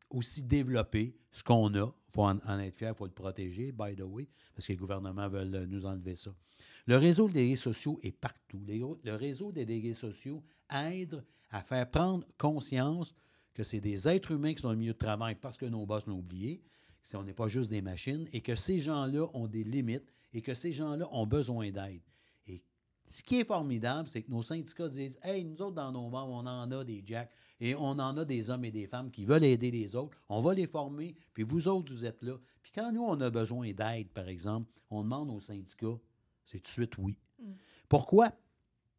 [0.09, 1.93] aussi développé, ce qu'on a.
[2.11, 4.77] Il faut en, être fier, il faut le protéger, by the way, parce que les
[4.77, 6.35] gouvernements veulent euh, nous enlever ça.
[6.87, 8.61] Le réseau des délégués sociaux est partout.
[8.67, 10.43] Le réseau des délégués sociaux
[10.75, 13.15] aide à faire prendre conscience
[13.55, 16.05] que c'est des êtres humains qui sont au milieu de travail parce que nos boss
[16.07, 16.63] l'ont oublié,
[17.09, 20.43] que on n'est pas juste des machines, et que ces gens-là ont des limites et
[20.43, 22.03] que ces gens-là ont besoin d'aide.
[23.11, 26.33] Ce qui est formidable, c'est que nos syndicats disent Hey, nous autres, dans nos membres,
[26.33, 27.31] on en a des jacks
[27.61, 30.17] et on en a des hommes et des femmes qui veulent aider les autres.
[30.29, 32.39] On va les former, puis vous autres, vous êtes là.
[32.63, 35.99] Puis quand nous, on a besoin d'aide, par exemple, on demande aux syndicats
[36.45, 37.17] c'est tout de suite oui.
[37.39, 37.53] Mm.
[37.89, 38.33] Pourquoi?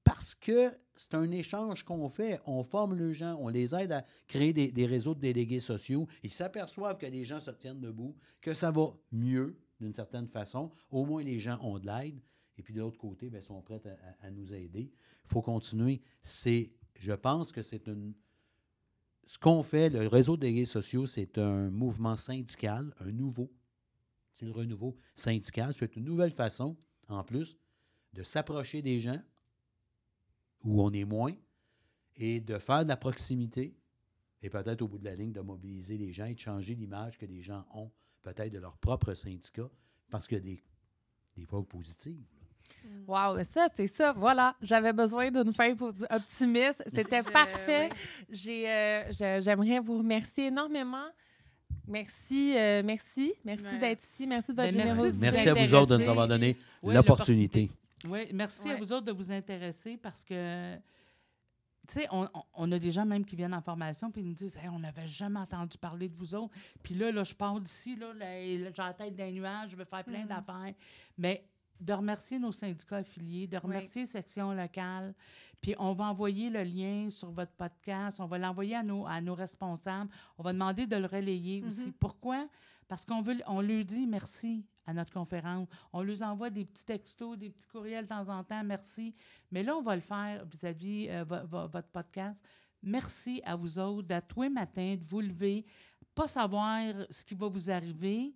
[0.03, 2.39] Parce que c'est un échange qu'on fait.
[2.45, 6.07] On forme les gens, on les aide à créer des, des réseaux de délégués sociaux.
[6.23, 10.71] Ils s'aperçoivent que les gens se tiennent debout, que ça va mieux d'une certaine façon.
[10.89, 12.19] Au moins, les gens ont de l'aide.
[12.61, 13.81] Et puis de l'autre côté, ils sont prêts
[14.21, 14.91] à, nous aider.
[15.25, 15.99] Il faut continuer.
[16.21, 18.13] C'est je pense que c'est une.
[19.25, 23.51] Ce qu'on fait, le réseau des délégués sociaux, c'est un mouvement syndical, un nouveau.
[24.33, 25.73] C'est le renouveau syndical.
[25.75, 26.77] C'est une nouvelle façon,
[27.07, 27.57] en plus,
[28.13, 29.19] de s'approcher des gens
[30.63, 31.33] où on est moins
[32.15, 33.75] et de faire de la proximité
[34.43, 37.17] et peut-être au bout de la ligne de mobiliser les gens et de changer l'image
[37.17, 39.67] que les gens ont peut-être de leur propre syndicat
[40.11, 40.63] parce qu'il y a des,
[41.35, 42.40] des fois positives.
[43.07, 44.13] Wow, mais ça, c'est ça.
[44.13, 45.73] Voilà, j'avais besoin d'une fin
[46.09, 46.83] optimiste.
[46.93, 47.89] C'était parfait.
[48.29, 48.63] oui.
[48.67, 51.07] Euh, j'aimerais vous remercier énormément.
[51.87, 53.77] Merci, euh, merci, merci Ouais.
[53.79, 54.27] d'être ici.
[54.27, 55.19] Merci de votre Ben, générosité.
[55.21, 57.69] Merci à vous autres de nous avoir donné Oui, l'opportunité.
[58.07, 60.75] Oui, merci à vous autres de vous intéresser parce que,
[61.87, 64.57] tu sais, on, a des gens même qui viennent en formation puis ils nous disent
[64.57, 66.53] Hey, on n'avait jamais entendu parler de vous autres.
[66.81, 69.85] Puis là, là je pars d'ici, là, là, j'ai la tête d'un nuage, je veux
[69.85, 70.27] faire plein Mhm.
[70.27, 70.73] d'affaires.
[71.17, 71.43] Mais
[71.81, 75.13] de remercier nos syndicats affiliés, de remercier Section locale.
[75.59, 79.19] Puis on va envoyer le lien sur votre podcast, on va l'envoyer à nos, à
[79.21, 81.87] nos responsables, on va demander de le relayer aussi.
[81.87, 81.93] Mhm.
[81.93, 82.47] Pourquoi?
[82.87, 85.67] Parce qu'on veut, on lui dit merci à notre conférence.
[85.93, 89.13] On lui envoie des petits textos, des petits courriels de temps en temps, merci.
[89.51, 92.43] Mais là, on va le faire vis-à-vis euh, vo- vo- votre podcast.
[92.83, 95.63] Merci à vous autres d'à tous les matins, de vous lever,
[96.15, 96.81] pas savoir
[97.11, 98.33] ce qui va vous arriver,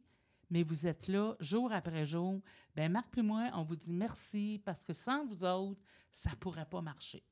[0.49, 2.41] mais vous êtes là jour après jour.
[2.75, 5.79] Bien, Marc et moi, on vous dit merci parce que sans vous autres,
[6.11, 7.23] ça ne pourrait pas marcher.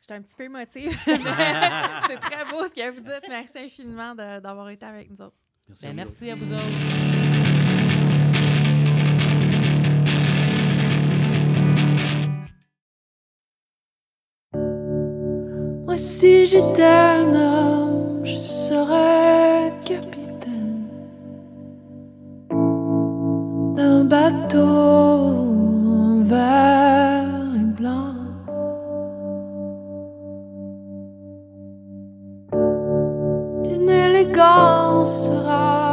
[0.00, 0.90] J'étais un petit peu émotive.
[1.06, 1.14] mais
[2.06, 3.24] c'est très beau ce que vous dites.
[3.28, 5.36] Merci infiniment d'avoir été avec nous autres.
[5.68, 6.32] Merci, Bien, à vous merci autres.
[6.32, 8.12] à vous autres.
[15.84, 19.21] Moi, si j'étais un homme, je serais
[24.12, 25.46] bateau
[26.32, 28.14] vert et blanc.
[33.64, 35.91] D'une élégance rare